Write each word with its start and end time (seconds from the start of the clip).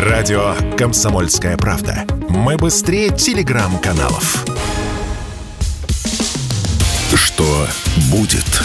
Радио 0.00 0.54
«Комсомольская 0.78 1.58
правда». 1.58 2.06
Мы 2.30 2.56
быстрее 2.56 3.10
телеграм-каналов. 3.14 4.46
Что 7.14 7.66
будет? 8.10 8.62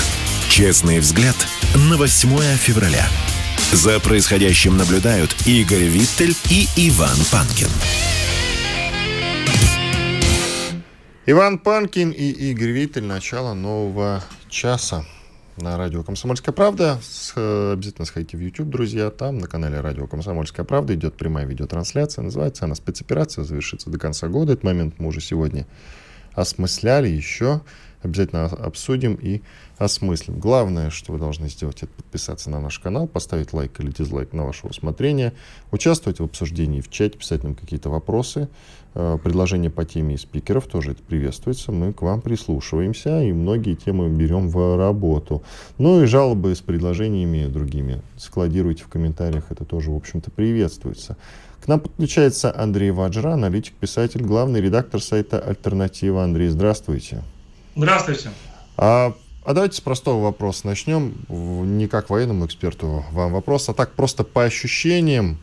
Честный 0.48 1.00
взгляд 1.00 1.36
на 1.90 1.98
8 1.98 2.56
февраля. 2.56 3.06
За 3.74 4.00
происходящим 4.00 4.78
наблюдают 4.78 5.36
Игорь 5.46 5.84
Виттель 5.84 6.38
и 6.50 6.70
Иван 6.78 7.18
Панкин. 7.30 7.68
Иван 11.26 11.60
Панкин 11.60 12.12
и 12.12 12.30
Игорь 12.30 12.72
Виттель. 12.72 13.04
Начало 13.04 13.54
нового 13.54 14.24
часа 14.48 15.06
на 15.58 15.78
радио 15.78 16.04
«Комсомольская 16.04 16.54
правда». 16.54 17.00
С, 17.02 17.34
обязательно 17.74 18.06
сходите 18.06 18.38
в 18.38 18.42
YouTube, 18.42 18.70
друзья. 18.70 19.10
Там 19.10 19.38
на 19.38 19.48
канале 19.48 19.80
радио 19.80 20.08
«Комсомольская 20.08 20.66
правда» 20.66 20.96
идет 20.96 21.16
прямая 21.16 21.46
видеотрансляция. 21.46 22.24
Называется 22.24 22.66
она 22.66 22.76
«Спецоперация». 22.76 23.44
Завершится 23.44 23.90
до 23.90 23.98
конца 23.98 24.28
года. 24.28 24.54
Этот 24.54 24.66
момент 24.66 24.96
мы 25.00 25.08
уже 25.08 25.22
сегодня 25.22 25.66
осмысляли 26.34 27.08
еще. 27.08 27.62
Обязательно 28.04 28.46
обсудим 28.46 29.16
и 29.16 29.42
осмыслим. 29.78 30.40
Главное, 30.40 30.90
что 30.90 31.12
вы 31.12 31.20
должны 31.20 31.50
сделать, 31.50 31.82
это 31.82 31.92
подписаться 31.94 32.50
на 32.50 32.60
наш 32.60 32.78
канал, 32.80 33.08
поставить 33.08 33.52
лайк 33.52 33.80
или 33.80 33.92
дизлайк 33.92 34.34
на 34.34 34.46
ваше 34.46 34.68
усмотрение, 34.68 35.34
участвовать 35.72 36.20
в 36.20 36.24
обсуждении 36.24 36.82
в 36.82 36.90
чате, 36.92 37.18
писать 37.18 37.44
нам 37.44 37.56
какие-то 37.56 37.90
вопросы, 37.90 38.42
э, 38.42 38.48
предложения 38.96 39.70
по 39.70 39.86
теме 39.86 40.16
и 40.16 40.18
спикеров 40.18 40.68
тоже 40.68 40.92
это 40.92 41.04
приветствуется. 41.04 41.72
Мы 41.72 41.94
к 41.94 42.02
вам 42.02 42.22
прислушиваемся 42.22 43.22
и 43.22 43.32
многие 43.34 43.76
темы 43.76 44.10
берем 44.10 44.50
в 44.50 44.78
работу. 44.78 45.44
Ну 45.78 46.02
и 46.02 46.06
жалобы 46.06 46.56
с 46.56 46.62
предложениями 46.62 47.46
другими 47.48 48.02
складируйте 48.18 48.84
в 48.84 48.88
комментариях, 48.88 49.46
это 49.50 49.66
тоже, 49.66 49.92
в 49.92 49.96
общем-то, 49.96 50.32
приветствуется. 50.32 51.18
К 51.64 51.68
нам 51.68 51.80
подключается 51.82 52.58
Андрей 52.58 52.92
Ваджра, 52.92 53.34
аналитик, 53.34 53.74
писатель, 53.74 54.24
главный 54.24 54.62
редактор 54.62 55.02
сайта 55.02 55.40
«Альтернатива». 55.40 56.24
Андрей, 56.24 56.48
здравствуйте. 56.48 57.24
Здравствуйте. 57.76 58.30
А 58.78 59.14
а 59.46 59.54
давайте 59.54 59.78
с 59.78 59.82
простого 59.82 60.24
вопроса 60.24 60.66
начнем. 60.66 61.14
Не 61.30 61.88
как 61.88 62.10
военному 62.10 62.48
эксперту 62.48 63.06
вам 63.12 63.32
вопрос, 63.32 63.70
а 63.70 63.76
так 63.76 63.92
просто 63.92 64.24
по 64.24 64.44
ощущениям. 64.44 65.38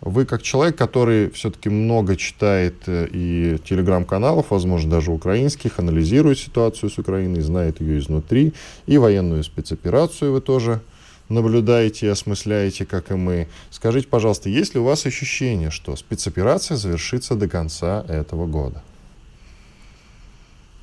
Вы 0.00 0.26
как 0.26 0.42
человек, 0.42 0.76
который 0.76 1.30
все-таки 1.30 1.68
много 1.68 2.16
читает 2.16 2.74
э, 2.86 3.08
и 3.10 3.58
телеграм-каналов, 3.64 4.50
возможно, 4.50 4.90
даже 4.90 5.10
украинских, 5.10 5.78
анализирует 5.78 6.38
ситуацию 6.38 6.90
с 6.90 6.98
Украиной, 6.98 7.40
знает 7.40 7.80
ее 7.80 7.98
изнутри, 7.98 8.52
и 8.86 8.98
военную 8.98 9.42
спецоперацию 9.42 10.32
вы 10.32 10.40
тоже 10.40 10.80
наблюдаете 11.28 12.06
и 12.06 12.08
осмысляете, 12.10 12.84
как 12.84 13.10
и 13.10 13.14
мы. 13.14 13.48
Скажите, 13.70 14.06
пожалуйста, 14.06 14.48
есть 14.48 14.74
ли 14.74 14.80
у 14.80 14.84
вас 14.84 15.06
ощущение, 15.06 15.70
что 15.70 15.96
спецоперация 15.96 16.76
завершится 16.76 17.34
до 17.34 17.48
конца 17.48 18.04
этого 18.06 18.46
года? 18.46 18.82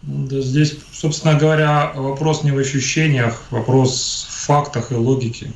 Да, 0.02 0.42
здесь, 0.42 0.78
собственно 0.92 1.40
говоря, 1.40 1.94
вопрос 1.96 2.44
не 2.44 2.52
в 2.52 2.58
ощущениях, 2.58 3.42
вопрос 3.52 4.28
в 4.30 4.46
фактах 4.46 4.92
и 4.92 4.96
логике. 4.96 5.54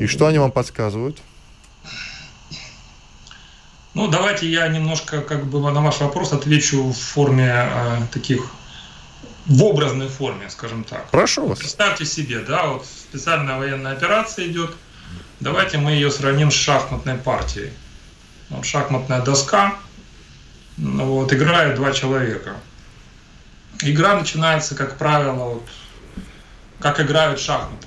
И 0.00 0.06
что 0.06 0.26
они 0.26 0.38
вам 0.38 0.50
подсказывают? 0.50 1.18
Ну, 3.94 4.08
давайте 4.08 4.48
я 4.48 4.68
немножко 4.68 5.22
как 5.22 5.46
бы 5.46 5.60
на 5.72 5.80
ваш 5.80 6.00
вопрос 6.00 6.32
отвечу 6.32 6.90
в 6.90 6.96
форме 6.96 7.50
э, 7.50 8.02
таких, 8.12 8.50
в 9.46 9.64
образной 9.64 10.08
форме, 10.08 10.50
скажем 10.50 10.84
так. 10.84 11.08
Прошу 11.10 11.46
вас. 11.46 11.58
Представьте 11.58 12.04
себе, 12.04 12.40
да, 12.40 12.66
вот 12.66 12.86
специальная 12.86 13.58
военная 13.58 13.92
операция 13.92 14.46
идет. 14.46 14.74
Давайте 15.40 15.78
мы 15.78 15.92
ее 15.92 16.10
сравним 16.10 16.50
с 16.50 16.54
шахматной 16.54 17.16
партией. 17.16 17.72
Вот 18.50 18.64
шахматная 18.64 19.22
доска, 19.22 19.74
ну, 20.76 21.04
вот, 21.04 21.32
играют 21.32 21.76
два 21.76 21.92
человека– 21.92 22.56
игра 23.82 24.16
начинается, 24.16 24.74
как 24.74 24.96
правило, 24.96 25.32
вот, 25.32 25.68
как 26.80 27.00
играют 27.00 27.40
шахматы. 27.40 27.86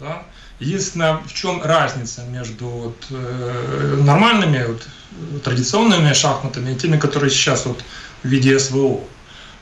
Да? 0.00 0.24
Единственное, 0.60 1.18
в 1.18 1.32
чем 1.32 1.62
разница 1.62 2.22
между 2.24 2.66
вот, 2.66 3.06
э, 3.10 4.00
нормальными, 4.02 4.64
вот, 4.66 5.42
традиционными 5.42 6.12
шахматами 6.12 6.72
и 6.72 6.76
теми, 6.76 6.98
которые 6.98 7.30
сейчас 7.30 7.66
вот, 7.66 7.84
в 8.22 8.28
виде 8.28 8.58
СВО. 8.58 9.00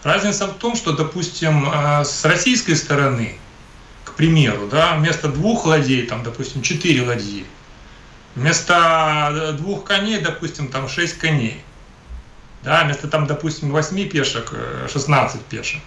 Разница 0.02 0.46
в 0.46 0.54
том, 0.54 0.74
что, 0.76 0.92
допустим, 0.92 1.68
э, 1.68 2.04
с 2.04 2.24
российской 2.24 2.74
стороны, 2.74 3.38
к 4.04 4.12
примеру, 4.12 4.68
да, 4.68 4.96
вместо 4.96 5.28
двух 5.28 5.66
ладей, 5.66 6.06
там, 6.06 6.22
допустим, 6.22 6.62
четыре 6.62 7.06
ладьи, 7.06 7.44
вместо 8.34 9.54
двух 9.58 9.84
коней, 9.84 10.20
допустим, 10.20 10.68
там 10.68 10.88
шесть 10.88 11.18
коней– 11.18 11.62
да, 12.66 12.82
вместо 12.82 13.06
там, 13.06 13.28
допустим, 13.28 13.70
8 13.70 14.08
пешек, 14.08 14.52
16 14.92 15.36
э, 15.36 15.38
пешек. 15.48 15.82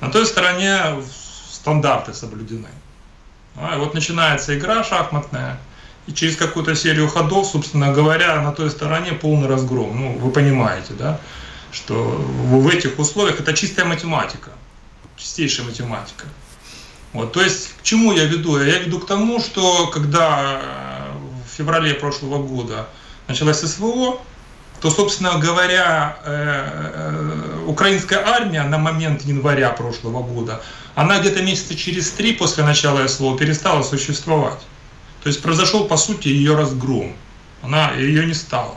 На 0.00 0.10
той 0.10 0.26
стороне 0.26 1.00
стандарты 1.48 2.12
соблюдены. 2.12 2.68
А, 3.60 3.78
вот 3.78 3.94
начинается 3.94 4.56
игра 4.56 4.84
шахматная, 4.84 5.58
и 6.06 6.12
через 6.12 6.36
какую-то 6.36 6.74
серию 6.74 7.08
ходов, 7.08 7.46
собственно 7.46 7.92
говоря, 7.92 8.40
на 8.40 8.52
той 8.52 8.70
стороне 8.70 9.12
полный 9.12 9.48
разгром. 9.48 9.98
Ну, 10.00 10.18
вы 10.18 10.30
понимаете, 10.30 10.94
да, 10.94 11.20
что 11.72 11.94
в 11.94 12.68
этих 12.68 12.98
условиях 12.98 13.40
это 13.40 13.52
чистая 13.52 13.84
математика, 13.84 14.50
чистейшая 15.16 15.66
математика. 15.66 16.24
Вот, 17.12 17.32
то 17.32 17.42
есть, 17.42 17.74
к 17.78 17.82
чему 17.82 18.12
я 18.12 18.24
веду? 18.24 18.58
Я 18.62 18.78
веду 18.78 19.00
к 19.00 19.06
тому, 19.06 19.40
что 19.40 19.88
когда 19.88 20.60
э, 20.62 21.12
в 21.46 21.56
феврале 21.56 21.94
прошлого 21.94 22.42
года 22.42 22.86
началась 23.26 23.60
СВО, 23.60 24.20
то, 24.80 24.90
собственно 24.90 25.38
говоря, 25.38 26.18
э, 26.24 26.92
э, 26.94 27.64
украинская 27.66 28.24
армия 28.26 28.62
на 28.62 28.78
момент 28.78 29.22
января 29.22 29.70
прошлого 29.70 30.22
года, 30.22 30.62
она 30.98 31.20
где-то 31.20 31.42
месяца 31.42 31.76
через 31.76 32.10
три 32.10 32.32
после 32.32 32.64
начала 32.64 33.06
СВО 33.06 33.38
перестала 33.38 33.84
существовать. 33.84 34.58
То 35.22 35.28
есть 35.28 35.40
произошел, 35.40 35.84
по 35.84 35.96
сути, 35.96 36.26
ее 36.26 36.56
разгром. 36.56 37.14
Она, 37.62 37.92
ее 37.92 38.26
не 38.26 38.34
стало. 38.34 38.74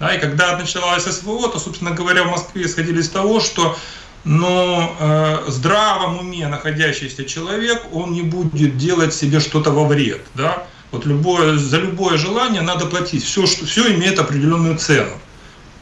Да, 0.00 0.12
и 0.12 0.18
когда 0.18 0.58
началась 0.58 1.04
СВО, 1.04 1.48
то, 1.48 1.60
собственно 1.60 1.92
говоря, 1.92 2.24
в 2.24 2.30
Москве 2.32 2.66
исходили 2.66 3.00
из 3.00 3.08
того, 3.08 3.38
что 3.38 3.78
но 4.24 4.96
э, 4.98 5.44
здравом 5.46 6.18
уме 6.18 6.48
находящийся 6.48 7.24
человек, 7.24 7.84
он 7.92 8.14
не 8.14 8.22
будет 8.22 8.76
делать 8.76 9.14
себе 9.14 9.38
что-то 9.38 9.70
во 9.70 9.84
вред. 9.86 10.22
Да? 10.34 10.66
Вот 10.90 11.06
любое, 11.06 11.56
за 11.56 11.78
любое 11.78 12.18
желание 12.18 12.62
надо 12.62 12.86
платить. 12.86 13.22
Все, 13.22 13.46
что, 13.46 13.64
все 13.64 13.94
имеет 13.94 14.18
определенную 14.18 14.76
цену. 14.76 15.12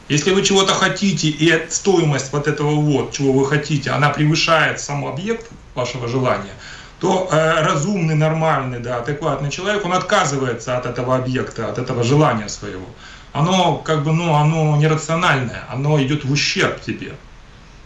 Если 0.09 0.31
вы 0.31 0.41
чего-то 0.41 0.73
хотите, 0.73 1.27
и 1.27 1.69
стоимость 1.69 2.31
вот 2.31 2.47
этого 2.47 2.75
вот, 2.75 3.11
чего 3.11 3.33
вы 3.33 3.45
хотите, 3.45 3.91
она 3.91 4.09
превышает 4.09 4.79
сам 4.79 5.05
объект 5.05 5.47
вашего 5.75 6.07
желания, 6.07 6.53
то 6.99 7.27
э, 7.29 7.61
разумный, 7.61 8.15
нормальный, 8.15 8.79
да, 8.79 8.97
адекватный 8.97 9.51
человек, 9.51 9.85
он 9.85 9.93
отказывается 9.93 10.77
от 10.77 10.85
этого 10.85 11.15
объекта, 11.15 11.69
от 11.69 11.77
этого 11.77 12.03
желания 12.03 12.47
своего. 12.47 12.85
Оно 13.33 13.75
как 13.75 14.03
бы, 14.03 14.13
ну, 14.13 14.33
оно 14.33 14.77
нерациональное, 14.77 15.65
оно 15.69 16.01
идет 16.01 16.23
в 16.23 16.31
ущерб 16.31 16.81
тебе. 16.81 17.13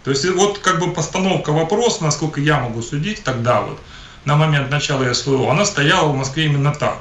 То 0.03 0.11
есть 0.11 0.29
вот 0.29 0.59
как 0.59 0.79
бы 0.79 0.91
постановка 0.91 1.51
вопроса, 1.51 2.03
насколько 2.03 2.39
я 2.39 2.59
могу 2.59 2.83
судить 2.83 3.23
тогда 3.23 3.61
вот, 3.61 3.79
на 4.25 4.35
момент 4.35 4.69
начала 4.69 5.11
СВО, 5.11 5.51
она 5.51 5.65
стояла 5.65 6.09
в 6.09 6.15
Москве 6.15 6.45
именно 6.45 6.71
так. 6.71 6.99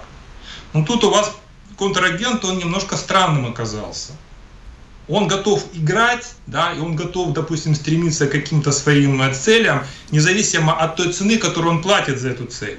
Но 0.72 0.84
тут 0.84 1.04
у 1.04 1.10
вас 1.10 1.32
контрагент, 1.78 2.44
он 2.44 2.58
немножко 2.58 2.96
странным 2.96 3.46
оказался. 3.46 4.12
Он 5.10 5.26
готов 5.26 5.64
играть, 5.74 6.34
да, 6.46 6.72
и 6.72 6.78
он 6.78 6.94
готов, 6.94 7.32
допустим, 7.32 7.74
стремиться 7.74 8.28
к 8.28 8.30
каким-то 8.30 8.70
своим 8.70 9.20
э, 9.20 9.34
целям, 9.34 9.82
независимо 10.12 10.72
от 10.72 10.94
той 10.94 11.12
цены, 11.12 11.36
которую 11.36 11.74
он 11.74 11.82
платит 11.82 12.20
за 12.20 12.28
эту 12.30 12.46
цель. 12.46 12.78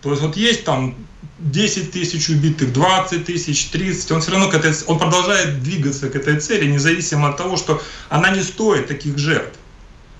То 0.00 0.10
есть 0.10 0.22
вот 0.22 0.36
есть 0.36 0.64
там 0.64 0.94
10 1.38 1.92
тысяч 1.92 2.30
убитых, 2.30 2.72
20 2.72 3.26
тысяч, 3.26 3.66
30, 3.66 4.12
он 4.12 4.20
все 4.22 4.30
равно 4.30 4.48
к 4.48 4.54
этой, 4.54 4.72
он 4.86 4.98
продолжает 4.98 5.62
двигаться 5.62 6.08
к 6.08 6.16
этой 6.16 6.40
цели, 6.40 6.70
независимо 6.70 7.28
от 7.28 7.36
того, 7.36 7.58
что 7.58 7.82
она 8.08 8.30
не 8.30 8.42
стоит 8.42 8.88
таких 8.88 9.18
жертв. 9.18 9.58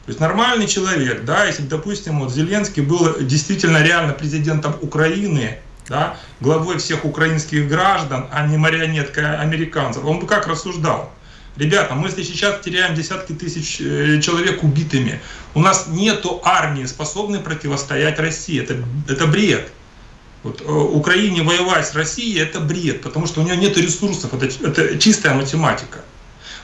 То 0.05 0.11
есть 0.11 0.21
нормальный 0.21 0.67
человек, 0.67 1.25
да, 1.25 1.47
если, 1.47 1.63
допустим, 1.63 2.21
вот 2.21 2.33
Зеленский 2.33 2.83
был 2.83 3.21
действительно 3.21 3.83
реально 3.83 4.13
президентом 4.13 4.77
Украины, 4.83 5.59
да, 5.89 6.17
главой 6.41 6.79
всех 6.79 7.05
украинских 7.05 7.69
граждан, 7.69 8.27
а 8.33 8.47
не 8.47 8.57
марионеткой 8.57 9.39
американцев, 9.39 10.05
он 10.05 10.21
бы 10.21 10.27
как 10.27 10.47
рассуждал? 10.47 11.11
Ребята, 11.57 11.95
мы 11.95 12.09
если 12.09 12.23
сейчас 12.23 12.61
теряем 12.61 12.95
десятки 12.95 13.33
тысяч 13.33 13.81
э, 13.81 14.21
человек 14.21 14.63
убитыми, 14.63 15.21
у 15.55 15.61
нас 15.61 15.87
нету 15.89 16.41
армии, 16.45 16.85
способной 16.85 17.41
противостоять 17.41 18.19
России. 18.19 18.61
Это, 18.61 18.77
это 19.09 19.27
бред. 19.27 19.73
Вот, 20.43 20.61
э, 20.61 20.65
Украине 20.65 21.43
воевать 21.43 21.89
с 21.89 21.95
Россией 21.95 22.39
это 22.39 22.61
бред, 22.61 23.03
потому 23.03 23.27
что 23.27 23.41
у 23.41 23.45
нее 23.45 23.57
нет 23.57 23.77
ресурсов, 23.79 24.35
это, 24.35 24.47
это 24.47 24.99
чистая 24.99 25.35
математика. 25.35 26.01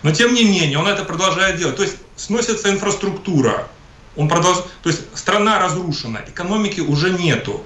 Но 0.02 0.12
тем 0.12 0.34
не 0.34 0.44
менее, 0.44 0.78
он 0.78 0.86
это 0.86 1.04
продолжает 1.04 1.56
делать. 1.56 1.76
То 1.76 1.82
есть 1.82 1.96
сносится 2.16 2.70
инфраструктура, 2.70 3.68
он 4.16 4.28
продолж... 4.28 4.58
то 4.82 4.90
есть 4.90 5.02
страна 5.14 5.58
разрушена, 5.58 6.22
экономики 6.26 6.80
уже 6.80 7.10
нету 7.10 7.64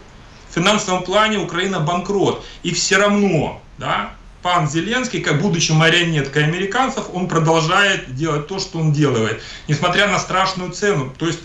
финансовом 0.56 1.04
плане 1.04 1.38
Украина 1.38 1.80
банкрот. 1.80 2.44
И 2.62 2.72
все 2.72 2.96
равно, 2.96 3.62
да, 3.78 4.15
пан 4.46 4.70
Зеленский, 4.70 5.22
как 5.22 5.42
будучи 5.42 5.72
марионеткой 5.72 6.44
американцев, 6.44 7.06
он 7.12 7.26
продолжает 7.26 8.14
делать 8.14 8.46
то, 8.46 8.60
что 8.60 8.78
он 8.78 8.92
делает, 8.92 9.42
несмотря 9.66 10.06
на 10.06 10.20
страшную 10.20 10.70
цену. 10.70 11.12
То 11.18 11.26
есть 11.26 11.40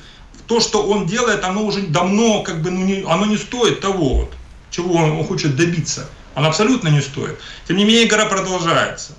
то, 0.45 0.59
что 0.59 0.83
он 0.83 1.07
делает, 1.07 1.43
оно 1.43 1.63
уже 1.65 1.81
давно, 1.81 2.43
как 2.43 2.61
бы, 2.61 2.69
ну, 2.69 2.85
не, 2.85 3.03
оно 3.07 3.25
не 3.25 3.37
стоит 3.37 3.81
того, 3.81 4.17
вот, 4.17 4.33
чего 4.69 4.93
он 4.93 5.23
хочет 5.25 5.55
добиться. 5.55 6.11
Оно 6.35 6.49
абсолютно 6.49 6.89
не 6.89 7.01
стоит. 7.01 7.39
Тем 7.67 7.77
не 7.77 7.85
менее, 7.85 8.05
игра 8.05 8.25
продолжается. 8.25 9.13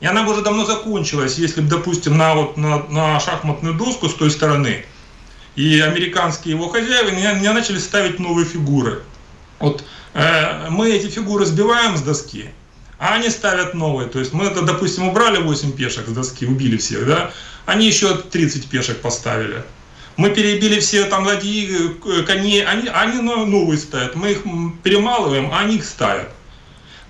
И 0.00 0.06
она 0.06 0.24
бы 0.24 0.32
уже 0.32 0.42
давно 0.42 0.64
закончилась, 0.64 1.38
если 1.38 1.60
бы, 1.60 1.68
допустим, 1.68 2.18
на, 2.18 2.34
вот, 2.34 2.56
на, 2.56 2.82
на 2.88 3.20
шахматную 3.20 3.74
доску 3.74 4.08
с 4.08 4.14
той 4.14 4.32
стороны 4.32 4.84
и 5.54 5.78
американские 5.78 6.56
его 6.56 6.68
хозяева 6.68 7.10
не, 7.10 7.40
не 7.40 7.52
начали 7.52 7.78
ставить 7.78 8.18
новые 8.18 8.46
фигуры. 8.46 9.04
Вот 9.60 9.84
э, 10.14 10.70
мы 10.70 10.90
эти 10.90 11.06
фигуры 11.06 11.46
сбиваем 11.46 11.96
с 11.96 12.02
доски, 12.02 12.50
а 13.02 13.14
они 13.14 13.30
ставят 13.30 13.74
новые. 13.74 14.08
То 14.08 14.20
есть 14.20 14.32
мы, 14.32 14.44
это, 14.44 14.62
допустим, 14.62 15.08
убрали 15.08 15.38
8 15.38 15.72
пешек 15.72 16.06
с 16.06 16.12
доски, 16.12 16.46
убили 16.46 16.76
всех, 16.76 17.04
да? 17.04 17.32
Они 17.66 17.88
еще 17.88 18.16
30 18.16 18.68
пешек 18.68 19.00
поставили. 19.00 19.64
Мы 20.16 20.30
перебили 20.30 20.78
все 20.78 21.06
там 21.06 21.26
ладьи, 21.26 21.68
э, 21.68 22.22
коней, 22.22 22.64
они, 22.64 22.86
они 22.86 23.20
новые 23.20 23.78
ставят. 23.78 24.14
Мы 24.14 24.30
их 24.30 24.44
перемалываем, 24.84 25.50
а 25.52 25.62
они 25.62 25.78
их 25.78 25.84
ставят. 25.84 26.28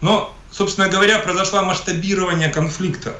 Но, 0.00 0.34
собственно 0.50 0.88
говоря, 0.88 1.18
произошло 1.18 1.62
масштабирование 1.62 2.48
конфликта. 2.48 3.14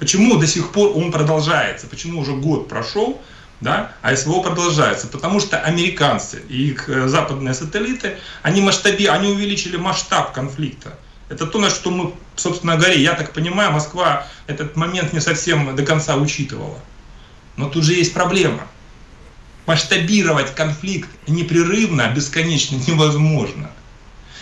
Почему 0.00 0.36
до 0.36 0.48
сих 0.48 0.72
пор 0.72 0.96
он 0.96 1.12
продолжается? 1.12 1.86
Почему 1.86 2.22
уже 2.22 2.32
год 2.32 2.68
прошел, 2.68 3.22
да, 3.60 3.92
а 4.02 4.16
СВО 4.16 4.42
продолжается? 4.42 5.06
Потому 5.06 5.38
что 5.38 5.60
американцы 5.60 6.42
и 6.48 6.70
их 6.70 6.88
э, 6.88 7.06
западные 7.06 7.54
сателлиты, 7.54 8.18
они, 8.42 8.60
масштаби, 8.62 9.06
они 9.06 9.28
увеличили 9.28 9.76
масштаб 9.76 10.32
конфликта. 10.32 10.98
Это 11.30 11.46
то, 11.46 11.60
на 11.60 11.70
что 11.70 11.90
мы, 11.90 12.12
собственно 12.34 12.76
говоря, 12.76 12.94
я 12.94 13.14
так 13.14 13.32
понимаю, 13.32 13.70
Москва 13.70 14.26
этот 14.48 14.76
момент 14.76 15.12
не 15.12 15.20
совсем 15.20 15.74
до 15.76 15.84
конца 15.84 16.16
учитывала. 16.16 16.78
Но 17.56 17.68
тут 17.68 17.84
же 17.84 17.94
есть 17.94 18.12
проблема. 18.12 18.66
Масштабировать 19.64 20.52
конфликт 20.54 21.08
непрерывно, 21.28 22.12
бесконечно 22.12 22.76
невозможно. 22.88 23.70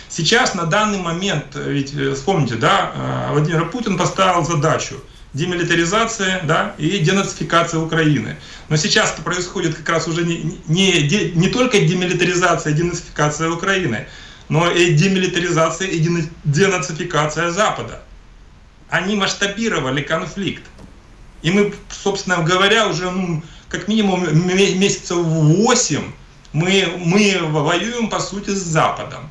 Сейчас 0.09 0.55
на 0.55 0.65
данный 0.65 0.97
момент, 0.97 1.55
ведь 1.55 1.93
э, 1.93 2.15
вспомните, 2.15 2.55
да, 2.55 2.91
э, 2.95 3.31
Владимир 3.33 3.69
Путин 3.69 3.95
поставил 3.95 4.43
задачу 4.43 4.95
демилитаризация 5.33 6.41
да, 6.45 6.73
и 6.79 6.97
денацификация 6.97 7.79
Украины. 7.79 8.37
Но 8.69 8.77
сейчас 8.77 9.11
происходит 9.11 9.75
как 9.75 9.87
раз 9.89 10.07
уже 10.07 10.23
не, 10.23 10.59
не, 10.67 11.31
не 11.35 11.49
только 11.49 11.79
демилитаризация 11.81 12.73
и 12.73 12.75
денацификация 12.75 13.51
Украины, 13.51 14.07
но 14.49 14.69
и 14.69 14.93
демилитаризация 14.93 15.87
и 15.87 15.99
денацификация 16.43 17.51
Запада. 17.51 18.01
Они 18.89 19.15
масштабировали 19.15 20.01
конфликт. 20.01 20.63
И 21.43 21.51
мы, 21.51 21.73
собственно 21.89 22.43
говоря, 22.43 22.87
уже 22.87 23.09
ну, 23.09 23.43
как 23.69 23.87
минимум 23.87 24.25
месяцев 24.47 25.17
8 25.17 26.01
мы, 26.51 26.91
мы 26.97 27.39
воюем, 27.41 28.09
по 28.09 28.19
сути, 28.19 28.49
с 28.49 28.59
Западом. 28.59 29.29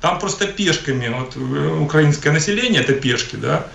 Там 0.00 0.18
просто 0.18 0.46
пешками, 0.46 1.08
вот 1.08 1.36
э, 1.36 1.78
украинское 1.80 2.32
население 2.32 2.82
это 2.82 2.92
пешки, 2.92 3.36
да, 3.36 3.66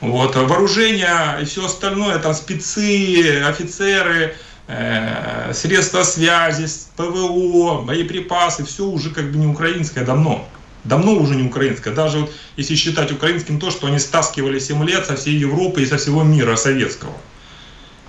вот, 0.00 0.36
а 0.36 0.42
вооружение 0.42 1.38
и 1.40 1.44
все 1.44 1.64
остальное, 1.64 2.18
там 2.18 2.34
спецы, 2.34 3.42
офицеры, 3.46 4.36
э, 4.72 5.52
средства 5.54 6.02
связи, 6.02 6.66
ПВО, 6.96 7.82
боеприпасы, 7.82 8.64
все 8.64 8.84
уже 8.84 9.10
как 9.10 9.30
бы 9.30 9.38
не 9.38 9.46
украинское 9.46 10.04
давно. 10.04 10.48
Давно 10.84 11.14
уже 11.14 11.36
не 11.36 11.44
украинское. 11.44 11.94
Даже 11.94 12.20
вот, 12.20 12.32
если 12.56 12.74
считать 12.74 13.12
украинским 13.12 13.60
то, 13.60 13.70
что 13.70 13.86
они 13.86 13.98
стаскивали 13.98 14.58
7 14.58 14.82
лет 14.84 15.06
со 15.06 15.16
всей 15.16 15.36
Европы 15.36 15.82
и 15.82 15.86
со 15.86 15.96
всего 15.96 16.22
мира 16.22 16.56
советского. 16.56 17.12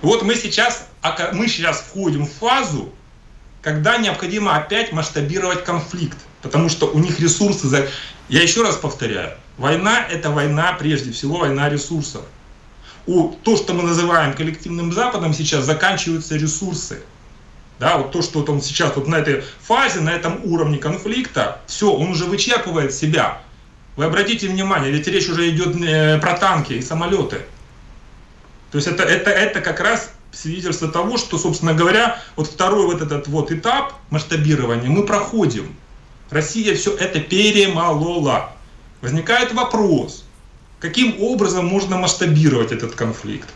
вот 0.02 0.22
мы 0.22 0.34
сейчас, 0.34 0.88
мы 1.32 1.46
сейчас 1.48 1.80
входим 1.80 2.26
в 2.26 2.32
фазу, 2.32 2.92
когда 3.62 3.96
необходимо 3.98 4.56
опять 4.56 4.92
масштабировать 4.92 5.64
конфликт, 5.64 6.18
потому 6.42 6.68
что 6.68 6.86
у 6.86 6.98
них 6.98 7.20
ресурсы... 7.20 7.88
Я 8.28 8.42
еще 8.42 8.62
раз 8.62 8.76
повторяю, 8.76 9.36
война– 9.58 10.04
это 10.10 10.30
война, 10.30 10.72
прежде 10.78 11.12
всего, 11.12 11.38
война 11.38 11.68
ресурсов. 11.68 12.22
У 13.06 13.28
то, 13.28 13.56
что 13.56 13.74
мы 13.74 13.82
называем 13.82 14.34
коллективным 14.34 14.92
Западом, 14.92 15.34
сейчас 15.34 15.64
заканчиваются 15.64 16.36
ресурсы. 16.36 17.02
Да, 17.78 17.98
вот 17.98 18.12
то, 18.12 18.22
что 18.22 18.44
он 18.44 18.62
сейчас 18.62 18.94
вот 18.96 19.08
на 19.08 19.16
этой 19.16 19.42
фазе, 19.60 20.00
на 20.00 20.10
этом 20.10 20.40
уровне 20.44 20.78
конфликта, 20.78 21.60
все, 21.66 21.92
он 21.92 22.10
уже 22.10 22.24
вычерпывает 22.24 22.94
себя. 22.94 23.42
Вы 23.96 24.04
обратите 24.04 24.48
внимание, 24.48 24.90
ведь 24.90 25.06
речь 25.06 25.28
уже 25.28 25.50
идет 25.50 25.76
э, 25.82 26.18
про 26.18 26.34
танки 26.34 26.72
и 26.72 26.82
самолеты. 26.82 27.42
То 28.70 28.78
есть 28.78 28.88
это, 28.88 29.02
это, 29.02 29.30
это 29.30 29.60
как 29.60 29.80
раз 29.80 30.10
свидетельство 30.32 30.88
того, 30.88 31.16
что, 31.16 31.38
собственно 31.38 31.74
говоря, 31.74 32.18
вот 32.36 32.48
второй 32.48 32.86
вот 32.86 33.02
этот 33.02 33.28
вот 33.28 33.52
этап 33.52 33.94
масштабирования 34.10 34.90
мы 34.90 35.04
проходим. 35.04 35.76
Россия 36.30 36.74
все 36.74 36.94
это 36.96 37.20
перемолола. 37.20 38.50
Возникает 39.00 39.52
вопрос, 39.52 40.23
каким 40.84 41.18
образом 41.18 41.64
можно 41.64 41.96
масштабировать 41.96 42.70
этот 42.70 42.94
конфликт? 42.94 43.48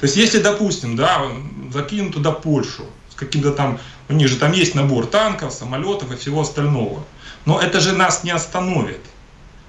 То 0.00 0.06
есть, 0.06 0.16
если, 0.16 0.42
допустим, 0.42 0.96
да, 0.96 1.22
закинем 1.72 2.12
туда 2.12 2.32
Польшу, 2.32 2.84
с 3.10 3.14
каким-то 3.14 3.52
там, 3.52 3.78
у 4.08 4.12
них 4.14 4.26
же 4.26 4.36
там 4.38 4.50
есть 4.50 4.74
набор 4.74 5.06
танков, 5.06 5.52
самолетов 5.52 6.10
и 6.10 6.16
всего 6.16 6.40
остального. 6.40 7.04
Но 7.46 7.60
это 7.60 7.78
же 7.78 7.92
нас 7.92 8.24
не 8.24 8.32
остановит. 8.32 8.98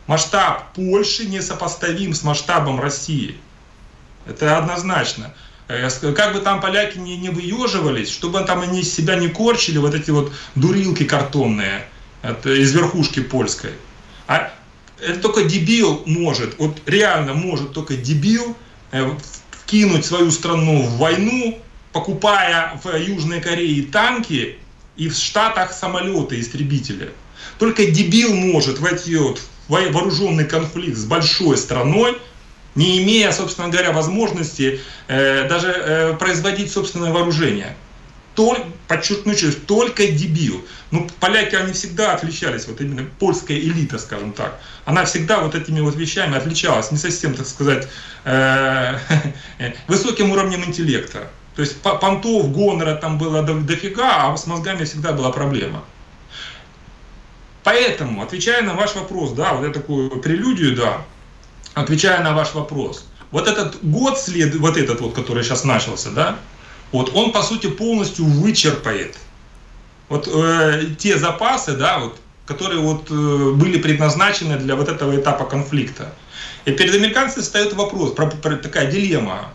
Масштаб 0.07 0.73
Польши 0.73 1.27
не 1.27 1.41
сопоставим 1.41 2.15
с 2.15 2.23
масштабом 2.23 2.79
России. 2.79 3.37
Это 4.25 4.57
однозначно. 4.57 5.31
Э, 5.67 5.87
как 6.15 6.33
бы 6.33 6.39
там 6.39 6.59
поляки 6.59 6.97
не, 6.97 7.17
не 7.17 7.29
выеживались, 7.29 8.09
чтобы 8.09 8.41
там 8.41 8.61
они 8.61 8.81
себя 8.81 9.15
не 9.15 9.27
корчили 9.27 9.77
вот 9.77 9.93
эти 9.93 10.09
вот 10.09 10.33
дурилки 10.55 11.03
картонные 11.03 11.85
от, 12.23 12.47
из 12.47 12.73
верхушки 12.73 13.19
польской. 13.19 13.73
А 14.27 14.51
это 15.05 15.19
только 15.19 15.43
дебил 15.43 16.01
может, 16.05 16.57
вот 16.57 16.81
реально 16.85 17.33
может 17.33 17.73
только 17.73 17.95
дебил 17.95 18.55
э, 18.91 19.09
вкинуть 19.51 20.05
свою 20.05 20.31
страну 20.31 20.83
в 20.83 20.97
войну, 20.97 21.59
покупая 21.91 22.79
в 22.83 22.95
Южной 22.97 23.41
Корее 23.41 23.83
танки 23.83 24.57
и 24.95 25.09
в 25.09 25.15
Штатах 25.15 25.73
самолеты, 25.73 26.39
истребители. 26.39 27.11
Только 27.59 27.85
дебил 27.85 28.33
может 28.33 28.79
войти 28.79 29.15
вот 29.15 29.41
вооруженный 29.67 30.45
конфликт 30.45 30.97
с 30.97 31.05
большой 31.05 31.57
страной, 31.57 32.17
не 32.75 33.03
имея, 33.03 33.31
собственно 33.31 33.69
говоря, 33.69 33.91
возможности 33.91 34.79
э, 35.07 35.47
даже 35.47 35.67
э, 35.67 36.13
производить 36.17 36.71
собственное 36.71 37.11
вооружение. 37.11 37.75
Только, 38.35 38.65
подчеркну 38.87 39.33
только 39.67 40.07
дебил. 40.07 40.65
Ну, 40.93 41.09
поляки, 41.19 41.55
они 41.55 41.73
всегда 41.73 42.13
отличались, 42.13 42.67
вот 42.67 42.79
именно 42.79 43.03
польская 43.17 43.57
элита, 43.57 43.97
скажем 43.97 44.31
так. 44.31 44.59
Она 44.85 45.05
всегда 45.05 45.39
вот 45.39 45.55
этими 45.55 45.79
вот 45.79 45.95
вещами 45.95 46.37
отличалась, 46.37 46.91
не 46.91 46.99
совсем, 46.99 47.33
так 47.33 47.47
сказать, 47.47 47.87
э, 48.25 48.99
высоким 49.87 50.29
уровнем 50.29 50.63
интеллекта. 50.63 51.29
То 51.55 51.63
есть 51.63 51.81
понтов, 51.81 52.51
гонора 52.51 52.93
там 52.93 53.17
было 53.17 53.41
дофига, 53.41 54.33
а 54.33 54.37
с 54.37 54.45
мозгами 54.45 54.83
всегда 54.83 55.13
была 55.13 55.31
проблема. 55.31 55.83
Поэтому, 57.63 58.21
отвечая 58.21 58.61
на 58.61 58.75
ваш 58.75 58.93
вопрос, 58.93 59.31
да, 59.31 59.53
вот 59.53 59.65
я 59.65 59.73
такую 59.73 60.21
прелюдию, 60.21 60.75
да, 60.75 61.01
отвечая 61.73 62.21
на 62.21 62.35
ваш 62.35 62.53
вопрос, 62.53 63.07
вот 63.31 63.47
этот 63.47 63.83
год 63.83 64.19
след, 64.19 64.53
вот 64.57 64.77
этот 64.77 65.01
вот, 65.01 65.15
который 65.15 65.43
сейчас 65.43 65.63
начался, 65.63 66.11
да, 66.11 66.37
вот 66.91 67.15
он 67.15 67.31
по 67.31 67.41
сути 67.41 67.65
полностью 67.65 68.25
вычерпает 68.25 69.17
вот 70.13 70.29
э, 70.31 70.85
те 70.99 71.17
запасы, 71.17 71.73
да, 71.75 71.97
вот, 71.97 72.19
которые 72.45 72.81
вот 72.81 73.09
э, 73.09 73.51
были 73.55 73.79
предназначены 73.79 74.57
для 74.57 74.75
вот 74.75 74.87
этого 74.87 75.19
этапа 75.19 75.45
конфликта. 75.45 76.13
И 76.65 76.71
перед 76.71 76.93
американцами 76.93 77.41
встает 77.41 77.73
вопрос, 77.73 78.11
про, 78.11 78.27
про, 78.27 78.57
такая 78.57 78.91
дилемма, 78.91 79.49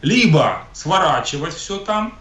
либо 0.00 0.62
сворачивать 0.72 1.54
все 1.54 1.78
там, 1.78 2.16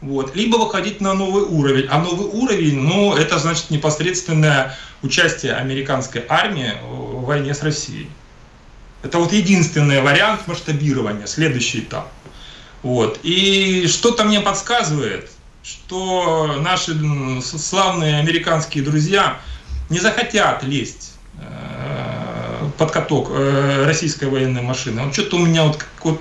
вот, 0.00 0.34
либо 0.34 0.56
выходить 0.56 1.00
на 1.00 1.14
новый 1.14 1.44
уровень. 1.44 1.86
А 1.88 2.00
новый 2.00 2.26
уровень, 2.26 2.80
ну, 2.80 3.14
это 3.14 3.38
значит 3.38 3.70
непосредственное 3.70 4.76
участие 5.02 5.54
американской 5.54 6.24
армии 6.28 6.72
в 6.82 7.26
войне 7.26 7.54
с 7.54 7.62
Россией. 7.62 8.10
Это 9.04 9.18
вот 9.18 9.32
единственный 9.32 10.00
вариант 10.00 10.48
масштабирования, 10.48 11.26
следующий 11.26 11.78
этап. 11.78 12.08
Вот. 12.82 13.20
И 13.22 13.86
что-то 13.86 14.24
мне 14.24 14.40
подсказывает, 14.40 15.30
что 15.62 16.58
наши 16.60 16.92
славные 17.40 18.18
американские 18.18 18.82
друзья 18.82 19.40
не 19.90 20.00
захотят 20.00 20.62
лезть 20.64 21.12
э, 21.38 22.70
под 22.78 22.90
каток 22.90 23.28
э, 23.30 23.84
российской 23.84 24.28
военной 24.28 24.62
машины. 24.62 25.02
Вот 25.04 25.12
что-то 25.12 25.36
у 25.36 25.46
меня 25.46 25.64
вот, 25.64 25.84
вот 26.02 26.20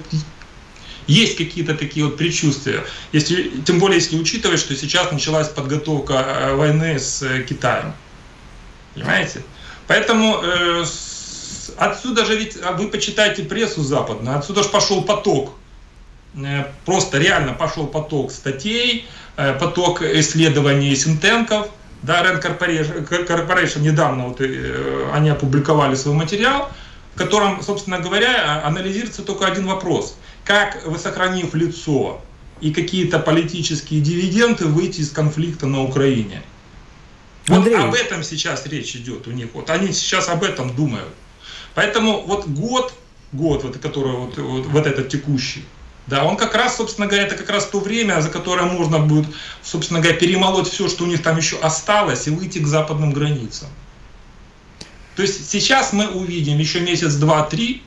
есть 1.07 1.37
какие-то 1.37 1.75
такие 1.75 2.05
вот 2.05 2.17
предчувствия. 2.17 2.83
Если, 3.11 3.61
тем 3.65 3.79
более, 3.79 3.97
если 3.97 4.17
учитывать, 4.17 4.59
что 4.59 4.75
сейчас 4.75 5.11
началась 5.11 5.47
подготовка 5.47 6.13
э, 6.13 6.55
войны 6.55 6.99
с 6.99 7.23
Китаем. 7.47 7.93
Понимаете? 8.93 9.41
Поэтому 9.87 10.39
э, 10.43 10.85
отсюда 11.77 12.25
же 12.25 12.37
ведь, 12.37 12.57
а 12.63 12.73
вы 12.73 12.87
почитайте 12.87 13.43
прессу 13.43 13.83
западную, 13.83 14.37
отсюда 14.37 14.63
же 14.63 14.69
пошел 14.69 15.03
поток. 15.03 15.53
Э, 16.35 16.65
просто 16.85 17.17
реально 17.17 17.53
пошел 17.53 17.87
поток 17.87 18.31
статей, 18.31 19.05
поток 19.35 20.01
исследований 20.01 20.95
синтенков. 20.95 21.69
Да, 22.03 22.23
Rand 22.23 22.41
Corporation, 22.41 23.07
Corporation 23.27 23.81
недавно 23.81 24.27
вот, 24.27 24.41
они 25.13 25.29
опубликовали 25.29 25.93
свой 25.95 26.15
материал, 26.15 26.71
в 27.13 27.17
котором, 27.17 27.61
собственно 27.61 27.99
говоря, 27.99 28.65
анализируется 28.65 29.21
только 29.21 29.45
один 29.45 29.67
вопрос. 29.67 30.17
Как 30.43 30.83
вы, 30.85 30.97
сохранив 30.97 31.53
лицо 31.53 32.19
и 32.59 32.73
какие-то 32.73 33.19
политические 33.19 34.01
дивиденды, 34.01 34.65
выйти 34.65 35.01
из 35.01 35.11
конфликта 35.11 35.67
на 35.67 35.83
Украине? 35.83 36.41
Андрей. 37.47 37.75
Вот 37.75 37.85
об 37.85 37.93
этом 37.93 38.23
сейчас 38.23 38.65
речь 38.65 38.95
идет 38.95 39.27
у 39.27 39.31
них. 39.31 39.47
Вот 39.53 39.69
они 39.69 39.91
сейчас 39.93 40.29
об 40.29 40.43
этом 40.43 40.75
думают. 40.75 41.09
Поэтому 41.75 42.21
вот 42.21 42.47
год, 42.47 42.93
год, 43.31 43.63
вот, 43.63 43.77
который 43.77 44.13
вот, 44.13 44.37
вот, 44.37 44.65
вот 44.65 44.87
этот 44.87 45.09
текущий, 45.09 45.65
да, 46.11 46.25
он 46.25 46.35
как 46.35 46.53
раз, 46.55 46.75
собственно 46.75 47.07
говоря, 47.07 47.25
это 47.25 47.35
как 47.35 47.49
раз 47.49 47.65
то 47.67 47.79
время, 47.79 48.19
за 48.19 48.27
которое 48.27 48.65
можно 48.65 48.99
будет, 48.99 49.27
собственно 49.63 50.01
говоря, 50.01 50.17
перемолоть 50.17 50.67
все, 50.67 50.89
что 50.89 51.05
у 51.05 51.07
них 51.07 51.23
там 51.23 51.37
еще 51.37 51.57
осталось, 51.61 52.27
и 52.27 52.31
выйти 52.31 52.59
к 52.59 52.67
западным 52.67 53.13
границам. 53.13 53.69
То 55.15 55.21
есть 55.21 55.49
сейчас 55.49 55.93
мы 55.93 56.09
увидим 56.09 56.57
еще 56.59 56.81
месяц, 56.81 57.13
два, 57.13 57.43
три, 57.43 57.81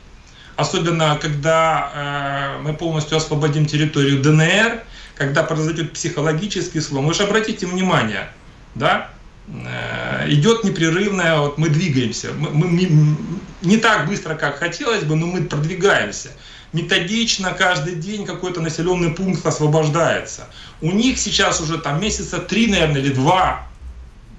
особенно 0.57 1.19
когда 1.21 2.57
э, 2.59 2.63
мы 2.63 2.73
полностью 2.73 3.19
освободим 3.19 3.67
территорию 3.67 4.23
ДНР, 4.23 4.83
когда 5.17 5.43
произойдет 5.43 5.93
психологический 5.93 6.81
слом. 6.81 7.07
Вы 7.07 7.13
же 7.13 7.25
обратите 7.25 7.67
внимание, 7.67 8.31
да, 8.75 9.11
Э, 9.47 10.25
идет 10.29 10.65
непрерывная, 10.65 11.39
вот 11.39 11.59
мы 11.59 11.69
двигаемся. 11.69 12.33
Мы, 12.33 12.51
мы, 12.51 13.17
не 13.61 13.77
так 13.77 14.07
быстро, 14.07 14.35
как 14.35 14.59
хотелось 14.59 15.05
бы, 15.05 15.17
но 15.17 15.27
мы 15.27 15.43
продвигаемся. 15.43 16.31
Методично 16.75 17.53
каждый 17.53 17.95
день 17.95 18.27
какой-то 18.27 18.61
населенный 18.61 19.11
пункт 19.11 19.47
освобождается. 19.47 20.49
У 20.81 20.91
них 20.91 21.19
сейчас 21.19 21.61
уже 21.61 21.79
там 21.79 22.01
месяца 22.01 22.41
три, 22.41 22.67
наверное, 22.67 23.01
или 23.01 23.13
два, 23.13 23.69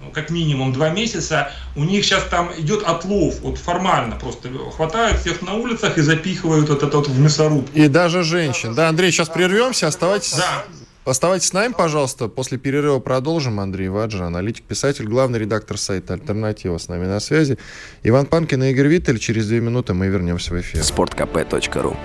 ну, 0.01 0.11
как 0.11 0.29
минимум 0.29 0.73
два 0.73 0.89
месяца, 0.89 1.53
у 1.77 1.85
них 1.85 2.03
сейчас 2.03 2.25
там 2.29 2.51
идет 2.57 2.83
отлов, 2.83 3.39
вот 3.39 3.57
формально 3.57 4.17
просто 4.17 4.49
хватают 4.75 5.21
всех 5.21 5.43
на 5.43 5.53
улицах 5.53 5.97
и 5.97 6.01
запихивают 6.01 6.67
вот 6.67 6.83
это 6.83 6.97
вот 6.97 7.07
в 7.07 7.17
мясорубку. 7.17 7.71
И 7.73 7.87
даже 7.87 8.23
женщин. 8.23 8.75
Да, 8.75 8.89
Андрей, 8.89 9.13
сейчас 9.13 9.29
прервемся, 9.29 9.87
оставайтесь. 9.87 10.33
Да. 10.33 10.65
Оставайтесь 11.05 11.49
с 11.49 11.53
нами, 11.53 11.71
пожалуйста. 11.71 12.27
После 12.27 12.57
перерыва 12.57 12.99
продолжим. 12.99 13.59
Андрей 13.59 13.89
Ваджа, 13.89 14.25
аналитик, 14.25 14.63
писатель, 14.63 15.05
главный 15.05 15.37
редактор 15.37 15.77
сайта 15.77 16.13
«Альтернатива» 16.13 16.79
с 16.79 16.87
нами 16.87 17.05
на 17.05 17.19
связи. 17.19 17.59
Иван 18.01 18.25
Панкин 18.25 18.63
и 18.63 18.71
Игорь 18.71 18.87
Виттель. 18.87 19.19
Через 19.19 19.47
две 19.47 19.59
минуты 19.59 19.93
мы 19.93 20.07
вернемся 20.07 20.51
в 20.51 20.59
эфир. 20.59 20.83
Спорткп.ру 20.83 21.95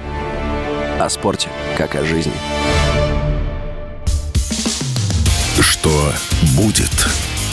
О 1.00 1.08
спорте, 1.08 1.48
как 1.78 1.94
о 1.94 2.04
жизни. 2.04 2.34
Что 5.60 6.12
будет? 6.56 6.90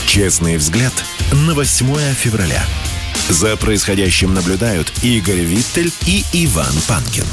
Честный 0.05 0.57
взгляд 0.57 0.93
на 1.31 1.53
8 1.53 2.13
февраля. 2.13 2.61
За 3.29 3.55
происходящим 3.55 4.33
наблюдают 4.33 4.91
Игорь 5.01 5.41
Виттель 5.41 5.93
и 6.05 6.23
Иван 6.33 6.73
Панкин. 6.89 7.25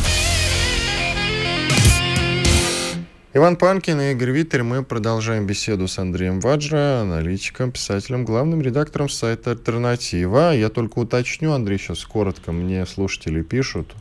Иван 3.36 3.56
Панкин 3.56 4.00
и 4.00 4.12
Игорь 4.12 4.30
Виттель. 4.30 4.62
Мы 4.62 4.84
продолжаем 4.84 5.44
беседу 5.44 5.88
с 5.88 5.98
Андреем 5.98 6.38
Ваджра, 6.38 7.00
аналитиком, 7.00 7.72
писателем, 7.72 8.24
главным 8.24 8.62
редактором 8.62 9.08
сайта 9.08 9.50
«Альтернатива». 9.50 10.54
Я 10.54 10.68
только 10.68 11.00
уточню, 11.00 11.50
Андрей, 11.50 11.78
сейчас 11.78 12.04
коротко 12.04 12.52
мне 12.52 12.86
слушатели 12.86 13.42
пишут, 13.42 13.92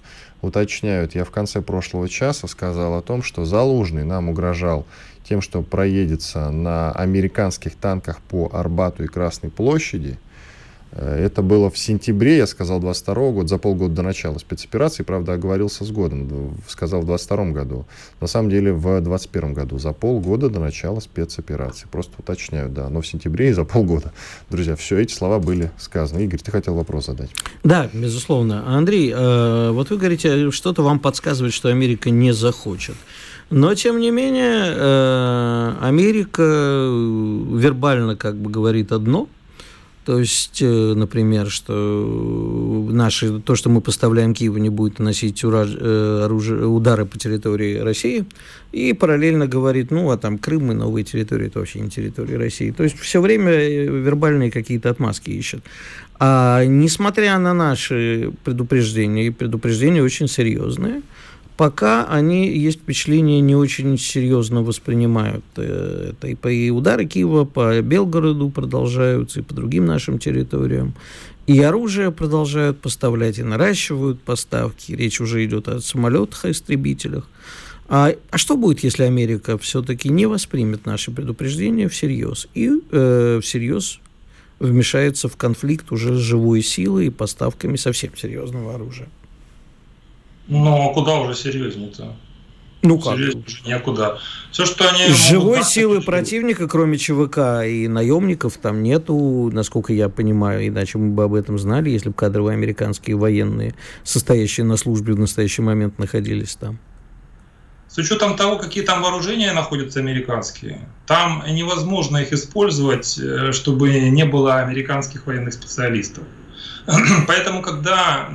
уточняют. 0.43 1.15
Я 1.15 1.25
в 1.25 1.31
конце 1.31 1.63
прошлого 1.63 2.07
часа 2.09 2.47
сказал 2.47 2.93
о 2.93 3.01
том, 3.01 3.23
что 3.23 3.43
Залужный 3.43 4.03
нам 4.03 4.29
угрожал 4.29 4.85
тем, 5.27 5.41
что 5.41 5.63
проедется 5.63 6.51
на 6.51 6.91
американских 6.91 7.73
танках 7.73 8.21
по 8.21 8.51
Арбату 8.53 9.03
и 9.03 9.07
Красной 9.07 9.49
площади– 9.49 10.19
это 10.95 11.41
было 11.41 11.69
в 11.69 11.77
сентябре, 11.77 12.37
я 12.37 12.47
сказал, 12.47 12.79
22 12.79 13.31
года, 13.31 13.47
за 13.47 13.57
полгода 13.57 13.95
до 13.95 14.01
начала 14.03 14.37
спецоперации, 14.37 15.03
правда, 15.03 15.33
оговорился 15.33 15.85
с 15.85 15.91
годом, 15.91 16.55
сказал 16.67 17.01
в 17.01 17.05
22 17.05 17.45
году. 17.51 17.85
На 18.21 18.27
самом 18.27 18.49
деле 18.49 18.73
в 18.73 19.01
21 19.01 19.53
году, 19.53 19.79
за 19.79 19.93
полгода 19.93 20.49
до 20.49 20.59
начала 20.59 20.99
спецоперации. 20.99 21.87
Просто 21.91 22.13
уточняю, 22.19 22.69
да, 22.69 22.89
но 22.89 23.01
в 23.01 23.07
сентябре 23.07 23.49
и 23.49 23.53
за 23.53 23.63
полгода. 23.63 24.13
Друзья, 24.49 24.75
все 24.75 24.99
эти 24.99 25.13
слова 25.13 25.39
были 25.39 25.71
сказаны. 25.79 26.23
Игорь, 26.25 26.39
ты 26.39 26.51
хотел 26.51 26.75
вопрос 26.75 27.07
задать? 27.07 27.31
Да, 27.63 27.89
безусловно. 27.91 28.63
Андрей, 28.67 29.11
э, 29.15 29.71
вот 29.71 29.89
вы 29.89 29.97
говорите, 29.97 30.51
что-то 30.51 30.83
вам 30.83 30.99
подсказывает, 30.99 31.53
что 31.53 31.69
Америка 31.69 32.11
не 32.11 32.33
захочет. 32.33 32.95
Но, 33.49 33.73
тем 33.75 33.99
не 33.99 34.11
менее, 34.11 34.73
э, 34.75 35.73
Америка 35.81 36.41
вербально 36.41 38.15
как 38.15 38.35
бы 38.37 38.51
говорит 38.51 38.91
одно– 38.91 39.27
то 40.05 40.19
есть, 40.19 40.61
э, 40.61 40.93
например, 40.95 41.49
что 41.49 42.85
наши, 42.89 43.39
то, 43.39 43.55
что 43.55 43.69
мы 43.69 43.81
поставляем 43.81 44.33
Киеву, 44.33 44.57
не 44.57 44.69
будет 44.69 44.99
наносить 44.99 45.43
ура, 45.43 45.65
э, 45.65 46.21
оружие, 46.25 46.65
удары 46.67 47.05
по 47.05 47.17
территории 47.17 47.77
России, 47.77 48.25
и 48.71 48.93
параллельно 48.93 49.47
говорит, 49.47 49.91
ну, 49.91 50.09
а 50.11 50.17
там 50.17 50.37
Крым 50.37 50.71
и 50.71 50.75
новые 50.75 51.03
территории, 51.05 51.47
это 51.47 51.59
вообще 51.59 51.79
не 51.79 51.89
территория 51.89 52.37
России. 52.37 52.71
То 52.71 52.83
есть, 52.83 52.99
все 52.99 53.21
время 53.21 53.51
э, 53.51 53.85
вербальные 53.85 54.51
какие-то 54.51 54.89
отмазки 54.89 55.29
ищут. 55.29 55.63
А 56.19 56.63
несмотря 56.65 57.39
на 57.39 57.53
наши 57.53 58.31
предупреждения, 58.43 59.27
и 59.27 59.29
предупреждения 59.29 60.03
очень 60.03 60.27
серьезные, 60.27 61.01
пока 61.57 62.05
они, 62.05 62.49
есть 62.49 62.79
впечатление, 62.79 63.41
не 63.41 63.55
очень 63.55 63.97
серьезно 63.97 64.61
воспринимают 64.61 65.43
э, 65.57 66.11
это. 66.11 66.27
И, 66.27 66.35
по, 66.35 66.47
и 66.47 66.69
удары 66.69 67.05
Киева 67.05 67.45
по 67.45 67.81
Белгороду 67.81 68.49
продолжаются, 68.49 69.39
и 69.39 69.43
по 69.43 69.53
другим 69.53 69.85
нашим 69.85 70.19
территориям. 70.19 70.93
И 71.45 71.59
оружие 71.59 72.11
продолжают 72.11 72.79
поставлять, 72.79 73.39
и 73.39 73.43
наращивают 73.43 74.21
поставки. 74.21 74.93
Речь 74.93 75.19
уже 75.19 75.43
идет 75.45 75.67
о 75.67 75.81
самолетах, 75.81 76.45
о 76.45 76.51
истребителях. 76.51 77.27
А, 77.89 78.13
а 78.31 78.37
что 78.37 78.55
будет, 78.55 78.79
если 78.79 79.03
Америка 79.03 79.57
все-таки 79.57 80.09
не 80.09 80.25
воспримет 80.25 80.85
наши 80.85 81.11
предупреждения 81.11 81.89
всерьез 81.89 82.47
и 82.53 82.71
э, 82.91 83.39
всерьез 83.43 83.99
вмешается 84.59 85.27
в 85.27 85.35
конфликт 85.35 85.91
уже 85.91 86.15
с 86.15 86.19
живой 86.19 86.61
силой 86.61 87.07
и 87.07 87.09
поставками 87.09 87.75
совсем 87.75 88.15
серьезного 88.15 88.75
оружия? 88.75 89.09
Ну, 90.47 90.91
куда 90.93 91.19
уже 91.19 91.35
серьезнее-то? 91.35 92.15
Ну 92.83 92.99
как? 92.99 93.15
Серьезнее 93.15 93.45
некуда. 93.65 94.19
Все, 94.51 94.65
что 94.65 94.89
они 94.89 95.07
Живой 95.07 95.57
могут, 95.57 95.67
силы 95.67 95.97
это... 95.97 96.05
противника, 96.05 96.67
кроме 96.67 96.97
ЧВК 96.97 97.65
и 97.65 97.87
наемников, 97.87 98.57
там 98.57 98.83
нету, 98.83 99.49
насколько 99.53 99.93
я 99.93 100.09
понимаю, 100.09 100.67
иначе 100.67 100.97
мы 100.97 101.11
бы 101.11 101.23
об 101.23 101.33
этом 101.33 101.57
знали, 101.57 101.89
если 101.89 102.09
бы 102.09 102.15
кадровые 102.15 102.55
американские 102.55 103.15
военные, 103.15 103.73
состоящие 104.03 104.65
на 104.65 104.75
службе 104.75 105.13
в 105.13 105.19
настоящий 105.19 105.61
момент, 105.61 105.97
находились 105.97 106.55
там. 106.55 106.77
С 107.87 107.97
учетом 107.99 108.35
того, 108.35 108.57
какие 108.57 108.83
там 108.83 109.01
вооружения 109.01 109.53
находятся 109.53 109.99
американские, 109.99 110.81
там 111.05 111.43
невозможно 111.47 112.17
их 112.17 112.33
использовать, 112.33 113.17
э, 113.17 113.51
чтобы 113.53 114.09
не 114.09 114.25
было 114.25 114.57
американских 114.57 115.25
военных 115.27 115.53
специалистов. 115.53 116.23
Поэтому, 117.27 117.61
когда 117.61 118.27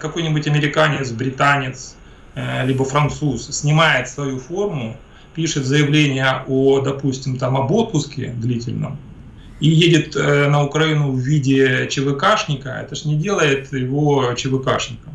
какой-нибудь 0.00 0.46
американец, 0.46 1.10
британец, 1.10 1.96
э, 2.34 2.66
либо 2.66 2.84
француз 2.84 3.46
снимает 3.50 4.08
свою 4.08 4.38
форму, 4.38 4.96
пишет 5.34 5.66
заявление 5.66 6.44
о, 6.46 6.80
допустим, 6.80 7.38
там, 7.38 7.56
об 7.56 7.70
отпуске 7.72 8.28
длительном, 8.28 8.98
и 9.60 9.68
едет 9.68 10.16
э, 10.16 10.48
на 10.48 10.62
Украину 10.62 11.12
в 11.12 11.18
виде 11.18 11.88
ЧВКшника, 11.90 12.70
это 12.70 12.94
же 12.94 13.08
не 13.08 13.16
делает 13.16 13.72
его 13.72 14.32
ЧВКшником. 14.34 15.12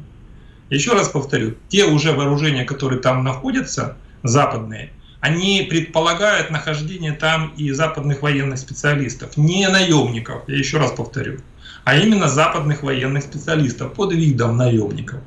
Еще 0.69 0.93
раз 0.93 1.09
повторю, 1.09 1.55
те 1.69 1.85
уже 1.85 2.11
вооружения, 2.11 2.63
которые 2.63 3.01
там 3.01 3.23
находятся, 3.23 3.97
западные, 4.23 4.91
они 5.19 5.65
предполагают 5.69 6.51
нахождение 6.51 7.13
там 7.13 7.53
и 7.57 7.71
западных 7.71 8.21
военных 8.21 8.59
специалистов, 8.59 9.35
не 9.38 9.67
наемников, 9.67 10.43
я 10.47 10.57
еще 10.57 10.77
раз 10.77 10.91
повторю 10.91 11.39
а 11.83 11.95
именно 11.95 12.27
западных 12.27 12.83
военных 12.83 13.24
специалистов 13.24 13.93
под 13.93 14.13
видом 14.13 14.57
наемников. 14.57 15.19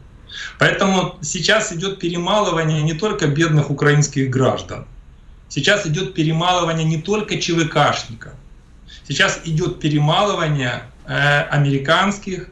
Поэтому 0.59 1.18
сейчас 1.21 1.73
идет 1.73 1.99
перемалывание 1.99 2.82
не 2.82 2.94
только 2.94 3.26
бедных 3.26 3.71
украинских 3.71 4.30
граждан, 4.30 4.87
сейчас 5.49 5.87
идет 5.87 6.14
перемалывание 6.14 6.85
не 6.85 7.00
только 7.00 7.38
ЧВКшников, 7.38 8.32
сейчас 9.06 9.40
идет 9.44 9.80
перемалывание 9.80 10.85
э, 11.06 11.42
американских, 11.50 12.49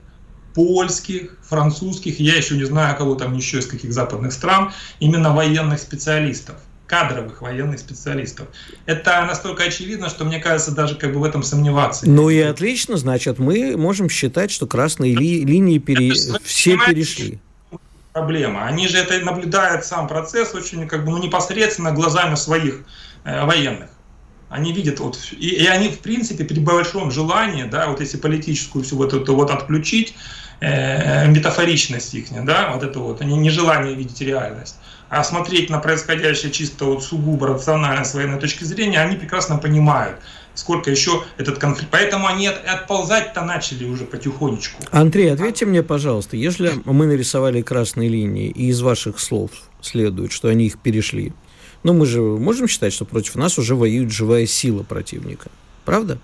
польских, 0.54 1.38
французских, 1.42 2.20
я 2.20 2.36
еще 2.36 2.56
не 2.56 2.64
знаю, 2.64 2.96
кого 2.96 3.14
там 3.14 3.34
еще 3.36 3.58
из 3.58 3.66
каких 3.66 3.92
западных 3.92 4.32
стран, 4.32 4.72
именно 4.98 5.34
военных 5.34 5.78
специалистов 5.78 6.56
кадровых 6.90 7.40
военных 7.40 7.78
специалистов. 7.78 8.48
Это 8.84 9.24
настолько 9.24 9.62
очевидно, 9.62 10.08
что 10.08 10.24
мне 10.24 10.40
кажется, 10.40 10.72
даже 10.72 10.96
как 10.96 11.12
бы 11.12 11.20
в 11.20 11.24
этом 11.24 11.44
сомневаться. 11.44 12.10
Ну 12.10 12.30
и 12.30 12.40
отлично, 12.40 12.96
значит, 12.96 13.38
мы 13.38 13.76
можем 13.76 14.08
считать, 14.08 14.50
что 14.50 14.66
красные 14.66 15.14
ли, 15.14 15.44
линии 15.44 15.78
пере... 15.78 16.12
все 16.42 16.76
перешли. 16.76 17.38
Проблема. 18.12 18.66
Они 18.66 18.88
же 18.88 18.98
это 18.98 19.24
наблюдают 19.24 19.84
сам 19.84 20.08
процесс 20.08 20.52
очень 20.52 20.88
как 20.88 21.04
бы 21.04 21.12
ну, 21.12 21.18
непосредственно 21.18 21.92
глазами 21.92 22.34
своих 22.34 22.80
э, 23.22 23.44
военных. 23.44 23.90
Они 24.48 24.72
видят 24.72 24.98
вот 24.98 25.16
и, 25.30 25.50
и 25.50 25.66
они 25.66 25.90
в 25.90 26.00
принципе 26.00 26.44
при 26.44 26.58
большом 26.58 27.12
желании, 27.12 27.62
да, 27.62 27.86
вот 27.86 28.00
если 28.00 28.16
политическую 28.16 28.84
всю 28.84 28.96
вот 28.96 29.12
эту 29.12 29.36
вот 29.36 29.52
отключить, 29.52 30.16
э, 30.60 31.28
метафоричность 31.28 32.14
их, 32.14 32.26
да, 32.44 32.72
вот 32.72 32.82
это 32.82 32.98
вот, 33.00 33.20
они 33.20 33.36
нежелание 33.36 33.94
видеть 33.94 34.20
реальность 34.20 34.76
а 35.10 35.24
смотреть 35.24 35.68
на 35.68 35.80
происходящее 35.80 36.52
чисто 36.52 36.84
вот 36.84 37.02
сугубо 37.02 37.48
рационально 37.48 38.04
с 38.04 38.14
военной 38.14 38.38
точки 38.38 38.62
зрения, 38.62 39.00
они 39.00 39.16
прекрасно 39.16 39.58
понимают, 39.58 40.16
сколько 40.54 40.88
еще 40.88 41.24
этот 41.36 41.58
конфликт. 41.58 41.90
Поэтому 41.90 42.28
они 42.28 42.46
от, 42.46 42.64
отползать-то 42.64 43.44
начали 43.44 43.84
уже 43.84 44.04
потихонечку. 44.04 44.80
Андрей, 44.92 45.32
ответьте 45.32 45.66
мне, 45.66 45.82
пожалуйста, 45.82 46.36
если 46.36 46.72
мы 46.84 47.06
нарисовали 47.06 47.60
красные 47.60 48.08
линии, 48.08 48.50
и 48.50 48.68
из 48.68 48.80
ваших 48.80 49.18
слов 49.18 49.50
следует, 49.82 50.30
что 50.30 50.46
они 50.46 50.66
их 50.66 50.78
перешли, 50.78 51.32
ну 51.82 51.92
мы 51.92 52.06
же 52.06 52.20
можем 52.20 52.68
считать, 52.68 52.92
что 52.92 53.04
против 53.04 53.34
нас 53.34 53.58
уже 53.58 53.74
воюет 53.74 54.12
живая 54.12 54.46
сила 54.46 54.84
противника, 54.84 55.50
правда? 55.84 56.18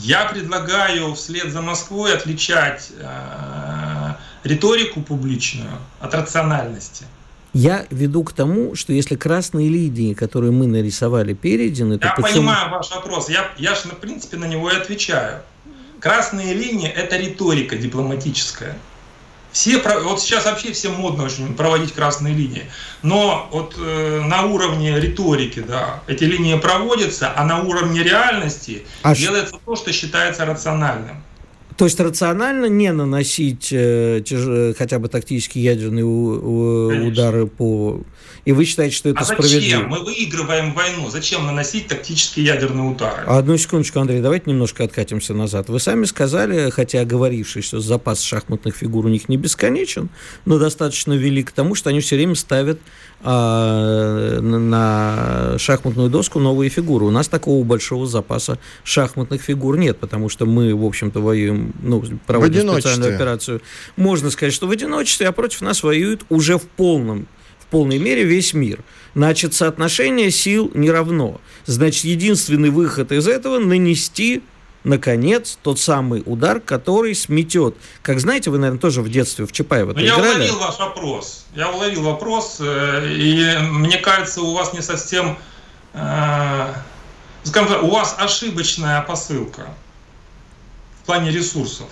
Я 0.00 0.26
предлагаю 0.26 1.14
вслед 1.14 1.52
за 1.52 1.62
Москвой 1.62 2.14
отличать 2.14 2.90
э, 2.98 4.12
риторику 4.44 5.02
публичную 5.02 5.70
от 6.00 6.14
рациональности. 6.14 7.06
Я 7.52 7.86
веду 7.90 8.22
к 8.22 8.32
тому, 8.32 8.74
что 8.74 8.92
если 8.92 9.16
красные 9.16 9.68
линии, 9.68 10.14
которые 10.14 10.52
мы 10.52 10.66
нарисовали, 10.66 11.32
перейдены, 11.32 11.98
то 11.98 12.08
Я 12.08 12.14
почему... 12.14 12.40
понимаю 12.40 12.70
ваш 12.70 12.90
вопрос. 12.90 13.30
Я, 13.30 13.50
я 13.56 13.74
же, 13.74 13.88
в 13.88 13.96
принципе, 13.96 14.36
на 14.36 14.44
него 14.44 14.70
и 14.70 14.76
отвечаю. 14.76 15.40
Красные 16.00 16.52
линии– 16.52 16.88
это 16.96 17.16
риторика 17.16 17.76
дипломатическая. 17.76 18.76
Все, 19.56 19.78
вот 19.78 20.20
сейчас 20.20 20.44
вообще 20.44 20.72
всем 20.72 20.96
модно 20.96 21.24
очень 21.24 21.54
проводить 21.54 21.94
красные 21.94 22.34
линии. 22.34 22.66
Но 23.00 23.48
вот 23.50 23.74
э, 23.78 24.20
на 24.20 24.42
уровне 24.42 25.00
риторики, 25.00 25.60
да, 25.60 26.02
эти 26.06 26.24
линии 26.24 26.58
проводятся, 26.58 27.32
а 27.34 27.42
на 27.42 27.62
уровне 27.62 28.02
реальности 28.02 28.84
а 29.00 29.14
делается 29.14 29.56
то, 29.64 29.74
что 29.74 29.94
считается 29.94 30.44
рациональным. 30.44 31.22
То 31.76 31.84
есть 31.84 32.00
рационально 32.00 32.66
не 32.66 32.90
наносить 32.92 33.68
э, 33.70 34.22
тяж... 34.24 34.76
хотя 34.76 34.98
бы 34.98 35.08
тактические 35.08 35.64
ядерные 35.64 36.04
у... 36.04 37.06
удары 37.08 37.46
по... 37.46 38.00
И 38.46 38.52
вы 38.52 38.64
считаете, 38.64 38.94
что 38.94 39.08
это 39.10 39.20
а 39.20 39.24
справедливо? 39.24 39.60
зачем? 39.60 39.88
Мы 39.88 40.04
выигрываем 40.04 40.72
войну. 40.72 41.10
Зачем 41.10 41.44
наносить 41.44 41.88
тактические 41.88 42.46
ядерные 42.46 42.84
удары? 42.84 43.24
Одну 43.26 43.58
секундочку, 43.58 44.00
Андрей, 44.00 44.20
давайте 44.20 44.48
немножко 44.50 44.84
откатимся 44.84 45.34
назад. 45.34 45.68
Вы 45.68 45.80
сами 45.80 46.04
сказали, 46.04 46.70
хотя 46.70 47.04
говоривший, 47.04 47.62
что 47.62 47.80
запас 47.80 48.22
шахматных 48.22 48.76
фигур 48.76 49.06
у 49.06 49.08
них 49.08 49.28
не 49.28 49.36
бесконечен, 49.36 50.08
но 50.44 50.58
достаточно 50.58 51.12
велик 51.12 51.48
к 51.48 51.52
тому, 51.52 51.74
что 51.74 51.90
они 51.90 52.00
все 52.00 52.16
время 52.16 52.36
ставят 52.36 52.78
а, 53.28 54.40
на 54.40 55.58
шахматную 55.58 56.08
доску 56.08 56.38
новые 56.38 56.70
фигуры. 56.70 57.06
У 57.06 57.10
нас 57.10 57.26
такого 57.26 57.64
большого 57.64 58.06
запаса 58.06 58.60
шахматных 58.84 59.42
фигур 59.42 59.76
нет, 59.76 59.98
потому 59.98 60.28
что 60.28 60.46
мы, 60.46 60.72
в 60.76 60.84
общем-то, 60.84 61.18
воюем, 61.20 61.74
ну, 61.82 62.04
проводим 62.24 62.70
специальную 62.72 63.16
операцию. 63.16 63.62
Можно 63.96 64.30
сказать, 64.30 64.54
что 64.54 64.68
в 64.68 64.70
одиночестве, 64.70 65.26
а 65.26 65.32
против 65.32 65.62
нас 65.62 65.82
воюет 65.82 66.22
уже 66.28 66.56
в 66.56 66.62
полном 66.62 67.26
в 67.58 67.66
полной 67.66 67.98
мере 67.98 68.22
весь 68.22 68.54
мир. 68.54 68.78
Значит, 69.16 69.54
соотношение 69.54 70.30
сил 70.30 70.70
не 70.72 70.88
равно. 70.88 71.40
Значит, 71.64 72.04
единственный 72.04 72.70
выход 72.70 73.10
из 73.10 73.26
этого– 73.26 73.58
нанести 73.58 74.42
наконец, 74.86 75.58
тот 75.62 75.78
самый 75.80 76.22
удар, 76.24 76.60
который 76.60 77.14
сметет. 77.14 77.76
Как 78.02 78.20
знаете, 78.20 78.50
вы, 78.50 78.58
наверное, 78.58 78.80
тоже 78.80 79.02
в 79.02 79.10
детстве 79.10 79.44
в 79.44 79.52
Чапаева 79.52 79.92
ну, 79.92 80.00
Я 80.00 80.16
уловил 80.16 80.58
ваш 80.58 80.78
вопрос. 80.78 81.46
Я 81.54 81.70
уловил 81.70 82.02
вопрос, 82.02 82.58
э, 82.60 83.12
и 83.12 83.58
мне 83.58 83.98
кажется, 83.98 84.40
у 84.40 84.54
вас 84.54 84.72
не 84.72 84.80
совсем... 84.80 85.38
Э, 85.92 86.72
скажем 87.42 87.68
так, 87.68 87.82
у 87.82 87.90
вас 87.90 88.14
ошибочная 88.18 89.02
посылка 89.02 89.66
в 91.02 91.06
плане 91.06 91.30
ресурсов. 91.30 91.88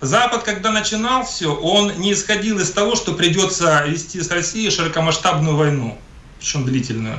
Запад, 0.00 0.44
когда 0.44 0.70
начинал 0.70 1.24
все, 1.24 1.54
он 1.54 1.98
не 1.98 2.12
исходил 2.12 2.58
из 2.58 2.70
того, 2.70 2.96
что 2.96 3.12
придется 3.12 3.84
вести 3.86 4.22
с 4.22 4.30
Россией 4.30 4.70
широкомасштабную 4.70 5.56
войну, 5.56 5.98
причем 6.38 6.64
длительную. 6.64 7.18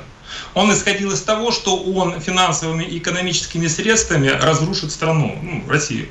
Он 0.53 0.71
исходил 0.73 1.11
из 1.11 1.21
того, 1.21 1.51
что 1.51 1.77
он 1.77 2.19
финансовыми 2.19 2.83
и 2.83 2.97
экономическими 2.97 3.67
средствами 3.67 4.27
разрушит 4.27 4.91
страну, 4.91 5.37
ну, 5.41 5.63
Россию. 5.67 6.07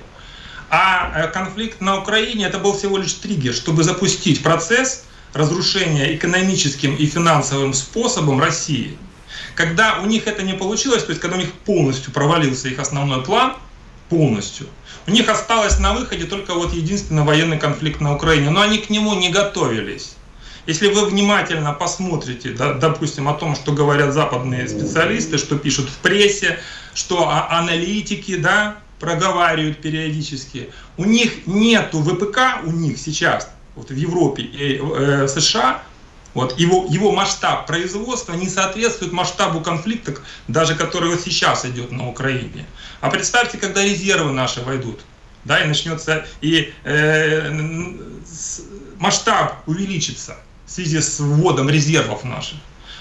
А 0.70 1.12
э, 1.14 1.28
конфликт 1.28 1.80
на 1.80 1.98
Украине 1.98 2.46
это 2.46 2.58
был 2.58 2.76
всего 2.76 2.96
лишь 2.96 3.12
триггер, 3.14 3.52
чтобы 3.52 3.82
запустить 3.82 4.42
процесс 4.42 5.04
разрушения 5.32 6.14
экономическим 6.14 6.94
и 6.94 7.06
финансовым 7.06 7.74
способом 7.74 8.40
России. 8.40 8.96
Когда 9.54 9.98
у 10.00 10.06
них 10.06 10.26
это 10.26 10.42
не 10.42 10.54
получилось, 10.54 11.04
то 11.04 11.10
есть 11.10 11.20
когда 11.20 11.36
у 11.36 11.40
них 11.40 11.52
полностью 11.52 12.12
провалился 12.12 12.68
их 12.68 12.78
основной 12.78 13.22
план, 13.22 13.54
полностью, 14.08 14.66
у 15.06 15.10
них 15.10 15.28
осталось 15.28 15.78
на 15.78 15.92
выходе 15.92 16.24
только 16.24 16.54
вот 16.54 16.72
единственный 16.72 17.24
военный 17.24 17.58
конфликт 17.58 18.00
на 18.00 18.14
Украине, 18.14 18.50
но 18.50 18.60
они 18.60 18.78
к 18.78 18.90
нему 18.90 19.14
не 19.14 19.30
готовились. 19.30 20.14
Если 20.66 20.88
вы 20.88 21.06
внимательно 21.06 21.72
посмотрите, 21.72 22.50
допустим, 22.50 23.28
о 23.28 23.34
том, 23.34 23.56
что 23.56 23.72
говорят 23.72 24.12
западные 24.12 24.68
специалисты, 24.68 25.38
что 25.38 25.58
пишут 25.58 25.88
в 25.88 25.96
прессе, 25.98 26.58
что 26.94 27.28
аналитики, 27.28 28.36
да, 28.36 28.76
проговаривают 28.98 29.80
периодически, 29.80 30.70
у 30.96 31.04
них 31.04 31.46
нету 31.46 32.02
ВПК, 32.02 32.62
у 32.64 32.70
них 32.70 32.98
сейчас, 32.98 33.50
вот 33.74 33.90
в 33.90 33.96
Европе 33.96 34.42
и 34.42 34.78
э, 34.78 35.26
США, 35.26 35.82
вот 36.34 36.58
его, 36.58 36.86
его 36.88 37.10
масштаб 37.10 37.66
производства 37.66 38.34
не 38.34 38.48
соответствует 38.48 39.12
масштабу 39.12 39.62
конфликта, 39.62 40.14
даже 40.46 40.74
который 40.74 41.10
вот 41.10 41.20
сейчас 41.22 41.64
идет 41.64 41.90
на 41.90 42.08
Украине. 42.08 42.66
А 43.00 43.10
представьте, 43.10 43.58
когда 43.58 43.82
резервы 43.82 44.30
наши 44.32 44.62
войдут, 44.62 45.00
да, 45.44 45.62
и 45.64 45.66
начнется, 45.66 46.26
и 46.42 46.72
э, 46.84 47.50
масштаб 48.98 49.62
увеличится 49.66 50.36
в 50.70 50.72
связи 50.72 51.00
с 51.00 51.18
вводом 51.18 51.68
резервов 51.68 52.22
наших, 52.22 52.58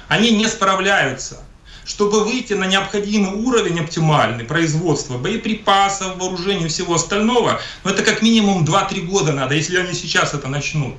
они 0.08 0.32
не 0.32 0.47
справляются. 0.47 1.43
Чтобы 1.86 2.23
выйти 2.23 2.53
на 2.53 2.65
необходимый 2.65 3.32
уровень 3.32 3.79
оптимальный 3.79 4.43
производства 4.43 5.17
боеприпасов, 5.17 6.17
вооружений 6.17 6.65
и 6.65 6.67
всего 6.67 6.95
остального, 6.95 7.60
ну 7.84 7.91
это 7.91 8.03
как 8.03 8.23
минимум 8.23 8.63
2-3 8.63 9.01
года 9.01 9.34
надо, 9.34 9.53
если 9.53 9.77
они 9.77 9.93
сейчас 9.93 10.34
это 10.34 10.47
начнут. 10.47 10.95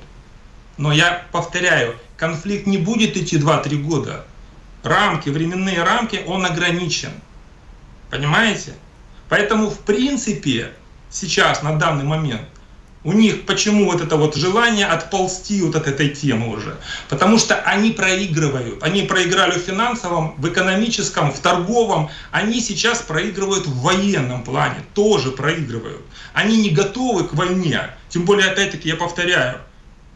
Но 0.77 0.93
я 0.93 1.25
повторяю, 1.31 1.95
конфликт 2.17 2.67
не 2.67 2.77
будет 2.77 3.17
идти 3.17 3.37
2-3 3.37 3.75
года. 3.83 4.25
Рамки, 4.83 5.29
временные 5.29 5.83
рамки, 5.83 6.23
он 6.25 6.45
ограничен. 6.45 7.11
Понимаете? 8.09 8.73
Поэтому, 9.29 9.69
в 9.69 9.79
принципе, 9.79 10.71
сейчас, 11.09 11.63
на 11.63 11.77
данный 11.77 12.05
момент, 12.05 12.47
у 13.03 13.13
них 13.13 13.45
почему 13.45 13.85
вот 13.85 14.01
это 14.01 14.15
вот 14.15 14.35
желание 14.35 14.85
отползти 14.85 15.61
вот 15.61 15.75
от 15.75 15.87
этой 15.87 16.09
темы 16.09 16.55
уже? 16.55 16.77
Потому 17.09 17.39
что 17.39 17.55
они 17.55 17.91
проигрывают. 17.91 18.83
Они 18.83 19.03
проиграли 19.03 19.57
в 19.57 19.63
финансовом, 19.63 20.35
в 20.37 20.47
экономическом, 20.47 21.31
в 21.31 21.39
торговом. 21.39 22.09
Они 22.31 22.61
сейчас 22.61 23.01
проигрывают 23.01 23.65
в 23.65 23.81
военном 23.81 24.43
плане. 24.43 24.75
Тоже 24.93 25.31
проигрывают. 25.31 26.01
Они 26.33 26.57
не 26.57 26.69
готовы 26.69 27.27
к 27.27 27.33
войне. 27.33 27.81
Тем 28.09 28.25
более, 28.25 28.51
опять-таки, 28.51 28.89
я 28.89 28.95
повторяю, 28.95 29.59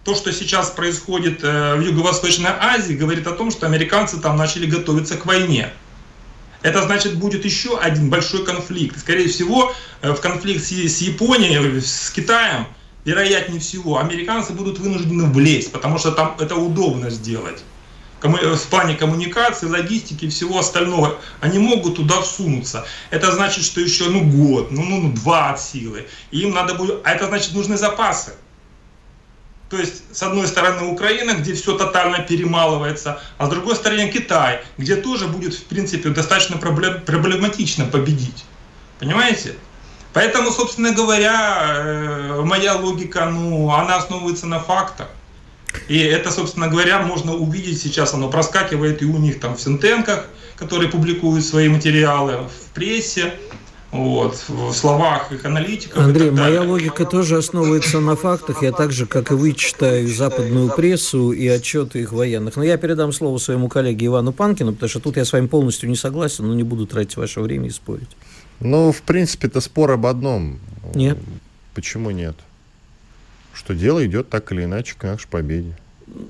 то, 0.04 0.14
что 0.14 0.32
сейчас 0.32 0.70
происходит 0.70 1.40
э, 1.44 1.76
в 1.76 1.82
Юго-Восточной 1.82 2.52
Азии, 2.52 2.94
говорит 2.94 3.26
о 3.26 3.32
том, 3.32 3.50
что 3.50 3.66
американцы 3.66 4.18
там 4.18 4.38
начали 4.38 4.68
готовиться 4.68 5.18
к 5.18 5.26
войне. 5.26 5.72
Это 6.62 6.84
значит, 6.84 7.16
будет 7.16 7.44
еще 7.44 7.80
один 7.80 8.12
большой 8.12 8.46
конфликт. 8.46 9.00
Скорее 9.00 9.28
всего, 9.28 9.74
э, 10.04 10.12
в 10.12 10.22
конфликт 10.22 10.64
с 10.64 11.02
Японией, 11.02 11.82
с 11.82 12.12
Китаем 12.12 12.68
вероятнее 13.06 13.60
всего, 13.60 14.00
американцы 14.00 14.52
будут 14.54 14.80
вынуждены 14.80 15.26
влезть, 15.28 15.72
потому 15.72 15.98
что 16.00 16.12
там 16.12 16.36
это 16.40 16.56
удобно 16.56 17.10
сделать. 17.10 17.64
В 18.22 18.68
плане 18.70 18.96
коммуникации, 18.96 19.68
логистики 19.68 20.26
и 20.26 20.30
всего 20.30 20.58
остального, 20.58 21.20
они 21.42 21.60
могут 21.60 21.98
туда 21.98 22.22
всунуться. 22.22 22.86
Это 23.12 23.32
значит, 23.32 23.64
что 23.64 23.80
еще 23.80 24.06
ну, 24.10 24.24
год, 24.24 24.72
ну, 24.72 24.84
ну, 24.84 25.14
два 25.14 25.52
от 25.52 25.62
силы. 25.62 26.08
И 26.32 26.40
им 26.40 26.52
надо 26.52 26.74
будет, 26.74 27.02
а 27.04 27.12
это 27.12 27.28
значит, 27.28 27.54
нужны 27.54 27.78
запасы. 27.78 28.34
То 29.70 29.78
есть, 29.78 30.04
с 30.12 30.24
одной 30.24 30.48
стороны, 30.48 30.88
Украина, 30.88 31.34
где 31.34 31.54
все 31.54 31.78
тотально 31.78 32.20
перемалывается, 32.20 33.20
а 33.38 33.46
с 33.46 33.50
другой 33.50 33.76
стороны, 33.76 34.10
Китай, 34.10 34.64
где 34.78 34.96
тоже 34.96 35.28
будет, 35.28 35.54
в 35.54 35.66
принципе, 35.66 36.10
достаточно 36.10 36.58
проблематично 36.58 37.86
победить. 37.86 38.46
Понимаете? 39.00 39.56
Поэтому, 40.16 40.50
собственно 40.50 40.94
говоря, 40.94 41.76
э, 41.76 42.42
моя 42.42 42.76
логика, 42.78 43.26
ну, 43.26 43.70
она 43.70 43.98
основывается 43.98 44.48
на 44.48 44.60
фактах. 44.60 45.08
И 45.90 46.00
это, 46.00 46.32
собственно 46.32 46.70
говоря, 46.70 47.02
можно 47.02 47.36
увидеть 47.36 47.82
сейчас, 47.82 48.14
оно 48.14 48.30
проскакивает 48.30 49.02
и 49.02 49.06
у 49.06 49.18
них 49.18 49.42
там 49.42 49.58
в 49.58 49.62
синтенках, 49.62 50.28
которые 50.56 50.90
публикуют 50.90 51.44
свои 51.44 51.68
материалы, 51.68 52.48
в 52.48 52.74
прессе, 52.74 53.34
вот, 53.92 54.42
в 54.48 54.72
словах 54.72 55.34
их 55.34 55.44
аналитиков. 55.44 56.02
Андрей, 56.02 56.32
моя 56.32 56.62
логика 56.62 57.04
тоже 57.06 57.36
основывается 57.36 58.00
на 58.00 58.16
фактах. 58.16 58.64
Я 58.64 58.72
так 58.72 58.94
же, 58.94 59.08
как 59.08 59.32
и 59.32 59.34
вы, 59.34 59.52
читаю 59.52 60.08
западную 60.08 60.70
прессу 60.70 61.34
и 61.34 61.46
отчеты 61.46 62.00
их 62.00 62.14
военных. 62.14 62.56
Но 62.56 62.64
я 62.64 62.78
передам 62.78 63.12
слово 63.12 63.38
своему 63.38 63.68
коллеге 63.68 64.06
Ивану 64.06 64.32
Панкину, 64.32 64.72
потому 64.72 64.90
что 64.90 65.02
тут 65.02 65.18
я 65.18 65.26
с 65.26 65.34
вами 65.34 65.48
полностью 65.48 65.90
не 65.90 65.98
согласен, 65.98 66.48
но 66.48 66.54
не 66.54 66.64
буду 66.64 66.88
тратить 66.88 67.18
ваше 67.18 67.42
время 67.42 67.68
и 67.68 67.72
спорить. 67.72 68.16
Ну, 68.60 68.92
в 68.92 69.02
принципе, 69.02 69.48
это 69.48 69.62
спор 69.62 69.92
об 69.92 70.06
одном. 70.06 70.60
Нет. 70.94 71.18
Почему 71.74 72.12
нет? 72.12 72.36
Что 73.54 73.74
дело 73.74 74.06
идет 74.06 74.30
так 74.30 74.52
или 74.52 74.64
иначе 74.64 74.96
к 74.98 75.04
нашей 75.04 75.28
победе. 75.28 75.76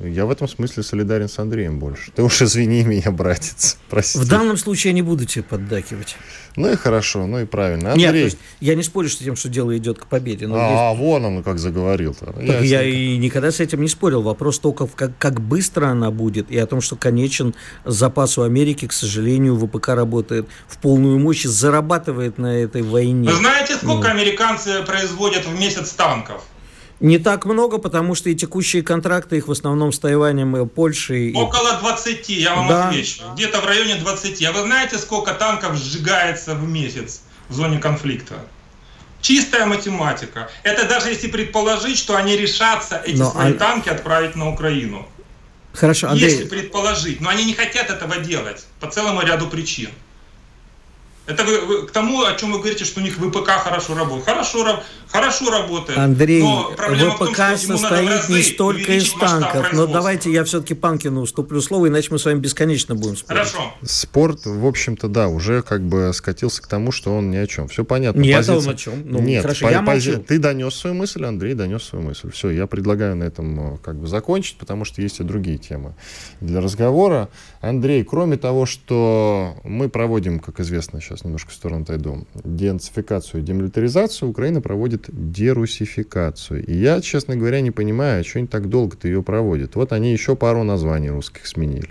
Я 0.02 0.26
в 0.26 0.32
этом 0.32 0.48
смысле 0.48 0.84
солидарен 0.84 1.30
с 1.30 1.40
Андреем 1.40 1.80
больше. 1.80 2.12
Ты 2.12 2.24
уж 2.24 2.42
извини 2.42 2.84
меня, 2.84 3.12
братец. 3.12 3.78
Прости. 3.90 4.20
В 4.20 4.28
данном 4.28 4.58
случае 4.58 4.92
я 4.92 4.96
не 4.96 5.02
буду 5.02 5.26
тебе 5.26 5.44
поддакивать. 5.44 6.16
Ну 6.56 6.72
и 6.72 6.76
хорошо, 6.76 7.26
ну 7.26 7.40
и 7.40 7.46
правильно. 7.46 7.92
Андрей... 7.92 8.06
Нет, 8.06 8.14
то 8.14 8.18
есть 8.18 8.38
я 8.62 8.76
не 8.76 8.84
спорю 8.84 9.10
с 9.10 9.18
тем, 9.18 9.36
что 9.36 9.50
дело 9.50 9.78
идет 9.78 10.00
к 10.00 10.06
победе. 10.08 10.48
Но 10.48 10.56
а, 10.58 10.92
есть... 10.92 11.00
вон 11.00 11.26
он 11.26 11.44
как 11.44 11.60
заговорил-то. 11.60 12.28
Так 12.28 12.62
я 12.62 12.84
и 12.84 13.18
никогда 13.18 13.52
с 13.52 13.60
этим 13.60 13.82
не 13.82 13.88
спорил. 13.88 14.22
Вопрос 14.22 14.60
только, 14.60 14.88
как, 14.88 15.18
как 15.18 15.42
быстро 15.42 15.88
она 15.88 16.12
будет, 16.12 16.50
и 16.50 16.58
о 16.58 16.66
том, 16.66 16.82
что 16.82 16.96
конечен 16.96 17.54
запас 17.84 18.38
у 18.38 18.44
Америки, 18.44 18.88
к 18.88 18.94
сожалению, 18.94 19.58
ВПК 19.58 19.90
работает 19.90 20.48
в 20.68 20.78
полную 20.78 21.20
мощь, 21.20 21.44
зарабатывает 21.44 22.38
на 22.38 22.58
этой 22.58 22.82
войне. 22.82 23.30
Вы 23.30 23.36
знаете, 23.36 23.76
сколько 23.76 24.08
ну. 24.08 24.14
американцы 24.14 24.82
производят 24.84 25.46
в 25.46 25.60
месяц 25.60 25.92
танков? 25.92 26.44
Не 27.00 27.20
так 27.20 27.46
много, 27.46 27.78
потому 27.78 28.16
что 28.16 28.30
и 28.30 28.36
текущие 28.36 28.82
контракты 28.82 29.38
их 29.38 29.48
в 29.48 29.52
основном 29.52 29.92
с 29.92 30.00
Тайванем 30.00 30.56
и 30.56 30.66
Польшей. 30.66 31.34
Около 31.34 31.78
20, 31.80 32.30
я 32.30 32.56
вам 32.56 32.68
да. 32.68 32.88
отвечу. 32.88 33.24
Где-то 33.34 33.60
в 33.60 33.66
районе 33.66 33.96
20. 33.96 34.44
А 34.44 34.52
вы 34.54 34.62
знаете, 34.62 34.98
сколько 34.98 35.34
танков 35.34 35.76
сжигается 35.76 36.56
в 36.56 36.68
месяц 36.68 37.22
в 37.50 37.54
зоне 37.54 37.80
конфликта? 37.80 38.36
Чистая 39.20 39.66
математика. 39.66 40.50
Это 40.64 40.88
даже 40.88 41.10
если 41.10 41.28
предположить, 41.28 41.98
что 41.98 42.16
они 42.16 42.38
решатся 42.38 43.02
эти 43.04 43.18
Но, 43.18 43.32
свои 43.32 43.52
а... 43.52 43.56
танки 43.56 43.90
отправить 43.90 44.36
на 44.36 44.50
Украину. 44.50 45.06
Хорошо, 45.74 46.10
Андрей... 46.10 46.30
Если 46.30 46.46
предположить. 46.46 47.20
Но 47.20 47.30
они 47.30 47.44
не 47.44 47.54
хотят 47.54 47.90
этого 47.90 48.18
делать 48.18 48.66
по 48.80 48.90
целому 48.90 49.22
ряду 49.22 49.48
причин. 49.48 49.90
Это 51.28 51.44
вы, 51.44 51.60
вы, 51.62 51.88
к 51.88 51.92
тому, 51.92 52.24
о 52.24 52.36
чем 52.36 52.52
вы 52.52 52.60
говорите, 52.60 52.86
что 52.86 53.00
у 53.00 53.04
них 53.04 53.16
ВПК 53.16 53.50
хорошо 53.50 53.96
работает. 53.96 54.26
Хорошо, 54.26 54.84
хорошо 55.16 55.52
работает. 55.52 55.98
Андрей, 55.98 56.42
ВПК 56.42 57.38
том, 57.38 57.58
состоит 57.58 58.30
не 58.30 58.42
столько 58.42 58.94
из 58.94 59.12
танков. 59.14 59.74
Но 59.74 59.88
давайте 59.88 60.32
я 60.32 60.44
все-таки 60.44 60.74
Панкину 60.74 61.22
уступлю 61.22 61.62
слово, 61.62 61.88
иначе 61.88 62.10
мы 62.12 62.20
с 62.20 62.26
вами 62.26 62.40
бесконечно 62.40 62.96
будем 62.96 63.18
спорить. 63.18 63.40
Хорошо. 63.40 63.74
Спорт, 63.82 64.46
в 64.46 64.66
общем-то, 64.66 65.08
да, 65.08 65.28
уже 65.28 65.62
как 65.62 65.82
бы 65.82 66.12
скатился 66.14 66.62
к 66.62 66.68
тому, 66.68 66.92
что 66.92 67.16
он 67.16 67.32
ни 67.32 67.38
о 67.38 67.48
чем. 67.48 67.68
Все 67.68 67.84
понятно. 67.84 68.22
Нет, 68.22 68.38
Позиция... 68.38 68.58
он 68.58 68.70
о 68.70 68.78
чем. 68.78 68.94
Ну, 69.06 69.20
Нет, 69.20 69.42
хорошо, 69.42 69.66
по- 69.68 69.72
я 69.72 69.82
пози... 69.82 70.16
ты 70.18 70.40
донес 70.40 70.74
свою 70.76 70.96
мысль, 70.96 71.26
Андрей 71.26 71.54
донес 71.54 71.84
свою 71.84 72.06
мысль. 72.06 72.32
Все, 72.32 72.50
я 72.50 72.68
предлагаю 72.68 73.16
на 73.16 73.24
этом 73.24 73.76
э, 73.76 73.78
как 73.84 73.96
бы 73.96 74.08
закончить, 74.08 74.58
потому 74.58 74.86
что 74.86 75.02
есть 75.02 75.20
и 75.20 75.24
другие 75.24 75.58
темы 75.58 75.96
для 76.42 76.62
разговора. 76.62 77.30
Андрей, 77.62 78.04
кроме 78.04 78.38
того, 78.38 78.66
что 78.66 79.56
мы 79.64 79.90
проводим, 79.90 80.40
как 80.40 80.60
известно, 80.60 81.02
сейчас 81.02 81.24
немножко 81.24 81.52
в 81.52 81.54
сторону 81.54 81.84
отойду, 81.84 82.28
денацификацию 82.44 83.42
и 83.42 83.44
демилитаризацию, 83.44 84.30
Украина 84.30 84.62
проводит 84.62 85.05
дерусификацию. 85.12 86.66
И 86.66 86.74
я, 86.74 87.02
честно 87.02 87.36
говоря, 87.36 87.62
не 87.62 87.72
понимаю, 87.72 88.24
что 88.24 88.40
они 88.40 88.48
так 88.48 88.70
долго-то 88.70 89.08
ее 89.08 89.24
проводят. 89.24 89.76
Вот 89.76 89.92
они 89.92 90.12
еще 90.12 90.36
пару 90.36 90.64
названий 90.64 91.10
русских 91.10 91.48
сменили. 91.48 91.90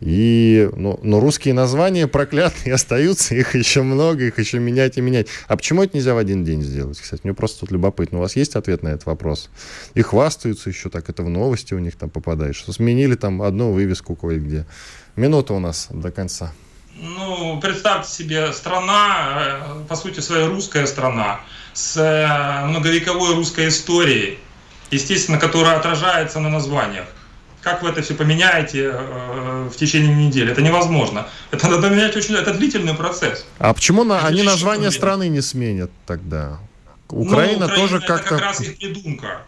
И, 0.00 0.68
но, 0.76 0.98
но 1.02 1.20
русские 1.20 1.54
названия 1.54 2.06
проклятые 2.06 2.74
остаются, 2.74 3.34
их 3.34 3.54
еще 3.54 3.82
много, 3.82 4.24
их 4.24 4.38
еще 4.38 4.58
менять 4.58 4.98
и 4.98 5.00
менять. 5.00 5.28
А 5.48 5.56
почему 5.56 5.82
это 5.82 5.96
нельзя 5.96 6.14
в 6.14 6.18
один 6.18 6.44
день 6.44 6.62
сделать? 6.62 7.00
Кстати, 7.00 7.22
мне 7.24 7.34
просто 7.34 7.60
тут 7.60 7.70
любопытно. 7.70 8.18
У 8.18 8.20
вас 8.20 8.36
есть 8.36 8.56
ответ 8.56 8.82
на 8.82 8.88
этот 8.88 9.06
вопрос? 9.06 9.50
И 9.94 10.02
хвастаются 10.02 10.68
еще 10.68 10.90
так, 10.90 11.08
это 11.08 11.22
в 11.22 11.28
новости 11.28 11.74
у 11.74 11.78
них 11.78 11.96
там 11.96 12.10
попадает, 12.10 12.56
что 12.56 12.72
сменили 12.72 13.14
там 13.14 13.40
одну 13.42 13.72
вывеску 13.72 14.14
кое-где. 14.14 14.66
Минута 15.16 15.54
у 15.54 15.60
нас 15.60 15.88
до 15.90 16.10
конца. 16.10 16.52
Ну, 16.98 17.60
представьте 17.60 18.10
себе, 18.10 18.52
страна, 18.52 19.58
э, 19.66 19.84
по 19.86 19.96
сути, 19.96 20.20
своя 20.20 20.46
русская 20.46 20.86
страна, 20.86 21.40
с 21.76 21.96
э, 21.98 22.66
многовековой 22.66 23.34
русской 23.34 23.68
историей, 23.68 24.38
естественно, 24.90 25.38
которая 25.38 25.76
отражается 25.76 26.40
на 26.40 26.48
названиях. 26.48 27.04
Как 27.60 27.82
вы 27.82 27.90
это 27.90 28.00
все 28.00 28.14
поменяете 28.14 28.92
э, 28.94 29.68
в 29.70 29.76
течение 29.76 30.14
недели? 30.14 30.52
Это 30.52 30.62
невозможно. 30.62 31.26
Это 31.50 31.68
надо 31.68 31.90
менять 31.90 32.16
очень... 32.16 32.34
Это 32.34 32.54
длительный 32.54 32.94
процесс. 32.94 33.44
А 33.58 33.74
почему 33.74 34.04
на, 34.04 34.26
они 34.26 34.42
название 34.42 34.90
страны 34.90 35.28
не 35.28 35.42
сменят 35.42 35.90
тогда? 36.06 36.60
Украина, 37.08 37.66
ну, 37.66 37.66
Украина 37.66 37.68
тоже 37.68 38.00
как-то... 38.00 38.14
Это 38.14 38.28
как 38.28 38.40
раз 38.40 38.60
их 38.62 38.78
придумка. 38.78 39.42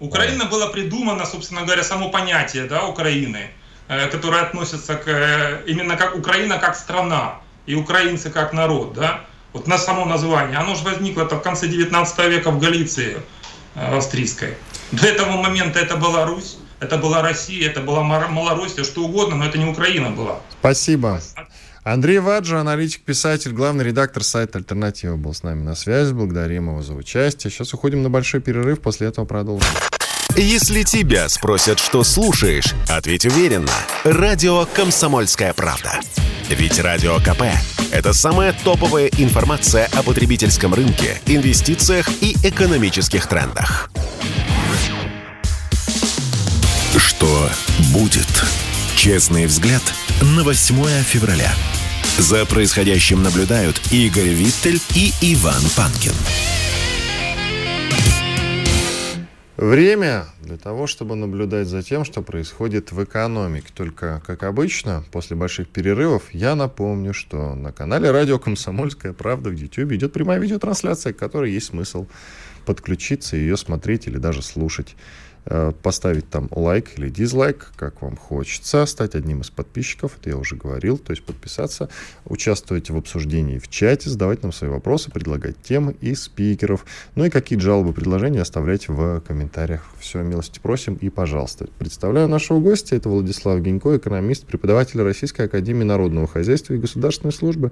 Украина 0.00 0.44
была 0.44 0.66
придумана, 0.66 1.24
собственно 1.24 1.62
говоря, 1.62 1.82
само 1.82 2.10
понятие 2.10 2.64
да, 2.64 2.84
Украины, 2.86 3.48
э, 3.88 4.08
которое 4.08 4.42
относится 4.42 4.96
к, 4.96 5.08
э, 5.08 5.62
именно 5.66 5.96
как 5.96 6.14
Украина 6.14 6.58
как 6.58 6.76
страна 6.76 7.36
и 7.64 7.74
украинцы 7.74 8.28
как 8.28 8.52
народ. 8.52 8.92
Да? 8.92 9.24
Вот 9.54 9.66
на 9.66 9.78
само 9.78 10.04
название. 10.04 10.58
Оно 10.58 10.74
же 10.74 10.84
возникло 10.84 11.22
-то 11.22 11.38
в 11.38 11.42
конце 11.42 11.66
19 11.68 12.18
века 12.28 12.50
в 12.50 12.58
Галиции 12.58 13.16
э, 13.74 13.96
австрийской. 13.96 14.54
До 14.92 15.06
этого 15.06 15.42
момента 15.42 15.78
это 15.78 15.96
была 15.96 16.26
Русь 16.26 16.58
это 16.84 16.98
была 16.98 17.22
Россия, 17.22 17.70
это 17.70 17.80
была 17.80 18.02
Малороссия, 18.02 18.84
что 18.84 19.04
угодно, 19.04 19.36
но 19.36 19.46
это 19.46 19.58
не 19.58 19.64
Украина 19.64 20.10
была. 20.10 20.40
Спасибо. 20.60 21.20
Андрей 21.82 22.18
Ваджа, 22.18 22.60
аналитик, 22.60 23.02
писатель, 23.02 23.52
главный 23.52 23.84
редактор 23.84 24.22
сайта 24.22 24.58
«Альтернатива» 24.58 25.16
был 25.16 25.34
с 25.34 25.42
нами 25.42 25.62
на 25.62 25.74
связи. 25.74 26.12
Благодарим 26.12 26.68
его 26.68 26.82
за 26.82 26.94
участие. 26.94 27.50
Сейчас 27.50 27.74
уходим 27.74 28.02
на 28.02 28.10
большой 28.10 28.40
перерыв, 28.40 28.80
после 28.80 29.08
этого 29.08 29.26
продолжим. 29.26 29.68
Если 30.36 30.82
тебя 30.82 31.28
спросят, 31.28 31.78
что 31.78 32.02
слушаешь, 32.02 32.74
ответь 32.88 33.24
уверенно. 33.24 33.70
Радио 34.02 34.66
«Комсомольская 34.66 35.52
правда». 35.52 36.00
Ведь 36.48 36.80
Радио 36.80 37.18
КП– 37.20 37.42
это 37.92 38.12
самая 38.12 38.52
топовая 38.52 39.06
информация 39.16 39.88
о 39.92 40.02
потребительском 40.02 40.74
рынке, 40.74 41.20
инвестициях 41.26 42.08
и 42.20 42.36
экономических 42.42 43.28
трендах. 43.28 43.90
Что 46.96 47.48
будет? 47.92 48.26
Честный 48.96 49.46
взгляд 49.46 49.82
на 50.20 50.42
8 50.42 51.04
февраля. 51.04 51.52
За 52.18 52.44
происходящим 52.44 53.22
наблюдают 53.22 53.80
Игорь 53.92 54.30
Виттель 54.30 54.80
и 54.96 55.12
Иван 55.20 55.62
Панкин. 55.76 56.14
Время 59.64 60.26
для 60.42 60.58
того, 60.58 60.86
чтобы 60.86 61.16
наблюдать 61.16 61.68
за 61.68 61.82
тем, 61.82 62.04
что 62.04 62.20
происходит 62.20 62.92
в 62.92 63.02
экономике. 63.02 63.68
Только, 63.72 64.22
как 64.26 64.42
обычно, 64.42 65.02
после 65.10 65.36
больших 65.36 65.68
перерывов, 65.68 66.24
я 66.34 66.54
напомню, 66.54 67.14
что 67.14 67.54
на 67.54 67.72
канале 67.72 68.10
радио 68.10 68.38
«Комсомольская 68.38 69.14
правда» 69.14 69.48
в 69.48 69.54
YouTube 69.54 69.92
идет 69.92 70.12
прямая 70.12 70.38
видеотрансляция, 70.38 71.14
к 71.14 71.16
которой 71.16 71.50
есть 71.50 71.68
смысл 71.68 72.06
подключиться, 72.66 73.38
ее 73.38 73.56
смотреть 73.56 74.06
или 74.06 74.18
даже 74.18 74.42
слушать. 74.42 74.96
Э, 75.46 75.72
поставить 75.82 76.30
там 76.30 76.48
лайк 76.50 76.98
или 76.98 77.10
дизлайк, 77.10 77.72
как 77.76 78.00
вам 78.00 78.16
хочется, 78.16 78.86
стать 78.86 79.14
одним 79.14 79.42
из 79.42 79.50
подписчиков, 79.50 80.16
это 80.18 80.30
я 80.30 80.38
уже 80.38 80.56
говорил, 80.56 80.96
то 80.96 81.10
есть 81.10 81.22
подписаться, 81.22 81.90
участвовать 82.24 82.88
в 82.88 82.96
обсуждении 82.96 83.58
в 83.58 83.68
чате, 83.68 84.08
задавать 84.08 84.42
нам 84.42 84.52
свои 84.52 84.70
вопросы, 84.70 85.10
предлагать 85.10 85.60
темы 85.62 85.96
и 86.00 86.14
спикеров, 86.14 86.86
ну 87.14 87.26
и 87.26 87.30
какие 87.30 87.58
жалобы, 87.58 87.92
предложения 87.92 88.40
оставлять 88.40 88.88
в 88.88 89.20
комментариях. 89.20 89.84
Все, 90.00 90.22
милости 90.22 90.60
просим 90.60 90.94
и 90.94 91.10
пожалуйста. 91.10 91.68
Представляю 91.78 92.26
нашего 92.26 92.58
гостя, 92.60 92.96
это 92.96 93.10
Владислав 93.10 93.60
Генько, 93.60 93.98
экономист, 93.98 94.46
преподаватель 94.46 95.02
Российской 95.02 95.42
Академии 95.42 95.84
Народного 95.84 96.26
Хозяйства 96.26 96.72
и 96.72 96.78
Государственной 96.78 97.32
Службы. 97.32 97.70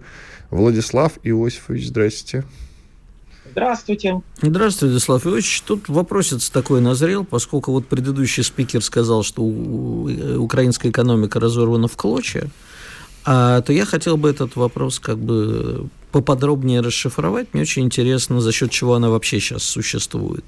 Владислав 0.50 1.12
Иосифович, 1.22 1.86
здрасте. 1.86 2.44
Здравствуйте. 3.52 4.22
Здравствуйте, 4.40 4.92
Владислав 4.92 5.26
Ильич. 5.26 5.60
Тут 5.60 5.88
вопросец 5.88 6.48
такой 6.48 6.80
назрел, 6.80 7.24
поскольку 7.24 7.72
вот 7.72 7.86
предыдущий 7.86 8.42
спикер 8.42 8.82
сказал, 8.82 9.22
что 9.22 9.42
украинская 9.42 10.90
экономика 10.90 11.38
разорвана 11.38 11.86
в 11.86 11.96
клочья, 11.96 12.48
а, 13.24 13.60
то 13.60 13.72
я 13.72 13.84
хотел 13.84 14.16
бы 14.16 14.30
этот 14.30 14.56
вопрос 14.56 14.98
как 14.98 15.18
бы 15.18 15.86
поподробнее 16.12 16.80
расшифровать. 16.80 17.48
Мне 17.52 17.62
очень 17.62 17.84
интересно, 17.84 18.40
за 18.40 18.52
счет 18.52 18.70
чего 18.70 18.94
она 18.94 19.10
вообще 19.10 19.38
сейчас 19.38 19.62
существует. 19.62 20.44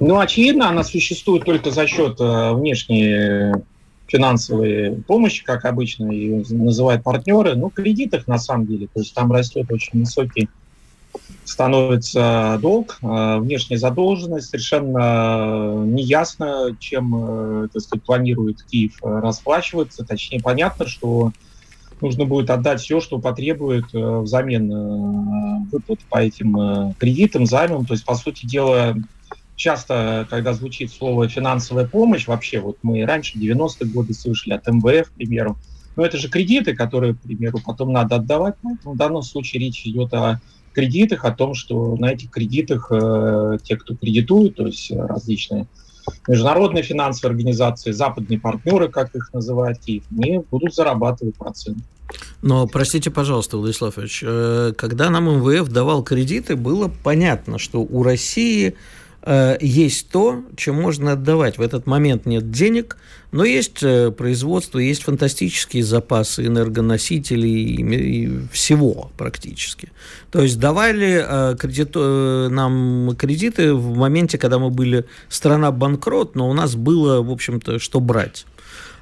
Ну, 0.00 0.18
очевидно, 0.18 0.68
она 0.68 0.84
существует 0.84 1.44
только 1.44 1.70
за 1.70 1.86
счет 1.86 2.20
э, 2.20 2.52
внешней 2.52 3.52
финансовой 4.08 5.02
помощи, 5.06 5.44
как 5.44 5.64
обычно 5.64 6.10
ее 6.10 6.42
называют 6.48 7.04
партнеры, 7.04 7.54
ну, 7.54 7.70
кредитах 7.70 8.26
на 8.26 8.38
самом 8.38 8.66
деле. 8.66 8.88
То 8.92 9.00
есть 9.00 9.14
там 9.14 9.30
растет 9.30 9.70
очень 9.70 10.00
высокий 10.00 10.48
становится 11.44 12.58
долг, 12.60 12.98
внешняя 13.00 13.78
задолженность, 13.78 14.50
совершенно 14.50 15.84
неясно, 15.86 16.76
чем, 16.78 17.68
так 17.72 17.82
сказать, 17.82 18.04
планирует 18.04 18.62
Киев 18.62 18.98
расплачиваться. 19.02 20.04
Точнее, 20.04 20.40
понятно, 20.40 20.86
что 20.86 21.32
нужно 22.00 22.24
будет 22.26 22.50
отдать 22.50 22.80
все, 22.80 23.00
что 23.00 23.18
потребует 23.18 23.86
взамен 23.92 25.66
выплат 25.70 26.00
по 26.08 26.18
этим 26.18 26.94
кредитам, 26.98 27.46
займам. 27.46 27.86
То 27.86 27.94
есть, 27.94 28.04
по 28.04 28.14
сути 28.14 28.46
дела, 28.46 28.94
часто, 29.58 30.26
когда 30.30 30.54
звучит 30.54 30.90
слово 30.90 31.28
«финансовая 31.28 31.86
помощь», 31.86 32.26
вообще, 32.26 32.60
вот 32.60 32.78
мы 32.82 33.04
раньше, 33.04 33.38
90-е 33.38 33.90
годы, 33.90 34.14
слышали 34.14 34.54
от 34.54 34.66
МВФ, 34.66 35.10
к 35.10 35.12
примеру, 35.12 35.58
но 35.96 36.04
это 36.04 36.16
же 36.16 36.28
кредиты, 36.28 36.74
которые, 36.74 37.14
к 37.14 37.20
примеру, 37.20 37.58
потом 37.64 37.92
надо 37.92 38.16
отдавать. 38.16 38.54
Поэтому 38.62 38.94
в 38.94 38.96
данном 38.96 39.22
случае 39.22 39.60
речь 39.60 39.84
идет 39.84 40.14
о 40.14 40.40
кредитах, 40.72 41.24
о 41.24 41.32
том, 41.32 41.54
что 41.54 41.96
на 41.96 42.12
этих 42.12 42.30
кредитах 42.30 42.86
э, 42.92 43.58
те, 43.64 43.76
кто 43.76 43.96
кредитует, 43.96 44.54
то 44.54 44.66
есть 44.66 44.92
различные 44.92 45.66
международные 46.28 46.84
финансовые 46.84 47.34
организации, 47.34 47.90
западные 47.90 48.38
партнеры, 48.38 48.88
как 48.88 49.14
их 49.14 49.32
называют 49.32 49.80
Киев, 49.80 50.04
они 50.16 50.40
будут 50.50 50.74
зарабатывать 50.74 51.36
проценты. 51.36 51.82
Но, 52.40 52.66
простите, 52.66 53.10
пожалуйста, 53.10 53.58
Владислав 53.58 53.98
Ильич, 53.98 54.22
э, 54.24 54.72
когда 54.76 55.10
нам 55.10 55.28
МВФ 55.28 55.68
давал 55.68 56.02
кредиты, 56.04 56.56
было 56.56 56.90
понятно, 57.02 57.58
что 57.58 57.80
у 57.80 58.02
России 58.02 58.76
Э, 59.22 59.56
есть 59.60 60.10
то, 60.10 60.44
чем 60.56 60.76
можно 60.76 61.12
отдавать. 61.12 61.58
В 61.58 61.62
этот 61.62 61.86
момент 61.86 62.24
нет 62.26 62.50
денег, 62.50 62.96
но 63.32 63.44
есть 63.44 63.82
э, 63.82 64.10
производство, 64.10 64.78
есть 64.78 65.02
фантастические 65.02 65.82
запасы 65.82 66.46
энергоносителей 66.46 67.64
и 67.74 68.48
всего 68.52 69.10
практически. 69.18 69.90
То 70.30 70.42
есть 70.42 70.58
давали 70.58 71.24
э, 71.26 71.56
кредит, 71.56 71.94
нам 71.94 73.16
кредиты 73.18 73.74
в 73.74 73.96
моменте, 73.96 74.38
когда 74.38 74.58
мы 74.58 74.70
были 74.70 75.04
страна 75.28 75.72
банкрот, 75.72 76.36
но 76.36 76.48
у 76.48 76.52
нас 76.52 76.76
было, 76.76 77.20
в 77.22 77.30
общем-то, 77.30 77.78
что 77.78 78.00
брать. 78.00 78.46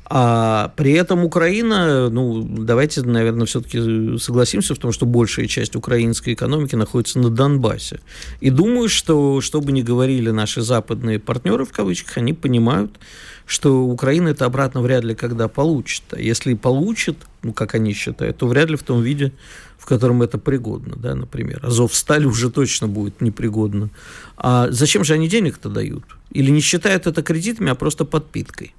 А 0.09 0.73
при 0.77 0.93
этом 0.93 1.25
Украина, 1.25 2.09
ну, 2.11 2.43
давайте, 2.43 3.03
наверное, 3.03 3.47
все-таки 3.47 4.19
согласимся 4.19 4.75
в 4.75 4.79
том, 4.79 4.93
что 4.93 5.05
большая 5.05 5.47
часть 5.47 5.75
украинской 5.75 6.35
экономики 6.35 6.77
находится 6.77 7.19
на 7.19 7.29
Донбассе. 7.29 8.01
И 8.41 8.51
думаю, 8.51 8.89
что, 8.89 9.41
что 9.41 9.61
бы 9.61 9.73
ни 9.73 9.83
говорили 9.83 10.31
наши 10.31 10.63
западные 10.63 11.19
партнеры, 11.19 11.65
в 11.65 11.73
кавычках, 11.73 12.19
они 12.19 12.35
понимают, 12.35 13.01
что 13.47 13.83
Украина 13.83 14.29
это 14.29 14.45
обратно 14.45 14.81
вряд 14.81 15.03
ли 15.03 15.17
когда 15.17 15.49
получит. 15.49 16.05
А 16.13 16.21
если 16.21 16.55
получит, 16.55 17.17
ну, 17.43 17.53
как 17.53 17.75
они 17.75 17.93
считают, 17.93 18.37
то 18.37 18.47
вряд 18.47 18.71
ли 18.71 18.77
в 18.77 18.85
том 18.85 19.03
виде, 19.03 19.33
в 19.77 19.87
котором 19.87 20.23
это 20.23 20.39
пригодно, 20.39 20.95
да, 20.97 21.17
например. 21.17 21.61
Азов 21.65 21.95
стали 21.97 22.27
уже 22.27 22.51
точно 22.51 22.87
будет 22.87 23.21
непригодно. 23.21 23.91
А 24.37 24.69
зачем 24.71 25.03
же 25.03 25.15
они 25.15 25.29
денег-то 25.29 25.69
дают? 25.69 26.05
Или 26.31 26.51
не 26.53 26.61
считают 26.61 27.09
это 27.09 27.23
кредитами, 27.23 27.71
а 27.71 27.75
просто 27.75 28.05
подпиткой? 28.05 28.73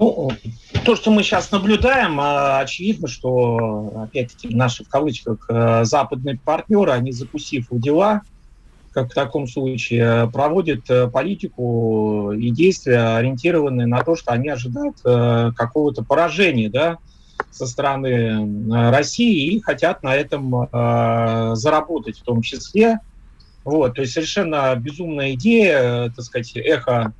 Ну, 0.00 0.30
то, 0.86 0.96
что 0.96 1.10
мы 1.10 1.22
сейчас 1.22 1.52
наблюдаем, 1.52 2.18
а, 2.18 2.60
очевидно, 2.60 3.06
что, 3.06 3.92
опять-таки, 4.04 4.48
наши, 4.48 4.82
в 4.82 4.88
кавычках, 4.88 5.44
э, 5.50 5.84
западные 5.84 6.40
партнеры, 6.42 6.92
они, 6.92 7.12
закусив 7.12 7.66
у 7.68 7.78
дела, 7.78 8.22
как 8.92 9.10
в 9.10 9.14
таком 9.14 9.46
случае, 9.46 10.30
проводят 10.30 10.88
э, 10.88 11.06
политику 11.06 12.32
и 12.32 12.48
действия, 12.48 13.16
ориентированные 13.18 13.86
на 13.86 14.02
то, 14.02 14.16
что 14.16 14.32
они 14.32 14.48
ожидают 14.48 14.96
э, 15.04 15.52
какого-то 15.54 16.02
поражения, 16.02 16.70
да, 16.70 16.96
со 17.50 17.66
стороны 17.66 18.90
России 18.90 19.52
и 19.52 19.60
хотят 19.60 20.02
на 20.02 20.14
этом 20.14 20.68
заработать 21.56 22.18
в 22.18 22.22
том 22.22 22.42
числе. 22.42 23.00
Вот, 23.64 23.94
то 23.94 24.02
есть 24.02 24.12
совершенно 24.12 24.74
безумная 24.76 25.32
идея, 25.32 26.10
так 26.14 26.24
сказать, 26.24 26.52
эхо 26.56 27.14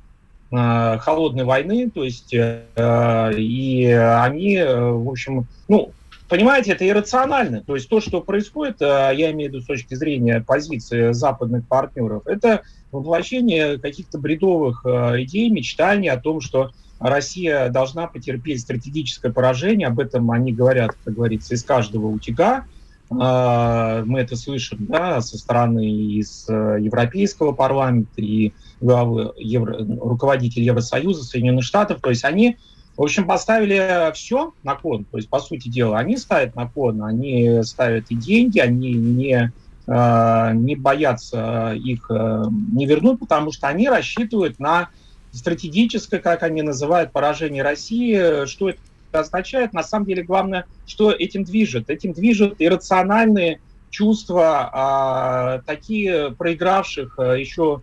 холодной 0.51 1.45
войны, 1.45 1.89
то 1.89 2.03
есть 2.03 2.33
э, 2.33 3.33
и 3.37 3.85
они, 3.85 4.55
э, 4.57 4.91
в 4.91 5.09
общем, 5.09 5.47
ну, 5.69 5.91
понимаете, 6.27 6.73
это 6.73 6.87
иррационально. 6.87 7.61
То 7.61 7.75
есть 7.75 7.87
то, 7.87 8.01
что 8.01 8.19
происходит, 8.21 8.81
я 8.81 9.31
имею 9.31 9.49
в 9.49 9.53
виду 9.53 9.63
с 9.63 9.65
точки 9.65 9.93
зрения 9.95 10.43
позиции 10.45 11.13
западных 11.13 11.65
партнеров, 11.67 12.27
это 12.27 12.63
воплощение 12.91 13.79
каких-то 13.79 14.17
бредовых 14.17 14.85
идей, 14.85 15.49
мечтаний 15.49 16.09
о 16.09 16.19
том, 16.19 16.41
что 16.41 16.71
Россия 16.99 17.69
должна 17.69 18.07
потерпеть 18.07 18.61
стратегическое 18.61 19.31
поражение. 19.31 19.87
Об 19.87 19.99
этом 19.99 20.29
они 20.31 20.53
говорят, 20.53 20.91
как 21.03 21.15
говорится, 21.15 21.55
из 21.55 21.63
каждого 21.63 22.07
утюга. 22.07 22.65
Мы 23.11 24.19
это 24.19 24.35
слышим 24.37 24.85
да, 24.87 25.19
со 25.19 25.37
стороны 25.37 25.85
из 25.85 26.47
Европейского 26.47 27.51
парламента 27.51 28.21
и 28.21 28.53
главы 28.79 29.33
Евро, 29.37 29.77
руководитель 29.79 30.63
Евросоюза, 30.63 31.23
Соединенных 31.23 31.63
Штатов. 31.63 31.99
То 32.01 32.09
есть 32.09 32.23
они, 32.23 32.57
в 32.97 33.01
общем, 33.01 33.25
поставили 33.25 34.11
все 34.13 34.53
на 34.63 34.75
кон. 34.75 35.05
То 35.05 35.17
есть, 35.17 35.29
по 35.29 35.39
сути 35.39 35.69
дела, 35.69 35.99
они 35.99 36.17
ставят 36.17 36.55
на 36.55 36.67
кон, 36.67 37.03
они 37.03 37.61
ставят 37.63 38.05
и 38.09 38.15
деньги, 38.15 38.59
они 38.59 38.93
не, 38.93 39.51
э, 39.87 40.51
не 40.53 40.75
боятся 40.75 41.73
их 41.73 42.07
э, 42.09 42.43
не 42.73 42.85
вернуть, 42.85 43.19
потому 43.19 43.51
что 43.51 43.67
они 43.67 43.89
рассчитывают 43.89 44.59
на 44.59 44.89
стратегическое, 45.31 46.19
как 46.19 46.43
они 46.43 46.61
называют, 46.61 47.11
поражение 47.11 47.63
России. 47.63 48.45
Что 48.45 48.69
это 48.69 48.79
означает? 49.19 49.73
На 49.73 49.83
самом 49.83 50.05
деле, 50.05 50.23
главное, 50.23 50.65
что 50.85 51.11
этим 51.11 51.43
движет. 51.43 51.89
Этим 51.89 52.13
движет 52.13 52.55
иррациональные 52.59 53.61
чувства 53.89 54.69
а, 54.71 55.61
такие 55.65 56.31
проигравших 56.31 57.19
а, 57.19 57.33
еще 57.33 57.81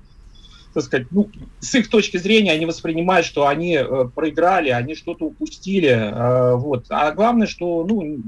так 0.74 0.84
сказать, 0.84 1.06
ну, 1.10 1.28
с 1.60 1.74
их 1.74 1.88
точки 1.90 2.18
зрения 2.18 2.52
они 2.52 2.66
воспринимают, 2.66 3.26
что 3.26 3.46
они 3.46 3.74
э, 3.74 4.04
проиграли, 4.14 4.68
они 4.68 4.94
что-то 4.94 5.26
упустили, 5.26 5.88
э, 5.88 6.54
вот. 6.54 6.86
А 6.90 7.10
главное, 7.12 7.46
что, 7.46 7.84
ну, 7.88 8.18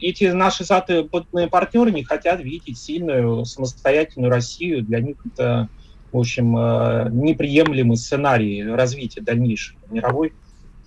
эти 0.00 0.24
наши 0.24 0.64
западные 0.64 1.48
партнеры 1.48 1.90
не 1.90 2.04
хотят 2.04 2.40
видеть 2.40 2.78
сильную 2.78 3.44
самостоятельную 3.44 4.30
Россию. 4.30 4.82
Для 4.82 5.00
них 5.00 5.16
это, 5.26 5.68
в 6.12 6.18
общем, 6.18 6.56
э, 6.56 7.08
неприемлемый 7.10 7.96
сценарий 7.96 8.64
развития 8.64 9.20
дальнейшего 9.20 9.78
мировой 9.90 10.32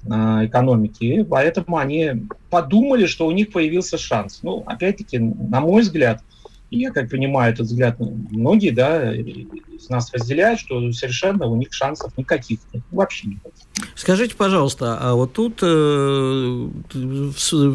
экономики. 0.05 1.23
Поэтому 1.23 1.77
они 1.77 2.27
подумали, 2.49 3.05
что 3.05 3.25
у 3.27 3.31
них 3.31 3.51
появился 3.51 3.97
шанс. 3.97 4.39
Ну, 4.43 4.63
опять-таки, 4.65 5.19
на 5.19 5.61
мой 5.61 5.81
взгляд, 5.81 6.21
я 6.79 6.91
как 6.91 7.09
понимаю 7.09 7.53
этот 7.53 7.67
взгляд, 7.67 7.97
многие, 7.99 8.71
да, 8.71 9.13
из 9.13 9.89
нас 9.89 10.11
разделяют, 10.13 10.59
что 10.59 10.91
совершенно 10.91 11.45
у 11.47 11.55
них 11.55 11.73
шансов 11.73 12.17
никаких 12.17 12.59
вообще 12.91 13.27
никаких. 13.27 13.63
Скажите, 13.95 14.35
пожалуйста, 14.35 14.97
а 14.99 15.13
вот 15.15 15.33
тут 15.33 15.59
э, 15.61 16.69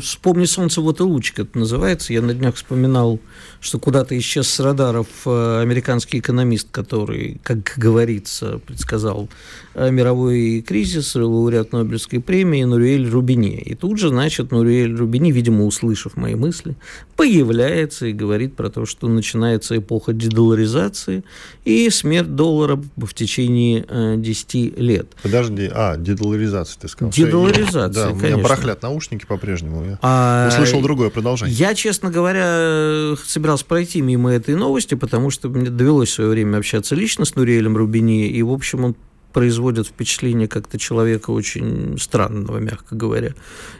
вспомни 0.00 0.44
солнце 0.44 0.80
вот 0.80 1.00
и 1.00 1.02
лучик 1.02 1.40
это 1.40 1.58
называется. 1.58 2.12
Я 2.12 2.22
на 2.22 2.34
днях 2.34 2.54
вспоминал, 2.54 3.18
что 3.60 3.78
куда-то 3.78 4.16
исчез 4.18 4.48
с 4.48 4.60
радаров 4.60 5.08
э, 5.26 5.60
американский 5.60 6.18
экономист, 6.20 6.70
который, 6.70 7.40
как 7.42 7.74
говорится, 7.76 8.58
предсказал 8.58 9.28
э, 9.74 9.90
мировой 9.90 10.62
кризис, 10.66 11.14
лауреат 11.14 11.72
Нобелевской 11.72 12.20
премии 12.20 12.64
Нуриэль 12.64 13.08
Рубини. 13.08 13.56
И 13.58 13.74
тут 13.74 13.98
же, 13.98 14.08
значит, 14.08 14.50
Нуриэль 14.50 14.94
Рубини, 14.94 15.32
видимо, 15.32 15.64
услышав 15.64 16.16
мои 16.16 16.34
мысли, 16.34 16.76
появляется 17.16 18.06
и 18.06 18.12
говорит 18.12 18.54
про 18.54 18.70
то, 18.70 18.86
что 18.88 19.06
начинается 19.06 19.76
эпоха 19.76 20.12
дедоларизации 20.12 21.22
и 21.64 21.88
смерть 21.90 22.34
доллара 22.34 22.82
в 22.96 23.14
течение 23.14 23.84
э, 23.88 24.14
10 24.16 24.78
лет. 24.78 25.06
Подожди, 25.22 25.70
а, 25.72 25.96
дедоларизация, 25.96 26.80
ты 26.80 26.88
сказал. 26.88 27.12
Дедоларизация, 27.12 27.88
Да, 27.88 28.08
конечно. 28.08 28.26
у 28.26 28.30
меня 28.32 28.42
барахлят 28.42 28.82
наушники 28.82 29.26
по-прежнему. 29.26 29.84
Я 29.84 29.98
а, 30.02 30.48
услышал 30.48 30.80
другое 30.80 31.10
продолжение. 31.10 31.54
Я, 31.54 31.74
честно 31.74 32.10
говоря, 32.10 33.14
собирался 33.24 33.64
пройти 33.64 34.00
мимо 34.00 34.32
этой 34.32 34.56
новости, 34.56 34.94
потому 34.94 35.30
что 35.30 35.48
мне 35.48 35.70
довелось 35.70 36.08
в 36.08 36.14
свое 36.14 36.30
время 36.30 36.58
общаться 36.58 36.94
лично 36.94 37.24
с 37.24 37.36
Нуриэлем 37.36 37.76
Рубини, 37.76 38.28
и, 38.28 38.42
в 38.42 38.50
общем, 38.50 38.84
он 38.84 38.96
производит 39.32 39.86
впечатление 39.86 40.48
как-то 40.48 40.78
человека 40.78 41.30
очень 41.30 41.98
странного, 41.98 42.58
мягко 42.58 42.96
говоря. 42.96 43.34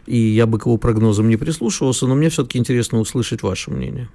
И 0.06 0.16
я 0.16 0.46
бы 0.46 0.58
к 0.58 0.66
его 0.66 0.76
прогнозам 0.76 1.28
не 1.28 1.36
прислушивался, 1.36 2.06
но 2.06 2.14
мне 2.14 2.28
все-таки 2.28 2.58
интересно 2.58 3.00
услышать 3.00 3.42
ваше 3.42 3.70
мнение. 3.70 4.08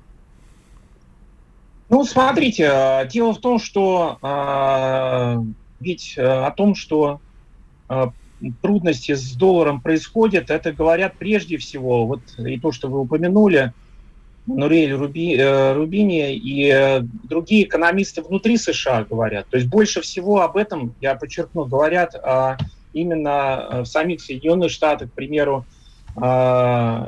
Ну, 1.94 2.04
смотрите, 2.06 2.72
э, 2.74 3.08
дело 3.08 3.36
в 3.36 3.38
том, 3.38 3.60
что 3.60 4.18
э, 4.20 5.44
ведь 5.80 6.16
э, 6.18 6.24
о 6.24 6.50
том, 6.50 6.74
что 6.74 7.22
э, 7.88 8.08
трудности 8.64 9.14
с 9.14 9.34
долларом 9.34 9.80
происходят, 9.80 10.50
это 10.50 10.72
говорят 10.72 11.14
прежде 11.20 11.58
всего, 11.58 12.08
вот 12.08 12.22
и 12.40 12.60
то, 12.60 12.72
что 12.72 12.88
вы 12.88 13.00
упомянули, 13.00 13.74
Нуриэль 14.48 14.94
Руби, 14.94 15.36
э, 15.38 15.74
Рубини 15.74 16.36
и 16.36 16.68
э, 16.68 17.02
другие 17.02 17.66
экономисты 17.66 18.24
внутри 18.24 18.58
США 18.58 19.04
говорят. 19.08 19.46
То 19.50 19.58
есть 19.58 19.70
больше 19.70 20.02
всего 20.02 20.42
об 20.42 20.58
этом, 20.58 20.96
я 21.00 21.14
подчеркну, 21.14 21.66
говорят 21.66 22.16
а, 22.16 22.58
именно 22.94 23.84
в 23.84 23.86
самих 23.86 24.20
Соединенных 24.20 24.72
Штатах, 24.72 25.12
к 25.12 25.14
примеру, 25.14 25.64
а, 26.16 27.08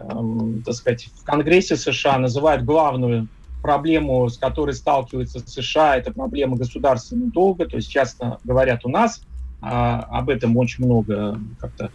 так 0.64 0.76
сказать, 0.76 1.10
в 1.16 1.24
Конгрессе 1.24 1.76
США 1.76 2.20
называют 2.20 2.64
главную 2.64 3.28
проблему, 3.66 4.30
с 4.30 4.38
которой 4.38 4.76
сталкивается 4.76 5.40
США, 5.40 5.98
это 5.98 6.14
проблема 6.14 6.56
государственного 6.56 7.32
долга. 7.32 7.66
То 7.66 7.78
есть, 7.78 7.90
часто 7.90 8.38
говорят 8.44 8.86
у 8.86 8.90
нас 8.90 9.24
а, 9.60 10.02
об 10.02 10.30
этом 10.30 10.56
очень 10.56 10.86
много 10.86 11.40
как-то 11.60 11.90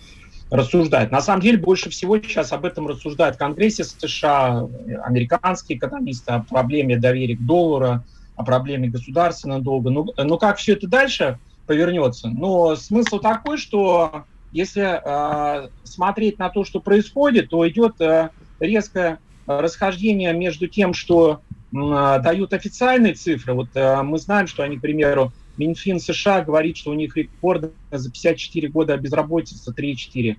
рассуждают. 0.50 1.12
На 1.12 1.20
самом 1.20 1.42
деле, 1.42 1.58
больше 1.58 1.88
всего 1.88 2.18
сейчас 2.18 2.52
об 2.52 2.64
этом 2.64 2.88
рассуждают 2.88 3.36
в 3.36 3.38
Конгрессе 3.38 3.84
США, 3.84 4.66
американские 5.04 5.78
экономисты, 5.78 6.32
о 6.32 6.40
проблеме 6.40 6.96
доверия 6.96 7.36
к 7.36 7.46
доллару, 7.46 8.02
о 8.34 8.44
проблеме 8.44 8.88
государственного 8.88 9.62
долга. 9.62 9.90
Ну, 9.90 10.08
ну 10.16 10.38
как 10.38 10.56
все 10.56 10.72
это 10.72 10.88
дальше 10.88 11.38
повернется? 11.68 12.30
Но 12.30 12.74
смысл 12.74 13.20
такой, 13.20 13.58
что 13.58 14.24
если 14.50 15.00
э, 15.04 15.68
смотреть 15.84 16.40
на 16.40 16.48
то, 16.48 16.64
что 16.64 16.80
происходит, 16.80 17.50
то 17.50 17.68
идет 17.68 18.00
э, 18.00 18.30
резкое 18.58 19.20
расхождение 19.46 20.32
между 20.32 20.66
тем, 20.66 20.94
что 20.94 21.42
дают 21.72 22.52
официальные 22.52 23.14
цифры. 23.14 23.54
Вот 23.54 23.68
э, 23.74 24.02
мы 24.02 24.18
знаем, 24.18 24.46
что 24.46 24.62
они, 24.64 24.78
к 24.78 24.80
примеру, 24.80 25.32
Минфин 25.56 26.00
США 26.00 26.42
говорит, 26.42 26.76
что 26.76 26.90
у 26.90 26.94
них 26.94 27.16
рекорд 27.16 27.72
за 27.90 28.10
54 28.10 28.68
года 28.68 28.96
безработица 28.96 29.72
3,4 29.72 30.36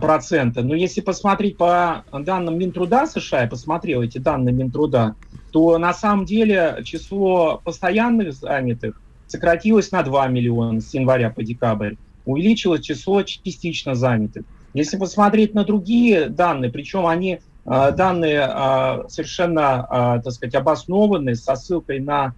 процента. 0.00 0.62
Но 0.62 0.74
если 0.74 1.00
посмотреть 1.00 1.56
по 1.56 2.04
данным 2.12 2.58
Минтруда 2.58 3.06
США, 3.06 3.42
я 3.42 3.48
посмотрел 3.48 4.02
эти 4.02 4.18
данные 4.18 4.52
Минтруда, 4.52 5.14
то 5.52 5.78
на 5.78 5.94
самом 5.94 6.24
деле 6.24 6.80
число 6.84 7.60
постоянных 7.64 8.34
занятых 8.34 9.00
сократилось 9.26 9.92
на 9.92 10.02
2 10.02 10.28
миллиона 10.28 10.80
с 10.80 10.92
января 10.92 11.30
по 11.30 11.42
декабрь. 11.42 11.94
Увеличилось 12.24 12.82
число 12.84 13.22
частично 13.22 13.94
занятых. 13.94 14.44
Если 14.74 14.98
посмотреть 14.98 15.54
на 15.54 15.64
другие 15.64 16.28
данные, 16.28 16.70
причем 16.70 17.06
они 17.06 17.34
э, 17.34 17.38
данные 17.68 18.48
э, 18.48 19.08
совершенно, 19.08 19.86
э, 19.90 20.22
так 20.22 20.32
сказать, 20.32 20.54
обоснованные, 20.54 21.34
со 21.34 21.54
ссылкой 21.54 22.00
на 22.00 22.34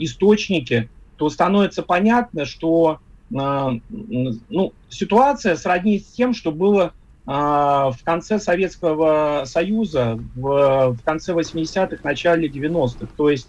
источники, 0.00 0.90
то 1.16 1.30
становится 1.30 1.84
понятно, 1.84 2.46
что 2.46 2.98
ну, 3.30 4.72
ситуация 4.88 5.54
сродни 5.54 6.00
с 6.00 6.06
тем, 6.06 6.34
что 6.34 6.50
было 6.50 6.94
в 7.24 7.96
конце 8.02 8.40
Советского 8.40 9.44
Союза, 9.44 10.18
в, 10.34 10.96
конце 11.04 11.32
80-х, 11.32 11.98
начале 12.02 12.48
90-х. 12.48 13.06
То 13.16 13.30
есть 13.30 13.48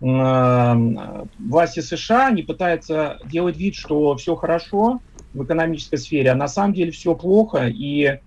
власти 0.00 1.80
США 1.80 2.30
не 2.30 2.42
пытаются 2.42 3.18
делать 3.24 3.56
вид, 3.56 3.74
что 3.74 4.14
все 4.14 4.36
хорошо 4.36 5.00
в 5.34 5.42
экономической 5.42 5.96
сфере, 5.96 6.30
а 6.30 6.36
на 6.36 6.46
самом 6.46 6.74
деле 6.74 6.92
все 6.92 7.16
плохо, 7.16 7.66
и 7.66 8.20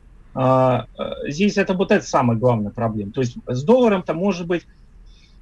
здесь 1.28 1.58
это 1.58 1.74
вот 1.76 1.92
это 1.92 2.06
самая 2.06 2.38
главная 2.38 2.72
проблема. 2.72 3.12
То 3.12 3.22
есть 3.22 3.38
с 3.46 3.64
долларом-то 3.64 4.14
может 4.14 4.48
быть 4.48 4.66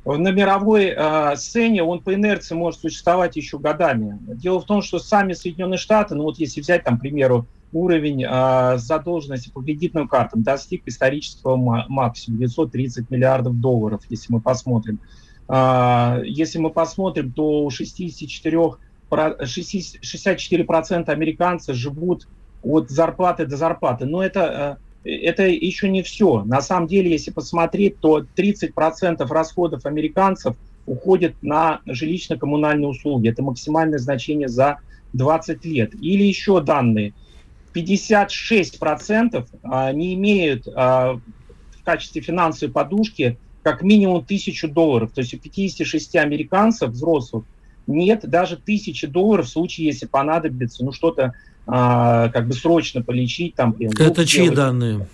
на 0.03 0.29
мировой 0.31 0.95
э, 0.95 1.35
сцене 1.35 1.83
он 1.83 1.99
по 1.99 2.13
инерции 2.15 2.55
может 2.55 2.79
существовать 2.81 3.35
еще 3.35 3.59
годами. 3.59 4.17
Дело 4.35 4.59
в 4.59 4.65
том, 4.65 4.81
что 4.81 4.97
сами 4.97 5.33
Соединенные 5.33 5.77
Штаты, 5.77 6.15
ну 6.15 6.23
вот 6.23 6.39
если 6.39 6.61
взять, 6.61 6.83
там, 6.83 6.97
к 6.97 7.01
примеру, 7.01 7.45
уровень 7.71 8.25
э, 8.27 8.77
задолженности 8.77 9.51
по 9.51 9.61
кредитным 9.61 10.07
картам 10.07 10.41
достиг 10.41 10.81
исторического 10.87 11.55
максимума 11.87 12.39
930 12.39 13.11
миллиардов 13.11 13.59
долларов, 13.59 14.01
если 14.09 14.33
мы 14.33 14.41
посмотрим. 14.41 14.99
Э, 15.47 16.21
если 16.25 16.57
мы 16.57 16.71
посмотрим, 16.71 17.31
то 17.31 17.63
у 17.63 17.69
64 17.69 18.57
64% 19.11 21.09
американцев 21.09 21.75
живут 21.75 22.27
от 22.63 22.89
зарплаты 22.89 23.45
до 23.45 23.57
зарплаты. 23.57 24.05
Но 24.05 24.23
это 24.23 24.77
э, 24.79 24.91
это 25.03 25.47
еще 25.47 25.89
не 25.89 26.03
все. 26.03 26.43
На 26.43 26.61
самом 26.61 26.87
деле, 26.87 27.11
если 27.11 27.31
посмотреть, 27.31 27.99
то 27.99 28.19
30% 28.35 29.25
расходов 29.27 29.85
американцев 29.85 30.55
уходят 30.85 31.33
на 31.41 31.81
жилищно-коммунальные 31.85 32.87
услуги. 32.87 33.29
Это 33.29 33.41
максимальное 33.41 33.99
значение 33.99 34.47
за 34.47 34.77
20 35.13 35.65
лет. 35.65 35.93
Или 35.95 36.23
еще 36.23 36.61
данные. 36.61 37.13
56% 37.73 39.47
а, 39.63 39.91
не 39.91 40.13
имеют 40.13 40.67
а, 40.75 41.19
в 41.71 41.83
качестве 41.83 42.21
финансовой 42.21 42.71
подушки 42.71 43.37
как 43.63 43.81
минимум 43.81 44.17
1000 44.17 44.67
долларов. 44.67 45.11
То 45.13 45.21
есть 45.21 45.33
у 45.33 45.37
56 45.37 46.15
американцев 46.17 46.91
взрослых 46.91 47.45
нет 47.87 48.27
даже 48.27 48.57
тысячи 48.57 49.07
долларов 49.07 49.47
в 49.47 49.49
случае, 49.49 49.87
если 49.87 50.05
понадобится 50.05 50.83
ну 50.83 50.91
что-то 50.91 51.33
а, 51.67 52.29
как 52.29 52.47
бы 52.47 52.53
срочно 52.53 53.01
полечить. 53.01 53.55
Там, 53.55 53.73
блин, 53.73 53.91
Это 53.97 54.25
чьи 54.25 54.43
делать. 54.43 54.57
данные? 54.57 55.07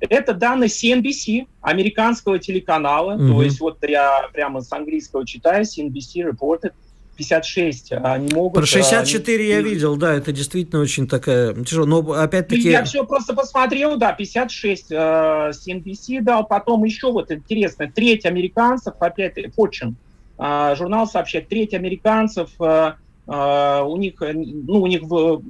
Это 0.00 0.32
данные 0.32 0.68
CNBC, 0.68 1.46
американского 1.60 2.38
телеканала. 2.38 3.14
Угу. 3.14 3.28
То 3.28 3.42
есть 3.42 3.60
вот 3.60 3.78
я 3.88 4.28
прямо 4.32 4.60
с 4.60 4.72
английского 4.72 5.26
читаю, 5.26 5.64
CNBC 5.64 6.30
reported, 6.30 6.72
56 7.18 7.92
они 7.92 8.32
могут... 8.32 8.54
Про 8.54 8.66
64 8.66 9.36
они... 9.36 9.48
я 9.48 9.60
видел, 9.60 9.96
да, 9.96 10.14
это 10.14 10.30
действительно 10.32 10.80
очень 10.80 11.08
такая 11.08 11.52
тяжелая, 11.64 11.88
но 11.88 12.12
опять-таки... 12.12 12.70
Я 12.70 12.84
все 12.84 13.04
просто 13.04 13.34
посмотрел, 13.34 13.96
да, 13.96 14.12
56 14.12 14.86
э, 14.92 14.94
CNBC 14.94 16.22
дал, 16.22 16.46
потом 16.46 16.84
еще 16.84 17.10
вот 17.10 17.32
интересно, 17.32 17.90
треть 17.92 18.24
американцев, 18.24 18.94
опять 19.00 19.36
Fortune, 19.36 19.94
э, 20.38 20.76
журнал 20.76 21.08
сообщает, 21.08 21.48
треть 21.48 21.74
американцев 21.74 22.50
э, 22.60 22.64
а, 22.64 22.96
у 23.28 23.96
них, 23.98 24.14
ну, 24.20 24.82
у 24.82 24.86
них 24.86 25.02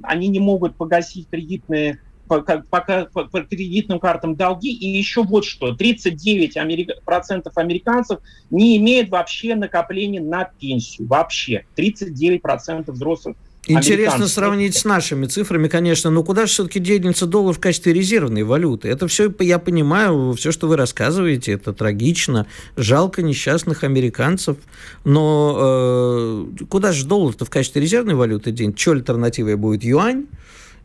они 0.02 0.28
не 0.28 0.40
могут 0.40 0.74
погасить 0.74 1.28
кредитные 1.30 2.00
по, 2.28 2.42
по, 2.42 2.80
по, 3.12 3.24
по 3.24 3.40
кредитным 3.42 3.98
картам 3.98 4.36
долги. 4.36 4.72
И 4.72 4.86
еще 4.86 5.22
вот 5.22 5.44
что, 5.44 5.74
39% 5.74 6.56
америка, 6.56 6.94
процентов 7.04 7.56
американцев 7.56 8.20
не 8.50 8.76
имеют 8.76 9.08
вообще 9.08 9.54
накоплений 9.54 10.20
на 10.20 10.44
пенсию. 10.44 11.08
Вообще. 11.08 11.64
39% 11.76 12.90
взрослых 12.92 13.36
Интересно 13.68 14.26
сравнить 14.28 14.76
с 14.76 14.84
нашими 14.84 15.26
цифрами, 15.26 15.68
конечно, 15.68 16.10
но 16.10 16.22
куда 16.22 16.46
же 16.46 16.52
все-таки 16.52 16.80
денется 16.80 17.26
доллар 17.26 17.54
в 17.54 17.60
качестве 17.60 17.92
резервной 17.92 18.42
валюты? 18.42 18.88
Это 18.88 19.06
все, 19.08 19.32
я 19.40 19.58
понимаю, 19.58 20.32
все, 20.32 20.52
что 20.52 20.68
вы 20.68 20.76
рассказываете, 20.76 21.52
это 21.52 21.72
трагично, 21.72 22.46
жалко 22.76 23.22
несчастных 23.22 23.84
американцев, 23.84 24.56
но 25.04 26.46
э, 26.60 26.64
куда 26.68 26.92
же 26.92 27.04
доллар-то 27.06 27.44
в 27.44 27.50
качестве 27.50 27.82
резервной 27.82 28.14
валюты 28.14 28.52
денет? 28.52 28.78
Что 28.78 28.92
альтернативой 28.92 29.56
будет? 29.56 29.84
Юань? 29.84 30.26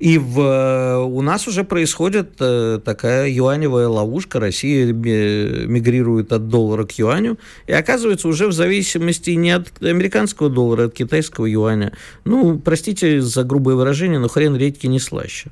И 0.04 0.18
в, 0.18 1.06
у 1.06 1.22
нас 1.22 1.48
уже 1.48 1.64
происходит 1.64 2.36
э, 2.42 2.82
такая 2.84 3.30
юаневая 3.30 3.88
ловушка. 3.88 4.42
Россия 4.42 4.88
мигрирует 4.88 6.34
от 6.34 6.50
доллара 6.50 6.84
к 6.84 6.92
юаню. 6.92 7.40
И 7.68 7.72
оказывается, 7.72 8.28
уже 8.28 8.48
в 8.48 8.52
зависимости 8.52 9.30
не 9.30 9.52
от 9.52 9.82
американского 9.82 10.50
доллара, 10.50 10.82
а 10.82 10.86
от 10.88 10.94
китайского 10.94 11.46
юаня. 11.46 11.94
Ну, 12.26 12.60
простите 12.60 13.22
за 13.22 13.46
грубое 13.46 13.76
выражение, 13.76 14.20
но 14.20 14.28
хрен 14.28 14.58
редьки 14.58 14.88
не 14.88 15.00
слаще. 15.00 15.52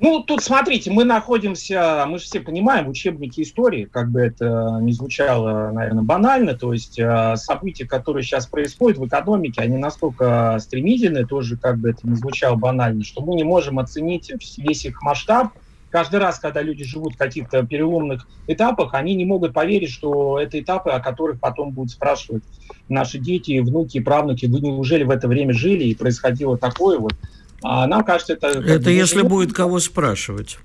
Ну, 0.00 0.22
тут 0.22 0.44
смотрите, 0.44 0.92
мы 0.92 1.02
находимся, 1.04 2.04
мы 2.06 2.18
же 2.18 2.24
все 2.24 2.40
понимаем, 2.40 2.86
в 2.86 2.90
учебнике 2.90 3.42
истории, 3.42 3.84
как 3.84 4.10
бы 4.10 4.20
это 4.20 4.78
не 4.80 4.92
звучало, 4.92 5.72
наверное, 5.72 6.04
банально, 6.04 6.54
то 6.54 6.72
есть 6.72 7.00
э, 7.00 7.34
события, 7.34 7.84
которые 7.84 8.22
сейчас 8.22 8.46
происходят 8.46 8.98
в 8.98 9.06
экономике, 9.06 9.60
они 9.60 9.76
настолько 9.76 10.56
стремительны, 10.60 11.26
тоже 11.26 11.56
как 11.56 11.78
бы 11.78 11.90
это 11.90 12.08
не 12.08 12.14
звучало 12.14 12.54
банально, 12.54 13.02
что 13.02 13.22
мы 13.22 13.34
не 13.34 13.42
можем 13.42 13.80
оценить 13.80 14.30
весь 14.56 14.84
их 14.84 15.02
масштаб. 15.02 15.48
Каждый 15.90 16.20
раз, 16.20 16.38
когда 16.38 16.62
люди 16.62 16.84
живут 16.84 17.14
в 17.14 17.18
каких-то 17.18 17.66
переломных 17.66 18.28
этапах, 18.46 18.94
они 18.94 19.14
не 19.14 19.24
могут 19.24 19.52
поверить, 19.52 19.90
что 19.90 20.38
это 20.38 20.60
этапы, 20.60 20.90
о 20.90 21.00
которых 21.00 21.40
потом 21.40 21.70
будут 21.70 21.90
спрашивать 21.90 22.44
наши 22.88 23.18
дети, 23.18 23.58
внуки, 23.58 23.98
правнуки, 23.98 24.46
вы 24.46 24.60
неужели 24.60 25.02
в 25.02 25.10
это 25.10 25.26
время 25.26 25.54
жили 25.54 25.84
и 25.84 25.94
происходило 25.94 26.56
такое 26.56 26.98
вот. 26.98 27.14
А 27.62 27.86
нам 27.86 28.04
кажется, 28.04 28.34
это... 28.34 28.48
Это 28.48 28.90
если 28.90 29.22
будет 29.22 29.52
кого 29.52 29.80
спрашивать. 29.80 30.58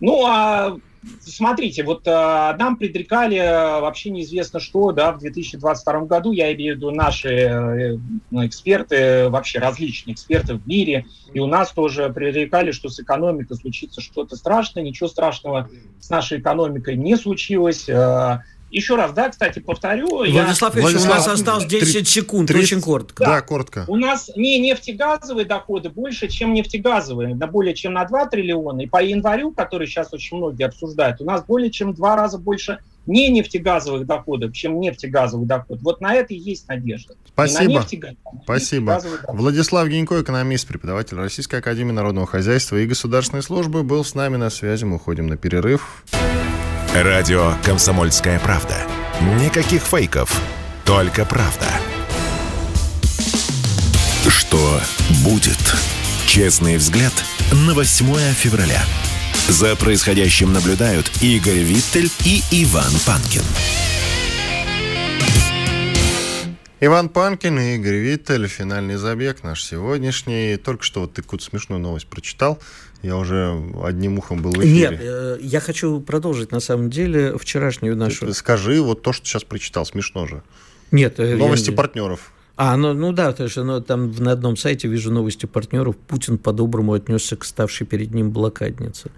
Ну, 0.00 0.26
а 0.26 0.76
смотрите, 1.20 1.82
вот 1.82 2.06
а, 2.06 2.56
нам 2.56 2.76
предрекали 2.76 3.36
а, 3.36 3.80
вообще 3.80 4.10
неизвестно 4.10 4.60
что, 4.60 4.92
да, 4.92 5.12
в 5.12 5.18
2022 5.18 6.00
году, 6.02 6.32
я 6.32 6.52
имею 6.54 6.74
в 6.74 6.76
виду 6.78 6.90
наши 6.90 7.28
э, 7.28 7.98
эксперты, 8.32 9.28
вообще 9.28 9.58
различные 9.58 10.14
эксперты 10.14 10.54
в 10.54 10.66
мире, 10.66 11.06
и 11.32 11.40
у 11.40 11.46
нас 11.46 11.72
тоже 11.72 12.10
предрекали, 12.10 12.72
что 12.72 12.88
с 12.88 13.00
экономикой 13.00 13.56
случится 13.56 14.00
что-то 14.00 14.36
страшное, 14.36 14.82
ничего 14.82 15.08
страшного 15.08 15.68
с 16.00 16.10
нашей 16.10 16.38
экономикой 16.38 16.96
не 16.96 17.16
случилось, 17.16 17.88
а, 17.88 18.42
еще 18.72 18.96
раз, 18.96 19.12
да, 19.12 19.28
кстати, 19.28 19.58
повторю. 19.58 20.08
Владислав 20.08 20.74
я... 20.74 20.82
Ильич, 20.82 21.02
у 21.02 21.08
нас 21.08 21.28
осталось 21.28 21.66
10 21.66 21.92
3, 21.92 22.04
секунд, 22.04 22.48
30, 22.48 22.64
очень 22.64 22.80
коротко. 22.80 23.24
Да, 23.24 23.30
да, 23.30 23.40
коротко. 23.42 23.84
У 23.86 23.96
нас 23.96 24.30
не 24.34 24.58
нефтегазовые 24.58 25.44
доходы 25.44 25.90
больше, 25.90 26.28
чем 26.28 26.54
нефтегазовые, 26.54 27.34
да 27.34 27.46
более 27.46 27.74
чем 27.74 27.92
на 27.92 28.04
2 28.04 28.26
триллиона. 28.26 28.80
И 28.80 28.86
по 28.86 29.02
январю, 29.02 29.52
который 29.52 29.86
сейчас 29.86 30.12
очень 30.12 30.38
многие 30.38 30.64
обсуждают, 30.64 31.20
у 31.20 31.24
нас 31.24 31.44
более 31.44 31.70
чем 31.70 31.92
в 31.92 31.96
два 31.96 32.16
раза 32.16 32.38
больше 32.38 32.78
не 33.06 33.28
нефтегазовых 33.28 34.06
доходов, 34.06 34.52
чем 34.52 34.80
нефтегазовый 34.80 35.46
доход. 35.46 35.80
Вот 35.82 36.00
на 36.00 36.14
это 36.14 36.34
и 36.34 36.38
есть 36.38 36.68
надежда. 36.68 37.14
Спасибо. 37.26 37.72
Нефтегаз, 37.72 38.14
Спасибо. 38.44 39.00
Владислав 39.28 39.88
Генько, 39.88 40.22
экономист, 40.22 40.66
преподаватель 40.68 41.16
Российской 41.16 41.56
Академии 41.56 41.92
Народного 41.92 42.26
Хозяйства 42.26 42.76
и 42.76 42.86
Государственной 42.86 43.42
Службы, 43.42 43.82
был 43.82 44.04
с 44.04 44.14
нами 44.14 44.36
на 44.36 44.50
связи. 44.50 44.84
Мы 44.84 44.96
уходим 44.96 45.26
на 45.26 45.36
перерыв. 45.36 46.04
Радио 46.94 47.54
«Комсомольская 47.64 48.38
правда». 48.38 48.76
Никаких 49.40 49.82
фейков, 49.82 50.38
только 50.84 51.24
правда. 51.24 51.66
Что 54.28 54.78
будет? 55.24 55.56
Честный 56.26 56.76
взгляд 56.76 57.14
на 57.66 57.72
8 57.72 58.34
февраля. 58.34 58.82
За 59.48 59.74
происходящим 59.74 60.52
наблюдают 60.52 61.10
Игорь 61.22 61.60
Виттель 61.60 62.10
и 62.26 62.42
Иван 62.50 62.92
Панкин. 63.06 63.42
Иван 66.80 67.08
Панкин 67.08 67.58
и 67.58 67.76
Игорь 67.76 67.96
Виттель. 67.96 68.48
Финальный 68.48 68.96
забег 68.96 69.42
наш 69.42 69.64
сегодняшний. 69.64 70.58
Только 70.58 70.84
что 70.84 71.00
вот 71.00 71.14
ты 71.14 71.22
какую-то 71.22 71.46
смешную 71.46 71.80
новость 71.80 72.08
прочитал. 72.08 72.60
Я 73.02 73.16
уже 73.16 73.60
одним 73.82 74.18
ухом 74.18 74.42
был 74.42 74.52
в 74.52 74.58
эфире. 74.58 74.90
Нет, 74.90 75.00
э, 75.02 75.38
я 75.40 75.60
хочу 75.60 76.00
продолжить 76.00 76.52
на 76.52 76.60
самом 76.60 76.88
деле 76.88 77.36
вчерашнюю 77.36 77.96
нашу... 77.96 78.26
Ты 78.26 78.32
скажи 78.32 78.80
вот 78.80 79.02
то, 79.02 79.12
что 79.12 79.26
сейчас 79.26 79.42
прочитал. 79.44 79.84
Смешно 79.84 80.26
же. 80.26 80.42
Нет. 80.92 81.18
э, 81.18 81.36
Новости 81.36 81.70
я- 81.70 81.76
партнеров. 81.76 82.32
А, 82.56 82.76
ну, 82.76 82.92
ну 82.92 83.12
да, 83.12 83.32
то 83.32 83.44
есть 83.44 83.56
ну, 83.56 83.80
там 83.80 84.12
на 84.18 84.32
одном 84.32 84.56
сайте 84.56 84.86
вижу 84.86 85.10
новости 85.10 85.46
партнеров. 85.46 85.96
Путин 85.96 86.38
по-доброму 86.38 86.92
отнесся 86.92 87.36
к 87.36 87.44
ставшей 87.44 87.86
перед 87.86 88.14
ним 88.14 88.30
блокаднице. 88.30 89.10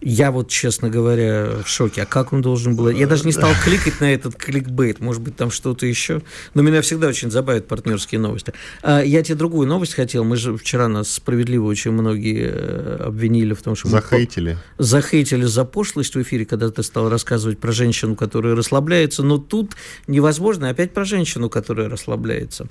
Я 0.00 0.30
вот, 0.30 0.48
честно 0.48 0.88
говоря, 0.88 1.62
в 1.64 1.68
шоке. 1.68 2.02
А 2.02 2.06
как 2.06 2.32
он 2.32 2.40
должен 2.40 2.74
был... 2.74 2.88
Я 2.88 3.06
даже 3.06 3.24
не 3.24 3.32
стал 3.32 3.52
кликать 3.64 4.00
на 4.00 4.12
этот 4.12 4.34
кликбейт. 4.34 5.00
Может 5.00 5.22
быть, 5.22 5.36
там 5.36 5.50
что-то 5.50 5.84
еще. 5.84 6.22
Но 6.54 6.62
меня 6.62 6.80
всегда 6.80 7.08
очень 7.08 7.30
забавят 7.30 7.68
партнерские 7.68 8.18
новости. 8.18 8.54
А, 8.82 9.02
я 9.02 9.22
тебе 9.22 9.34
другую 9.34 9.68
новость 9.68 9.94
хотел. 9.94 10.24
Мы 10.24 10.36
же 10.36 10.56
вчера 10.56 10.88
нас 10.88 11.10
справедливо 11.10 11.66
очень 11.66 11.90
многие 11.90 12.50
э, 12.50 12.96
обвинили 13.04 13.52
в 13.52 13.62
том, 13.62 13.76
что... 13.76 13.88
мы 13.88 14.00
Захейтили. 14.00 14.58
захейтили 14.78 15.44
за 15.44 15.64
пошлость 15.64 16.14
в 16.14 16.22
эфире, 16.22 16.46
когда 16.46 16.70
ты 16.70 16.82
стал 16.82 17.10
рассказывать 17.10 17.58
про 17.58 17.72
женщину, 17.72 18.16
которая 18.16 18.54
расслабляется, 18.54 19.22
но 19.22 19.36
тут 19.36 19.72
невозможно, 20.06 20.70
опять 20.70 20.94
про 20.94 21.04
женщину, 21.04 21.50
которая 21.50 21.88
расслабляется. 21.88 22.68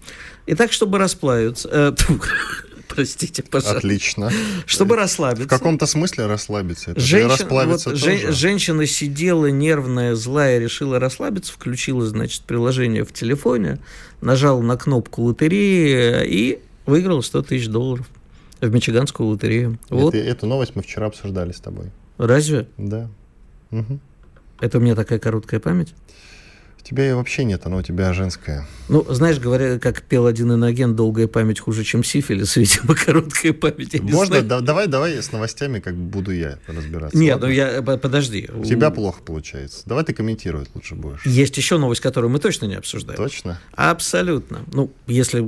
И 0.47 0.55
так, 0.55 0.71
чтобы 0.71 0.97
расплавиться, 0.97 1.69
э, 1.71 1.95
простите, 3.03 3.43
пожалуйста, 3.43 3.77
Отлично. 3.77 4.31
чтобы 4.65 4.95
В 4.95 4.97
расслабиться. 4.97 5.47
каком-то 5.47 5.85
смысле 5.85 6.25
расслабиться. 6.27 6.91
Это 6.91 6.99
же 6.99 7.27
расплавиться 7.27 7.89
вот 7.91 7.97
жен- 7.99 8.31
женщина 8.33 8.85
сидела 8.85 9.47
нервная, 9.47 10.15
злая, 10.15 10.59
решила 10.59 10.99
расслабиться, 10.99 11.53
включила, 11.53 12.05
значит, 12.05 12.41
приложение 12.43 13.03
в 13.05 13.13
телефоне, 13.13 13.79
нажала 14.21 14.61
на 14.61 14.75
кнопку 14.77 15.23
лотереи 15.23 16.25
и 16.27 16.59
выиграла 16.85 17.21
100 17.21 17.43
тысяч 17.43 17.67
долларов 17.67 18.07
в 18.61 18.69
Мичиганскую 18.73 19.29
лотерею. 19.29 19.79
Вот, 19.89 20.13
Это- 20.13 20.23
эту 20.27 20.45
новость 20.45 20.75
мы 20.75 20.81
вчера 20.81 21.07
обсуждали 21.07 21.51
с 21.53 21.59
тобой. 21.59 21.85
разве? 22.17 22.67
Да. 22.77 23.09
Мгм. 23.71 23.99
Это 24.59 24.77
у 24.77 24.81
меня 24.81 24.95
такая 24.95 25.19
короткая 25.19 25.59
память? 25.61 25.93
У 26.79 26.87
тебя 26.89 27.03
ее 27.03 27.15
вообще 27.15 27.43
нет, 27.43 27.65
она 27.65 27.77
у 27.77 27.81
тебя 27.81 28.13
женская. 28.13 28.65
Ну, 28.87 29.05
знаешь, 29.09 29.37
говоря, 29.37 29.77
как 29.79 30.01
пел 30.01 30.25
один 30.25 30.53
иноген, 30.53 30.95
долгая 30.95 31.27
память 31.27 31.59
хуже, 31.59 31.83
чем 31.83 32.03
сифилис, 32.03 32.55
видимо, 32.55 32.95
короткая 32.95 33.53
память. 33.53 33.93
я 33.93 34.01
Можно, 34.01 34.41
да- 34.41 34.61
давай, 34.61 34.87
давай 34.87 35.21
с 35.21 35.31
новостями, 35.31 35.79
как 35.79 35.95
буду 35.95 36.31
я 36.31 36.57
разбираться. 36.67 37.17
Нет, 37.17 37.33
ладно? 37.33 37.47
ну 37.47 37.53
я, 37.53 37.81
по- 37.83 37.97
подожди. 37.97 38.49
У 38.53 38.63
тебя 38.63 38.89
плохо 38.91 39.21
получается. 39.23 39.83
Давай 39.85 40.05
ты 40.05 40.13
комментировать 40.13 40.69
лучше 40.73 40.95
будешь. 40.95 41.25
Есть 41.25 41.57
еще 41.57 41.77
новость, 41.77 42.01
которую 42.01 42.31
мы 42.31 42.39
точно 42.39 42.65
не 42.65 42.75
обсуждаем. 42.75 43.17
Точно? 43.17 43.59
Абсолютно. 43.73 44.61
Ну, 44.71 44.91
если, 45.05 45.47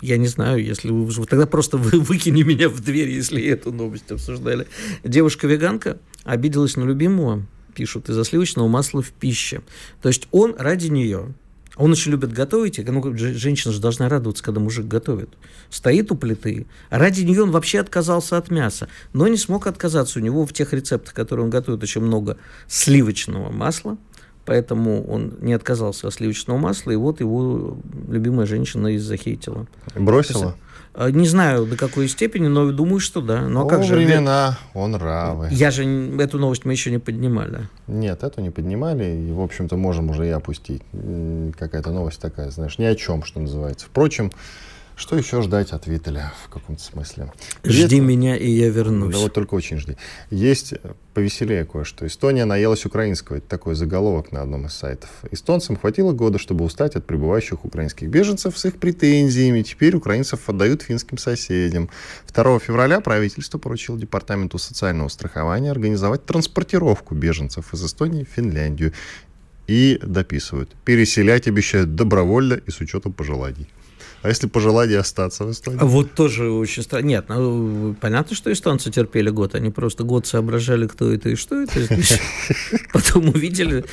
я 0.00 0.16
не 0.16 0.28
знаю, 0.28 0.64
если 0.64 0.90
вы, 0.90 1.26
тогда 1.26 1.46
просто 1.46 1.76
вы 1.76 2.00
выкини 2.00 2.42
меня 2.42 2.68
в 2.68 2.80
дверь, 2.80 3.10
если 3.10 3.44
эту 3.44 3.72
новость 3.72 4.10
обсуждали. 4.12 4.66
Девушка-веганка 5.04 5.98
обиделась 6.24 6.76
на 6.76 6.84
любимого, 6.84 7.44
пишут, 7.76 8.08
из-за 8.08 8.24
сливочного 8.24 8.66
масла 8.68 9.02
в 9.02 9.12
пище. 9.12 9.60
То 10.02 10.08
есть 10.08 10.26
он 10.32 10.56
ради 10.58 10.88
нее, 10.88 11.34
он 11.76 11.92
очень 11.92 12.10
любит 12.10 12.32
готовить, 12.32 12.78
и, 12.78 12.82
ну, 12.82 13.16
женщина 13.16 13.72
же 13.72 13.80
должна 13.80 14.08
радоваться, 14.08 14.42
когда 14.42 14.60
мужик 14.60 14.86
готовит. 14.86 15.28
Стоит 15.68 16.10
у 16.10 16.16
плиты. 16.16 16.66
А 16.88 16.98
ради 16.98 17.20
нее 17.20 17.42
он 17.42 17.50
вообще 17.50 17.80
отказался 17.80 18.38
от 18.38 18.50
мяса, 18.50 18.88
но 19.12 19.28
не 19.28 19.36
смог 19.36 19.66
отказаться. 19.66 20.18
У 20.18 20.22
него 20.22 20.46
в 20.46 20.52
тех 20.54 20.72
рецептах, 20.72 21.12
которые 21.12 21.44
он 21.44 21.50
готовит, 21.50 21.82
очень 21.82 22.00
много 22.00 22.38
сливочного 22.66 23.52
масла, 23.52 23.98
поэтому 24.46 25.06
он 25.06 25.34
не 25.40 25.52
отказался 25.52 26.08
от 26.08 26.14
сливочного 26.14 26.56
масла, 26.56 26.92
и 26.92 26.96
вот 26.96 27.20
его 27.20 27.76
любимая 28.08 28.46
женщина 28.46 28.88
из 28.88 29.04
захейтила. 29.04 29.66
Бросила? 29.94 30.56
А, 30.98 31.10
Не 31.10 31.26
знаю, 31.26 31.66
до 31.66 31.76
какой 31.76 32.08
степени, 32.08 32.46
но 32.48 32.72
думаю, 32.72 33.00
что 33.00 33.20
да. 33.20 33.42
Ну, 33.42 33.60
а 33.60 33.64
О, 33.64 33.66
как 33.68 33.84
же? 33.84 33.94
времена, 33.96 34.58
он 34.72 34.94
равы. 34.94 35.48
Я 35.50 35.70
же 35.70 35.84
эту 36.18 36.38
новость 36.38 36.64
мы 36.64 36.72
еще 36.72 36.90
не 36.90 36.98
поднимали. 36.98 37.68
Нет, 37.86 38.22
эту 38.22 38.40
не 38.40 38.48
поднимали, 38.48 39.04
и, 39.04 39.30
в 39.30 39.42
общем-то, 39.42 39.76
можем 39.76 40.08
уже 40.08 40.26
и 40.26 40.30
опустить. 40.30 40.80
Какая-то 41.58 41.90
новость 41.90 42.20
такая, 42.20 42.50
знаешь, 42.50 42.78
ни 42.78 42.84
о 42.84 42.94
чем, 42.94 43.24
что 43.24 43.40
называется. 43.40 43.86
Впрочем, 43.86 44.32
что 44.96 45.16
еще 45.16 45.42
ждать 45.42 45.72
от 45.72 45.86
Виттеля 45.86 46.32
в 46.44 46.48
каком-то 46.48 46.82
смысле? 46.82 47.30
Жди 47.64 47.96
Есть- 47.96 47.98
меня, 48.00 48.36
и 48.36 48.48
я 48.48 48.70
вернусь. 48.70 49.14
Да 49.14 49.20
вот 49.20 49.34
только 49.34 49.54
очень 49.54 49.76
жди. 49.78 49.96
Есть 50.30 50.72
э, 50.72 50.78
повеселее 51.12 51.66
кое-что. 51.66 52.06
Эстония 52.06 52.46
наелась 52.46 52.86
украинского. 52.86 53.36
Это 53.36 53.46
такой 53.46 53.74
заголовок 53.74 54.32
на 54.32 54.40
одном 54.40 54.66
из 54.66 54.72
сайтов. 54.72 55.10
Эстонцам 55.30 55.76
хватило 55.76 56.12
года, 56.12 56.38
чтобы 56.38 56.64
устать 56.64 56.96
от 56.96 57.06
прибывающих 57.06 57.64
украинских 57.64 58.08
беженцев 58.08 58.58
с 58.58 58.64
их 58.64 58.78
претензиями. 58.78 59.62
Теперь 59.62 59.94
украинцев 59.94 60.48
отдают 60.48 60.82
финским 60.82 61.18
соседям. 61.18 61.90
2 62.32 62.58
февраля 62.58 63.00
правительство 63.00 63.58
поручило 63.58 63.98
Департаменту 63.98 64.58
социального 64.58 65.08
страхования 65.08 65.70
организовать 65.70 66.24
транспортировку 66.24 67.14
беженцев 67.14 67.74
из 67.74 67.84
Эстонии 67.84 68.24
в 68.24 68.28
Финляндию. 68.28 68.92
И 69.66 69.98
дописывают. 70.00 70.70
Переселять 70.84 71.48
обещают 71.48 71.96
добровольно 71.96 72.54
и 72.54 72.70
с 72.70 72.80
учетом 72.80 73.12
пожеланий. 73.12 73.68
А 74.26 74.28
если 74.28 74.48
пожелание 74.48 74.98
остаться 74.98 75.44
в 75.44 75.52
Эстонии? 75.52 75.78
А 75.80 75.84
Вот 75.84 76.14
тоже 76.14 76.50
очень 76.50 76.82
странно. 76.82 77.06
Нет, 77.06 77.26
ну, 77.28 77.94
понятно, 78.00 78.34
что 78.34 78.52
эстонцы 78.52 78.90
терпели 78.90 79.30
год. 79.30 79.54
Они 79.54 79.70
просто 79.70 80.02
год 80.02 80.26
соображали, 80.26 80.88
кто 80.88 81.12
это 81.12 81.28
и 81.28 81.36
что 81.36 81.62
это. 81.62 81.72
Потом 82.92 83.28
увидели. 83.28 83.84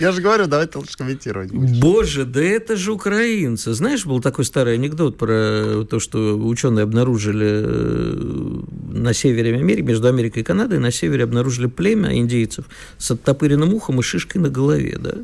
Я 0.00 0.12
же 0.12 0.22
говорю, 0.22 0.46
давай 0.46 0.68
ты 0.68 0.78
лучше 0.78 0.96
комментировать. 0.96 1.52
Боже, 1.52 2.24
да 2.24 2.42
это 2.42 2.76
же 2.76 2.92
украинцы. 2.92 3.74
Знаешь, 3.74 4.06
был 4.06 4.22
такой 4.22 4.46
старый 4.46 4.72
анекдот 4.76 5.18
про 5.18 5.84
то, 5.84 6.00
что 6.00 6.38
ученые 6.38 6.84
обнаружили 6.84 7.46
э, 7.46 8.62
на 8.90 9.12
севере 9.12 9.54
Америки, 9.54 9.82
между 9.82 10.08
Америкой 10.08 10.40
и 10.40 10.44
Канадой, 10.46 10.78
на 10.78 10.90
севере 10.90 11.24
обнаружили 11.24 11.66
племя 11.66 12.16
индейцев 12.16 12.64
с 12.96 13.10
оттопыренным 13.10 13.74
ухом 13.74 14.00
и 14.00 14.02
шишкой 14.02 14.40
на 14.40 14.48
голове, 14.48 14.96
да? 14.98 15.14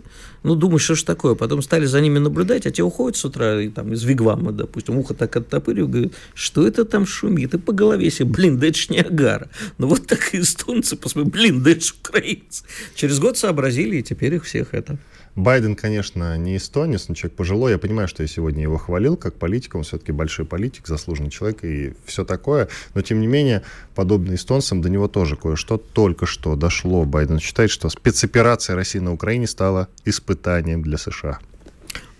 Ну, 0.42 0.54
думаешь, 0.54 0.82
что 0.82 0.94
ж 0.94 1.02
такое? 1.02 1.34
Потом 1.34 1.62
стали 1.62 1.84
за 1.84 2.00
ними 2.00 2.18
наблюдать, 2.18 2.66
а 2.66 2.70
те 2.70 2.82
уходят 2.82 3.16
с 3.16 3.24
утра 3.24 3.61
и, 3.61 3.68
там, 3.68 3.92
из 3.92 4.02
вигвама, 4.04 4.49
допустим, 4.53 4.98
ухо 4.98 5.14
так 5.14 5.36
оттопырил, 5.36 5.88
говорит, 5.88 6.14
что 6.34 6.66
это 6.66 6.84
там 6.84 7.07
шумит? 7.07 7.55
И 7.55 7.59
по 7.59 7.72
голове 7.72 8.11
себе, 8.11 8.28
блин, 8.28 8.59
да 8.59 8.66
это 8.66 8.78
ж 8.78 8.90
Ниагара. 8.90 9.48
Ну, 9.78 9.88
вот 9.88 10.07
так 10.07 10.34
и 10.34 10.40
эстонцы, 10.40 10.96
посмотри, 10.96 11.30
блин, 11.30 11.62
да 11.62 11.70
это 11.70 11.84
ж 11.84 11.94
украинцы. 12.01 12.64
Через 12.94 13.18
год 13.18 13.38
сообразили, 13.38 13.96
и 13.96 14.03
теперь 14.03 14.34
их 14.34 14.44
всех 14.44 14.74
это... 14.74 14.98
Байден, 15.36 15.76
конечно, 15.76 16.36
не 16.36 16.57
эстонец, 16.57 17.09
но 17.09 17.14
человек 17.14 17.36
пожилой. 17.36 17.72
Я 17.72 17.78
понимаю, 17.78 18.09
что 18.09 18.22
я 18.22 18.26
сегодня 18.26 18.62
его 18.62 18.78
хвалил 18.78 19.16
как 19.16 19.36
политика. 19.36 19.76
Он 19.76 19.84
все-таки 19.84 20.12
большой 20.12 20.44
политик, 20.44 20.88
заслуженный 20.88 21.30
человек 21.30 21.62
и 21.62 21.94
все 22.05 22.24
такое. 22.24 22.68
Но, 22.94 23.03
тем 23.03 23.20
не 23.20 23.28
менее, 23.28 23.62
подобно 23.94 24.34
эстонцам, 24.34 24.82
до 24.82 24.90
него 24.90 25.07
тоже 25.07 25.36
кое-что 25.36 25.78
только 25.78 26.26
что 26.26 26.57
дошло. 26.57 27.05
Байден 27.05 27.38
считает, 27.38 27.70
что 27.70 27.88
спецоперация 27.88 28.74
России 28.74 28.98
на 28.98 29.12
Украине 29.12 29.46
стала 29.46 29.88
испытанием 30.05 30.82
для 30.82 30.98
США. 30.98 31.38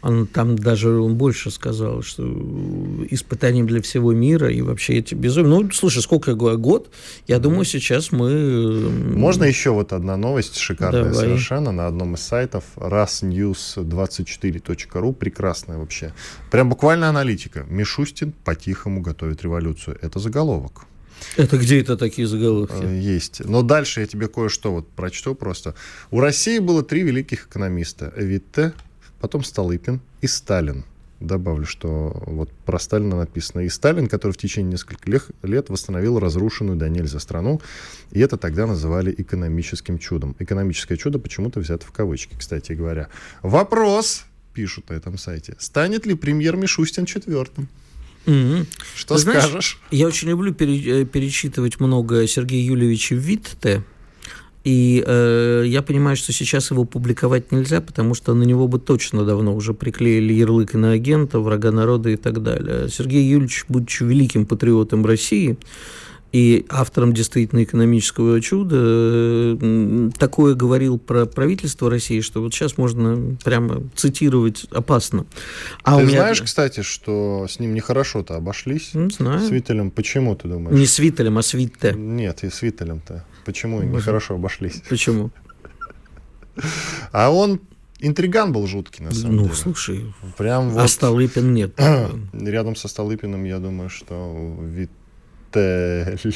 Он 0.03 0.27
там 0.27 0.57
даже 0.57 0.99
он 0.99 1.17
больше 1.17 1.51
сказал, 1.51 2.01
что 2.03 2.23
испытанием 3.11 3.67
для 3.67 3.81
всего 3.83 4.13
мира 4.13 4.51
и 4.51 4.63
вообще 4.63 4.95
эти 4.95 5.15
безумие. 5.15 5.51
Ну, 5.61 5.71
слушай, 5.73 6.01
сколько 6.03 6.35
го- 6.35 6.57
год? 6.57 6.91
Я 7.27 7.39
думаю, 7.39 7.65
сейчас 7.67 8.11
мы... 8.13 8.89
Можно 9.15 9.45
еще 9.45 9.71
вот 9.71 9.93
одна 9.93 10.17
новость, 10.17 10.57
шикарная 10.57 11.05
Давай. 11.05 11.19
совершенно, 11.19 11.71
на 11.73 11.87
одном 11.87 12.15
из 12.15 12.21
сайтов, 12.21 12.65
rasnews24.ru, 12.77 15.13
прекрасная 15.15 15.79
вообще. 15.79 16.13
Прям 16.51 16.69
буквально 16.71 17.09
аналитика. 17.09 17.65
Мишустин 17.69 18.33
по-тихому 18.45 19.01
готовит 19.03 19.43
революцию. 19.43 19.99
Это 20.01 20.19
заголовок. 20.19 20.87
Это 21.37 21.59
где 21.59 21.81
это 21.81 21.99
такие 21.99 22.27
заголовки? 22.27 22.83
Э, 22.83 22.99
Есть. 22.99 23.43
Но 23.45 23.61
дальше 23.63 24.01
я 24.01 24.07
тебе 24.07 24.27
кое-что 24.29 24.73
вот 24.73 24.89
прочту 24.89 25.35
просто. 25.35 25.75
У 26.11 26.21
России 26.21 26.59
было 26.59 26.83
три 26.83 27.03
великих 27.03 27.47
экономиста. 27.49 28.11
Витте, 28.17 28.73
потом 29.21 29.45
Столыпин 29.45 30.01
и 30.21 30.27
Сталин. 30.27 30.85
Добавлю, 31.21 31.67
что 31.67 32.23
вот 32.27 32.51
про 32.65 32.79
Сталина 32.79 33.15
написано. 33.15 33.61
И 33.61 33.69
Сталин, 33.69 34.09
который 34.09 34.33
в 34.33 34.39
течение 34.39 34.73
нескольких 34.73 35.23
лет 35.43 35.69
восстановил 35.69 36.19
разрушенную 36.19 36.79
до 36.79 36.89
нельзя 36.89 37.19
страну. 37.19 37.61
И 38.11 38.21
это 38.21 38.39
тогда 38.39 38.67
называли 38.67 39.15
экономическим 39.17 39.99
чудом. 39.99 40.35
Экономическое 40.39 40.97
чудо 40.97 41.19
почему-то 41.19 41.61
взято 41.61 41.85
в 41.85 41.93
кавычки, 41.93 42.35
кстати 42.39 42.73
говоря. 42.73 43.09
Вопрос, 43.43 44.25
пишут 44.55 44.89
на 44.89 44.95
этом 44.95 45.19
сайте. 45.19 45.57
Станет 45.59 46.07
ли 46.07 46.15
премьер 46.15 46.57
Мишустин 46.57 47.05
четвертым? 47.05 47.69
Мгм. 48.25 48.67
Что 48.95 49.17
Ты 49.17 49.21
знаешь, 49.21 49.43
скажешь? 49.45 49.79
Я 49.91 50.07
очень 50.07 50.29
люблю 50.29 50.55
пере- 50.55 51.03
э, 51.03 51.05
перечитывать 51.05 51.81
много 51.81 52.27
Сергея 52.27 52.65
Юльевича 52.67 53.15
Витте. 53.15 53.83
И 54.65 55.03
э, 55.07 55.65
я 55.67 55.81
понимаю, 55.83 56.17
что 56.17 56.33
сейчас 56.33 56.71
его 56.71 56.85
публиковать 56.85 57.51
нельзя, 57.51 57.81
потому 57.81 58.15
что 58.15 58.35
на 58.35 58.43
него 58.43 58.69
бы 58.69 58.79
точно 58.79 59.25
давно 59.25 59.55
уже 59.55 59.73
приклеили 59.73 60.35
ярлык 60.35 60.75
иноагента, 60.75 61.41
врага 61.41 61.73
народа 61.73 62.11
и 62.11 62.17
так 62.17 62.43
далее. 62.43 62.89
Сергей 62.91 63.25
Юрьевич, 63.25 63.65
будучи 63.69 64.03
великим 64.03 64.45
патриотом 64.45 65.07
России, 65.07 65.57
и 66.33 66.65
автором 66.69 67.13
действительно 67.13 67.65
экономического 67.65 68.41
чуда, 68.41 69.59
такое 70.17 70.55
говорил 70.55 70.99
про 70.99 71.27
правительство 71.27 71.91
России, 71.91 72.21
что 72.21 72.41
вот 72.41 72.55
сейчас 72.55 72.79
можно 72.79 73.37
прямо 73.45 73.83
цитировать 73.97 74.67
опасно. 74.71 75.27
А 75.83 75.99
ты 75.99 76.05
меня... 76.05 76.21
знаешь, 76.21 76.43
кстати, 76.43 76.83
что 76.83 77.47
с 77.49 77.59
ним 77.59 77.75
нехорошо-то 77.75 78.37
обошлись? 78.37 78.95
Не 78.95 79.11
знаю. 79.11 79.41
С 79.41 79.51
Виттелем. 79.51 79.91
Почему, 79.91 80.37
ты 80.37 80.47
думаешь? 80.47 80.79
Не 80.79 80.87
с 80.87 80.99
Виттелем, 81.01 81.39
а 81.39 81.43
с 81.43 81.53
Витте. 81.55 81.95
Нет, 81.97 82.45
и 82.45 82.51
с 82.51 82.63
Виттелем-то. 82.63 83.25
Почему 83.51 83.83
нехорошо 83.83 84.35
обошлись? 84.37 84.81
Почему? 84.89 85.33
А 87.11 87.31
он 87.31 87.61
интриган 87.99 88.53
был 88.53 88.65
жуткий, 88.69 89.05
на 89.05 89.13
самом 89.13 89.37
ну, 89.37 89.43
деле. 89.43 89.51
Ну, 89.51 89.57
слушай, 89.57 90.15
Прям 90.39 90.69
а 90.69 90.71
вот... 90.71 90.81
а 90.83 90.89
Столыпин 90.89 91.53
нет. 91.53 91.75
Рядом 92.33 92.77
со 92.77 92.87
Столыпиным, 92.87 93.43
я 93.43 93.59
думаю, 93.59 93.91
что 93.91 94.57
Вит 94.61 94.91
Тель. 95.53 96.35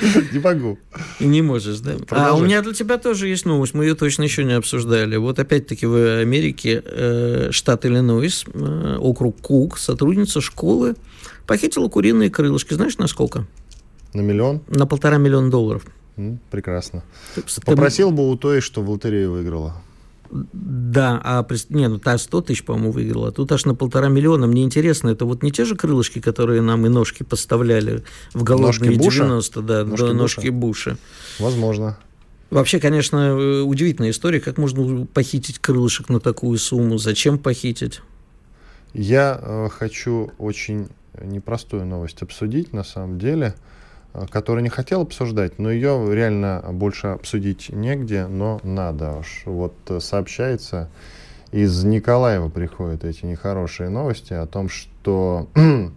Не 0.32 0.40
могу. 0.40 0.78
Не 1.20 1.40
можешь, 1.40 1.78
да? 1.80 1.96
А 2.10 2.34
у 2.34 2.42
меня 2.42 2.60
для 2.60 2.74
тебя 2.74 2.98
тоже 2.98 3.28
есть 3.28 3.46
новость. 3.46 3.72
Мы 3.72 3.84
ее 3.84 3.94
точно 3.94 4.24
еще 4.24 4.42
не 4.44 4.54
обсуждали. 4.54 5.16
Вот 5.16 5.38
опять-таки 5.38 5.86
в 5.86 6.20
Америке 6.20 6.82
э, 6.84 7.48
штат 7.50 7.86
Иллинойс, 7.86 8.44
э, 8.52 8.96
округ 8.98 9.40
Кук, 9.40 9.78
сотрудница 9.78 10.40
школы 10.40 10.96
похитила 11.46 11.88
куриные 11.88 12.30
крылышки. 12.30 12.74
Знаешь, 12.74 12.98
на 12.98 13.06
сколько? 13.06 13.46
На 14.14 14.20
миллион? 14.20 14.60
На 14.68 14.86
полтора 14.86 15.18
миллиона 15.18 15.50
долларов. 15.50 15.86
прекрасно. 16.50 17.02
Ты, 17.34 17.42
Попросил 17.64 18.10
ты... 18.10 18.16
бы 18.16 18.30
у 18.30 18.36
той, 18.36 18.60
что 18.60 18.82
в 18.82 18.90
лотерею 18.90 19.32
выиграла. 19.32 19.74
Да, 20.30 21.20
а 21.22 21.46
не, 21.68 21.88
ну 21.88 21.98
та 21.98 22.16
100 22.16 22.40
тысяч, 22.42 22.64
по-моему, 22.64 22.90
выиграла. 22.90 23.32
Тут 23.32 23.52
аж 23.52 23.66
на 23.66 23.74
полтора 23.74 24.08
миллиона. 24.08 24.46
Мне 24.46 24.62
интересно, 24.62 25.10
это 25.10 25.26
вот 25.26 25.42
не 25.42 25.50
те 25.50 25.66
же 25.66 25.76
крылышки, 25.76 26.20
которые 26.20 26.62
нам 26.62 26.86
и 26.86 26.88
ножки 26.88 27.22
поставляли 27.22 28.02
в 28.32 28.42
голодные 28.42 28.96
ножки 28.96 29.16
90 29.16 29.62
да, 29.62 29.84
ножки, 29.84 30.06
да, 30.06 30.12
ножки 30.14 30.48
Буша. 30.48 30.90
Буша. 30.90 30.98
Возможно. 31.38 31.98
Вообще, 32.48 32.80
конечно, 32.80 33.16
э, 33.16 33.60
удивительная 33.60 34.10
история, 34.10 34.40
как 34.40 34.56
можно 34.56 35.06
похитить 35.06 35.58
крылышек 35.58 36.08
на 36.08 36.18
такую 36.18 36.58
сумму, 36.58 36.96
зачем 36.96 37.38
похитить? 37.38 38.00
Я 38.94 39.38
э, 39.40 39.68
хочу 39.70 40.32
очень 40.38 40.88
непростую 41.22 41.84
новость 41.84 42.22
обсудить, 42.22 42.72
на 42.72 42.84
самом 42.84 43.18
деле. 43.18 43.54
Э, 43.54 43.81
который 44.30 44.62
не 44.62 44.68
хотел 44.68 45.02
обсуждать, 45.02 45.58
но 45.58 45.70
ее 45.70 46.08
реально 46.12 46.64
больше 46.72 47.08
обсудить 47.08 47.70
негде, 47.70 48.26
но 48.26 48.60
надо 48.62 49.18
уж. 49.18 49.42
Вот 49.46 49.74
э, 49.88 50.00
сообщается, 50.00 50.90
из 51.50 51.84
Николаева 51.84 52.48
приходят 52.48 53.04
эти 53.04 53.24
нехорошие 53.24 53.88
новости 53.88 54.34
о 54.34 54.46
том, 54.46 54.68
что 54.68 55.48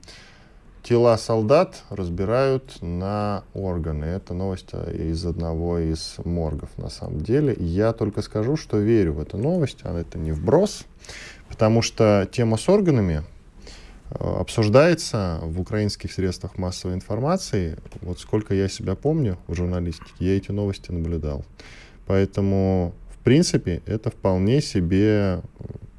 тела 0.84 1.18
солдат 1.18 1.84
разбирают 1.90 2.82
на 2.82 3.44
органы. 3.54 4.06
Это 4.06 4.34
новость 4.34 4.70
э, 4.72 5.10
из 5.10 5.26
одного 5.26 5.80
из 5.80 6.16
моргов 6.24 6.70
на 6.78 6.90
самом 6.90 7.22
деле. 7.22 7.56
Я 7.60 7.92
только 7.92 8.22
скажу, 8.22 8.56
что 8.56 8.78
верю 8.78 9.14
в 9.14 9.22
эту 9.22 9.38
новость, 9.38 9.80
а 9.84 9.98
это 9.98 10.18
не 10.18 10.32
вброс, 10.32 10.86
потому 11.50 11.82
что 11.82 12.28
тема 12.32 12.56
с 12.56 12.70
органами 12.70 13.24
Э, 13.24 13.35
обсуждается 14.10 15.40
в 15.44 15.60
украинских 15.60 16.12
средствах 16.12 16.58
массовой 16.58 16.96
информации. 16.96 17.78
Вот 18.02 18.20
сколько 18.20 18.54
я 18.54 18.68
себя 18.68 18.96
помню 18.96 19.38
в 19.48 19.56
журналистике, 19.56 20.12
я 20.20 20.38
эти 20.38 20.52
новости 20.52 20.92
наблюдал. 20.92 21.44
Поэтому, 22.06 22.94
в 23.10 23.24
принципе, 23.24 23.82
это 23.86 24.12
вполне 24.12 24.62
себе 24.62 25.42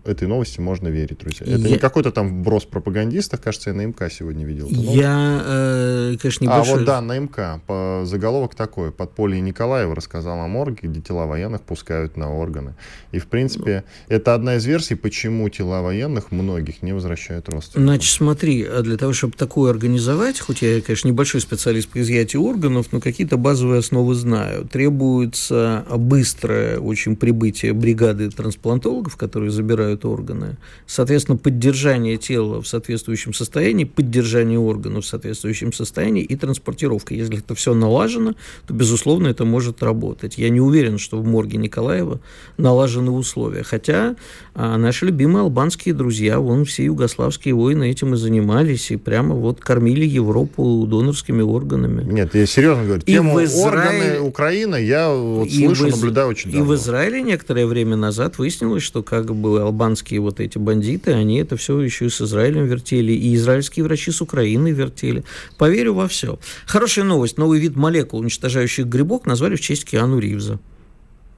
этой 0.09 0.29
новости 0.29 0.61
можно 0.61 0.89
верить, 0.89 1.19
друзья. 1.19 1.47
Это 1.47 1.59
я... 1.59 1.71
не 1.71 1.79
какой-то 1.79 2.13
там 2.13 2.41
вброс 2.41 2.65
пропагандистов, 2.65 3.41
кажется, 3.41 3.71
я 3.71 3.77
на 3.77 3.87
МК 3.87 4.11
сегодня 4.11 4.45
видел. 4.45 4.69
Я, 4.69 5.43
э, 5.45 6.17
конечно, 6.21 6.45
не 6.45 6.51
А 6.51 6.63
вот 6.63 6.85
да, 6.85 7.01
на 7.01 7.19
МК. 7.19 7.61
По, 7.67 8.03
заголовок 8.05 8.55
такой. 8.55 8.93
Подполье 8.93 9.41
Николаева 9.41 9.95
рассказал 9.95 10.41
о 10.41 10.47
морге, 10.47 10.89
где 10.89 11.01
тела 11.01 11.27
военных 11.27 11.63
пускают 11.63 12.17
на 12.17 12.33
органы. 12.33 12.75
И, 13.13 13.19
в 13.19 13.27
принципе, 13.27 13.85
ну. 14.09 14.17
это 14.17 14.35
одна 14.35 14.57
из 14.57 14.67
версий, 14.67 14.95
почему 14.95 15.49
тела 15.49 15.83
военных 15.83 16.31
многих 16.31 16.83
не 16.83 16.93
возвращают 16.93 17.49
родственникам. 17.49 17.83
Значит, 17.85 18.13
смотри, 18.13 18.65
а 18.65 18.83
для 18.83 18.97
того, 18.97 19.13
чтобы 19.13 19.35
такое 19.37 19.71
организовать, 19.71 20.41
хоть 20.41 20.63
я, 20.63 20.81
конечно, 20.81 21.09
небольшой 21.09 21.41
специалист 21.41 21.89
по 21.89 22.01
изъятию 22.01 22.43
органов, 22.43 22.89
но 22.93 23.01
какие-то 23.01 23.37
базовые 23.37 23.81
основы 23.81 24.15
знаю. 24.15 24.67
Требуется 24.67 25.85
быстрое 25.97 26.79
очень 26.79 27.17
прибытие 27.17 27.73
бригады 27.73 28.31
трансплантологов, 28.31 29.17
которые 29.17 29.51
забирают 29.51 29.96
забирают 29.97 30.05
органы. 30.05 30.57
Соответственно, 30.87 31.39
поддержание 31.39 32.17
тела 32.17 32.61
в 32.61 32.67
соответствующем 32.67 33.35
состоянии, 33.35 33.85
поддержание 33.85 34.59
органов 34.59 35.05
в 35.05 35.07
соответствующем 35.07 35.73
состоянии 35.73 36.23
и 36.23 36.37
транспортировка. 36.37 37.15
Если 37.15 37.39
это 37.39 37.55
все 37.55 37.75
налажено, 37.75 38.35
то, 38.67 38.75
безусловно, 38.75 39.29
это 39.29 39.45
может 39.45 39.83
работать. 39.83 40.39
Я 40.39 40.51
не 40.51 40.61
уверен, 40.61 40.99
что 40.99 41.19
в 41.19 41.27
морге 41.27 41.59
Николаева 41.59 42.21
налажены 42.59 43.11
условия. 43.11 43.63
Хотя 43.63 44.17
а, 44.55 44.77
наши 44.77 45.07
любимые 45.07 45.43
албанские 45.43 45.95
друзья, 45.95 46.39
вон 46.39 46.65
все 46.65 46.85
югославские 46.85 47.55
войны 47.55 47.91
этим 47.91 48.15
и 48.15 48.17
занимались, 48.17 48.91
и 48.91 48.97
прямо 48.97 49.35
вот 49.35 49.61
кормили 49.61 50.05
Европу 50.05 50.87
донорскими 50.89 51.43
органами. 51.43 52.05
Нет, 52.13 52.35
я 52.35 52.47
серьезно 52.47 52.85
говорю, 52.85 53.03
тему 53.03 53.43
Израиле... 53.45 54.19
органы 54.19 54.21
Украины 54.21 54.77
я 54.83 55.13
вот 55.13 55.51
слышу, 55.51 55.87
и 55.87 55.91
в... 55.91 55.97
наблюдаю 55.97 56.29
очень 56.29 56.51
давно. 56.51 56.65
И 56.65 56.69
в 56.69 56.75
Израиле 56.75 57.23
некоторое 57.23 57.67
время 57.67 57.97
назад 57.97 58.39
выяснилось, 58.39 58.83
что 58.83 59.03
как 59.03 59.35
бы 59.35 59.61
албанские 59.61 59.86
албанские 59.87 60.21
вот 60.21 60.41
эти 60.41 60.59
бандиты, 60.59 61.13
они 61.13 61.39
это 61.39 61.57
все 61.57 61.81
еще 61.81 62.07
и 62.07 62.09
с 62.09 62.21
Израилем 62.21 62.67
вертели, 62.67 63.13
и 63.13 63.35
израильские 63.37 63.85
врачи 63.85 64.11
с 64.11 64.21
Украиной 64.21 64.73
вертели. 64.73 65.25
Поверю 65.59 65.95
во 65.95 66.09
все. 66.09 66.39
Хорошая 66.67 67.05
новость. 67.05 67.39
Новый 67.39 67.61
вид 67.61 67.77
молекул, 67.77 68.21
уничтожающих 68.21 68.87
грибок, 68.87 69.27
назвали 69.27 69.55
в 69.57 69.61
честь 69.61 69.85
Киану 69.85 70.19
Ривза. 70.19 70.59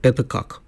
Это 0.03 0.25
как? 0.25 0.63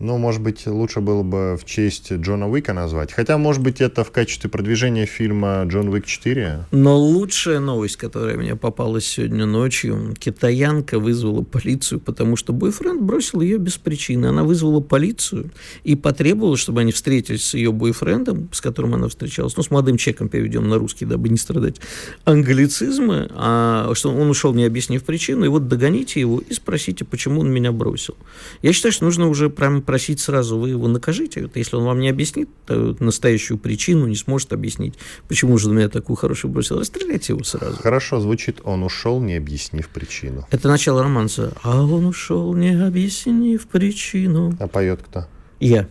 Ну, 0.00 0.16
может 0.16 0.40
быть, 0.40 0.66
лучше 0.66 1.00
было 1.00 1.22
бы 1.22 1.58
в 1.60 1.66
честь 1.66 2.10
Джона 2.10 2.48
Уика 2.48 2.72
назвать. 2.72 3.12
Хотя, 3.12 3.36
может 3.36 3.62
быть, 3.62 3.82
это 3.82 4.02
в 4.02 4.10
качестве 4.10 4.48
продвижения 4.48 5.04
фильма 5.04 5.62
«Джон 5.66 5.88
Уик 5.88 6.06
4». 6.06 6.62
Но 6.70 6.98
лучшая 6.98 7.60
новость, 7.60 7.96
которая 7.96 8.38
мне 8.38 8.56
попалась 8.56 9.04
сегодня 9.04 9.44
ночью, 9.44 10.14
китаянка 10.18 10.98
вызвала 10.98 11.42
полицию, 11.42 12.00
потому 12.00 12.36
что 12.36 12.54
бойфренд 12.54 13.02
бросил 13.02 13.42
ее 13.42 13.58
без 13.58 13.76
причины. 13.76 14.24
Она 14.24 14.42
вызвала 14.42 14.80
полицию 14.80 15.50
и 15.84 15.94
потребовала, 15.96 16.56
чтобы 16.56 16.80
они 16.80 16.92
встретились 16.92 17.48
с 17.48 17.52
ее 17.52 17.70
бойфрендом, 17.70 18.48
с 18.52 18.62
которым 18.62 18.94
она 18.94 19.06
встречалась, 19.08 19.54
ну, 19.58 19.62
с 19.62 19.70
молодым 19.70 19.98
чеком 19.98 20.30
переведем 20.30 20.66
на 20.66 20.78
русский, 20.78 21.04
дабы 21.04 21.28
не 21.28 21.36
страдать 21.36 21.76
англицизмы, 22.24 23.30
а 23.34 23.92
что 23.92 24.10
он 24.10 24.30
ушел, 24.30 24.54
не 24.54 24.64
объяснив 24.64 25.04
причину, 25.04 25.44
и 25.44 25.48
вот 25.48 25.68
догоните 25.68 26.20
его 26.20 26.38
и 26.38 26.54
спросите, 26.54 27.04
почему 27.04 27.42
он 27.42 27.52
меня 27.52 27.70
бросил. 27.70 28.16
Я 28.62 28.72
считаю, 28.72 28.92
что 28.92 29.04
нужно 29.04 29.28
уже 29.28 29.50
прям 29.50 29.82
просить 29.90 30.20
сразу, 30.20 30.56
вы 30.56 30.68
его 30.68 30.86
накажите. 30.86 31.42
Вот 31.42 31.56
если 31.56 31.74
он 31.74 31.82
вам 31.82 31.98
не 31.98 32.08
объяснит 32.08 32.48
настоящую 32.68 33.58
причину, 33.58 34.06
не 34.06 34.14
сможет 34.14 34.52
объяснить, 34.52 34.94
почему 35.26 35.58
же 35.58 35.68
он 35.68 35.74
меня 35.74 35.88
такую 35.88 36.14
хорошую 36.14 36.52
бросил, 36.52 36.78
расстреляйте 36.78 37.32
его 37.32 37.42
сразу. 37.42 37.76
Хорошо 37.76 38.20
звучит, 38.20 38.60
он 38.62 38.84
ушел, 38.84 39.20
не 39.20 39.34
объяснив 39.34 39.88
причину. 39.88 40.46
Это 40.52 40.68
начало 40.68 41.02
романса. 41.02 41.54
А 41.64 41.82
он 41.82 42.06
ушел, 42.06 42.54
не 42.54 42.80
объяснив 42.80 43.66
причину. 43.66 44.56
А 44.60 44.68
поет 44.68 45.00
кто? 45.02 45.26
Я. 45.58 45.88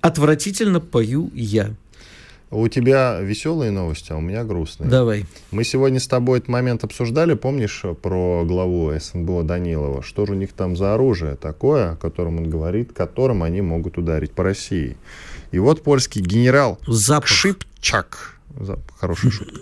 Отвратительно 0.00 0.80
пою 0.80 1.30
я. 1.36 1.76
У 2.50 2.66
тебя 2.68 3.20
веселые 3.20 3.70
новости, 3.70 4.12
а 4.12 4.16
у 4.16 4.20
меня 4.20 4.42
грустные. 4.44 4.88
Давай. 4.88 5.26
Мы 5.50 5.64
сегодня 5.64 6.00
с 6.00 6.06
тобой 6.06 6.38
этот 6.38 6.48
момент 6.48 6.82
обсуждали, 6.82 7.34
помнишь, 7.34 7.84
про 8.02 8.44
главу 8.44 8.92
СНБО 8.98 9.42
Данилова? 9.42 10.02
Что 10.02 10.24
же 10.24 10.32
у 10.32 10.36
них 10.36 10.52
там 10.52 10.74
за 10.74 10.94
оружие 10.94 11.36
такое, 11.36 11.92
о 11.92 11.96
котором 11.96 12.38
он 12.38 12.48
говорит, 12.48 12.92
которым 12.92 13.42
они 13.42 13.60
могут 13.60 13.98
ударить 13.98 14.32
по 14.32 14.44
России? 14.44 14.96
И 15.50 15.58
вот 15.58 15.82
польский 15.82 16.22
генерал 16.22 16.78
Запах. 16.86 17.28
Шипчак, 17.28 18.40
хорошая 18.98 19.30
шутка, 19.30 19.60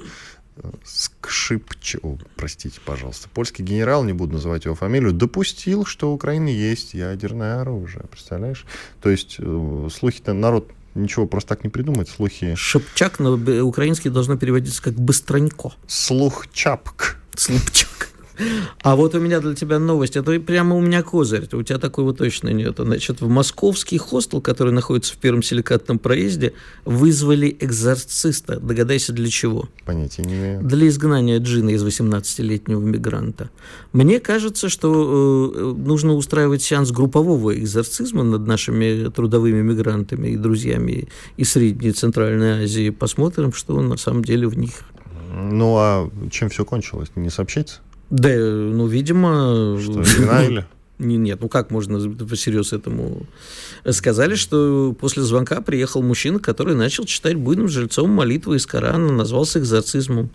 Скшипч... 0.84 1.96
О, 2.02 2.16
простите, 2.36 2.80
пожалуйста. 2.84 3.28
Польский 3.28 3.64
генерал, 3.64 4.04
не 4.04 4.12
буду 4.12 4.34
называть 4.34 4.64
его 4.64 4.74
фамилию, 4.74 5.12
допустил, 5.12 5.84
что 5.84 6.10
у 6.10 6.14
Украины 6.14 6.48
есть 6.48 6.94
ядерное 6.94 7.60
оружие. 7.60 8.04
Представляешь? 8.10 8.64
То 9.02 9.10
есть 9.10 9.36
э, 9.38 9.88
слухи-то 9.92 10.32
народ 10.32 10.70
ничего 10.96 11.26
просто 11.26 11.50
так 11.50 11.64
не 11.64 11.70
придумать, 11.70 12.08
слухи. 12.08 12.54
Шепчак 12.56 13.18
на 13.20 13.32
украинский 13.62 14.10
должно 14.10 14.36
переводиться 14.36 14.82
как 14.82 14.94
быстронько. 14.94 15.72
Слух 17.36 17.70
чапк. 17.72 18.05
А 18.82 18.96
вот 18.96 19.14
у 19.14 19.20
меня 19.20 19.40
для 19.40 19.54
тебя 19.54 19.78
новость. 19.78 20.16
Это 20.16 20.38
прямо 20.40 20.76
у 20.76 20.80
меня 20.80 21.02
козырь. 21.02 21.48
У 21.52 21.62
тебя 21.62 21.78
такого 21.78 22.14
точно 22.14 22.50
нет. 22.50 22.76
Значит, 22.78 23.20
в 23.20 23.28
московский 23.28 23.98
хостел, 23.98 24.40
который 24.40 24.72
находится 24.72 25.14
в 25.14 25.18
первом 25.18 25.42
силикатном 25.42 25.98
проезде, 25.98 26.52
вызвали 26.84 27.56
экзорциста. 27.60 28.60
Догадайся, 28.60 29.12
для 29.12 29.28
чего? 29.28 29.68
Понятия 29.84 30.22
не 30.22 30.34
имею. 30.34 30.62
Для 30.62 30.88
изгнания 30.88 31.38
джина 31.38 31.70
из 31.70 31.84
18-летнего 31.84 32.80
мигранта. 32.80 33.50
Мне 33.92 34.20
кажется, 34.20 34.68
что 34.68 35.52
э, 35.54 35.74
нужно 35.76 36.14
устраивать 36.14 36.62
сеанс 36.62 36.90
группового 36.90 37.56
экзорцизма 37.58 38.22
над 38.22 38.46
нашими 38.46 39.10
трудовыми 39.10 39.62
мигрантами 39.62 40.28
и 40.28 40.36
друзьями 40.36 41.08
из 41.36 41.52
Средней 41.52 41.88
и 41.88 41.92
Центральной 41.92 42.64
Азии. 42.64 42.90
Посмотрим, 42.90 43.52
что 43.52 43.80
на 43.80 43.96
самом 43.96 44.24
деле 44.24 44.46
в 44.46 44.56
них. 44.56 44.72
Ну, 45.36 45.76
а 45.76 46.10
чем 46.30 46.48
все 46.48 46.64
кончилось? 46.64 47.10
Не 47.14 47.30
сообщается? 47.30 47.80
Да, 48.10 48.28
ну, 48.28 48.86
видимо... 48.86 49.78
Что, 49.80 50.02
изгнали? 50.02 50.66
Нет, 50.98 51.40
ну 51.42 51.48
как 51.48 51.70
можно 51.70 51.98
всерьез 52.34 52.72
этому... 52.72 53.26
Сказали, 53.90 54.34
что 54.34 54.94
после 54.98 55.22
звонка 55.22 55.60
приехал 55.60 56.02
мужчина, 56.02 56.38
который 56.38 56.74
начал 56.74 57.04
читать 57.04 57.36
буйным 57.36 57.68
жильцом 57.68 58.10
молитвы 58.10 58.56
из 58.56 58.66
Корана, 58.66 59.12
назвался 59.12 59.58
экзорцизмом. 59.58 60.30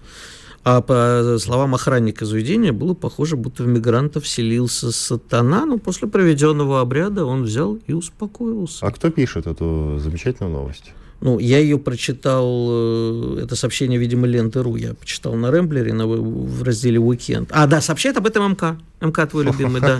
А 0.64 0.82
по 0.82 1.38
словам 1.40 1.74
охранника 1.74 2.26
заведения, 2.26 2.72
было 2.72 2.94
похоже, 2.94 3.36
будто 3.36 3.64
в 3.64 3.68
мигрантов 3.68 4.28
селился 4.28 4.92
сатана, 4.92 5.66
но 5.66 5.80
после 5.80 6.08
проведенного 6.08 6.82
обряда 6.82 7.26
он 7.26 7.44
взял 7.44 7.80
и 7.88 7.94
успокоился. 7.94 8.86
А 8.86 8.92
кто 8.92 9.10
пишет 9.10 9.48
эту 9.48 9.98
замечательную 9.98 10.54
новость? 10.54 10.94
Ну, 11.22 11.38
я 11.38 11.60
ее 11.60 11.78
прочитал, 11.78 12.68
э, 12.70 13.42
это 13.44 13.56
сообщение, 13.56 14.00
видимо, 14.00 14.26
ленты.ру, 14.26 14.76
я 14.76 14.96
почитал 14.96 15.36
на 15.36 15.52
Рэмблере 15.52 15.94
на, 15.94 16.08
в 16.08 16.64
разделе 16.64 17.00
«Уикенд». 17.00 17.50
А, 17.52 17.68
да, 17.68 17.80
сообщает 17.80 18.18
об 18.18 18.26
этом 18.26 18.52
МК. 18.52 18.78
МК 19.02 19.26
твой 19.28 19.46
любимый, 19.46 19.82
да. 19.82 20.00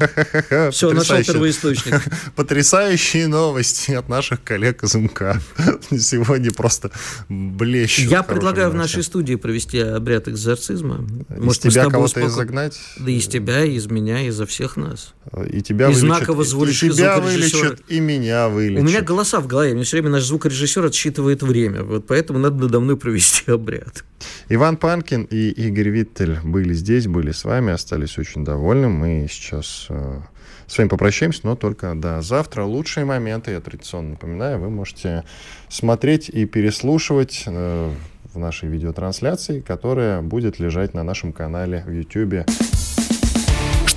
Все, 0.72 0.92
нашел 0.92 1.18
первоисточник. 1.18 2.02
Потрясающие 2.36 3.28
новости 3.28 3.92
от 3.92 4.10
наших 4.10 4.44
коллег 4.44 4.84
из 4.84 4.96
МК. 4.96 5.40
Сегодня 5.92 6.52
просто 6.52 6.92
блещут. 7.30 8.12
Я 8.12 8.22
предлагаю 8.24 8.72
в 8.72 8.76
нашей 8.76 9.04
студии 9.04 9.36
провести 9.36 9.80
обряд 9.80 10.28
экзорцизма. 10.28 11.08
Из 11.30 11.58
тебя 11.60 11.90
кого-то 11.90 12.26
изогнать? 12.28 12.80
Да 12.98 13.12
из 13.12 13.28
тебя, 13.28 13.64
из 13.64 13.88
меня, 13.88 14.28
из-за 14.28 14.46
всех 14.46 14.76
нас. 14.76 15.14
И 15.52 15.62
тебя 15.62 15.90
вылечат. 15.90 16.84
И 16.84 16.90
тебя 16.90 17.20
вылечат, 17.20 17.82
и 17.88 18.00
меня 18.00 18.50
вылечат. 18.50 18.84
У 18.84 18.88
меня 18.88 19.02
голоса 19.02 19.40
в 19.40 19.48
голове. 19.48 19.74
Мне 19.74 19.84
все 19.84 19.98
время 19.98 20.10
наш 20.10 20.24
звукорежиссер 20.24 20.86
отсчитывает 20.86 21.11
время. 21.46 21.84
Вот 21.84 22.08
поэтому 22.08 22.40
надо 22.40 22.64
надо 22.64 22.80
мной 22.80 22.98
провести 22.98 23.52
обряд. 23.52 24.04
Иван 24.50 24.78
Панкин 24.78 25.24
и 25.24 25.50
Игорь 25.50 25.90
Виттель 25.90 26.40
были 26.44 26.74
здесь, 26.74 27.08
были 27.08 27.32
с 27.32 27.44
вами, 27.44 27.74
остались 27.74 28.18
очень 28.18 28.44
довольны. 28.44 28.90
Мы 28.90 29.28
сейчас 29.30 29.88
э, 29.90 30.22
с 30.68 30.78
вами 30.78 30.88
попрощаемся, 30.88 31.42
но 31.44 31.56
только 31.56 31.94
до 31.96 32.22
завтра. 32.22 32.64
Лучшие 32.64 33.06
моменты, 33.06 33.52
я 33.52 33.62
традиционно 33.62 34.12
напоминаю, 34.12 34.60
вы 34.60 34.70
можете 34.70 35.24
смотреть 35.70 36.30
и 36.30 36.46
переслушивать 36.46 37.44
э, 37.46 37.92
в 38.34 38.40
нашей 38.40 38.70
видеотрансляции, 38.70 39.60
которая 39.62 40.22
будет 40.22 40.60
лежать 40.60 40.94
на 40.94 41.04
нашем 41.04 41.34
канале 41.34 41.84
в 41.86 41.92
YouTube. 41.92 42.46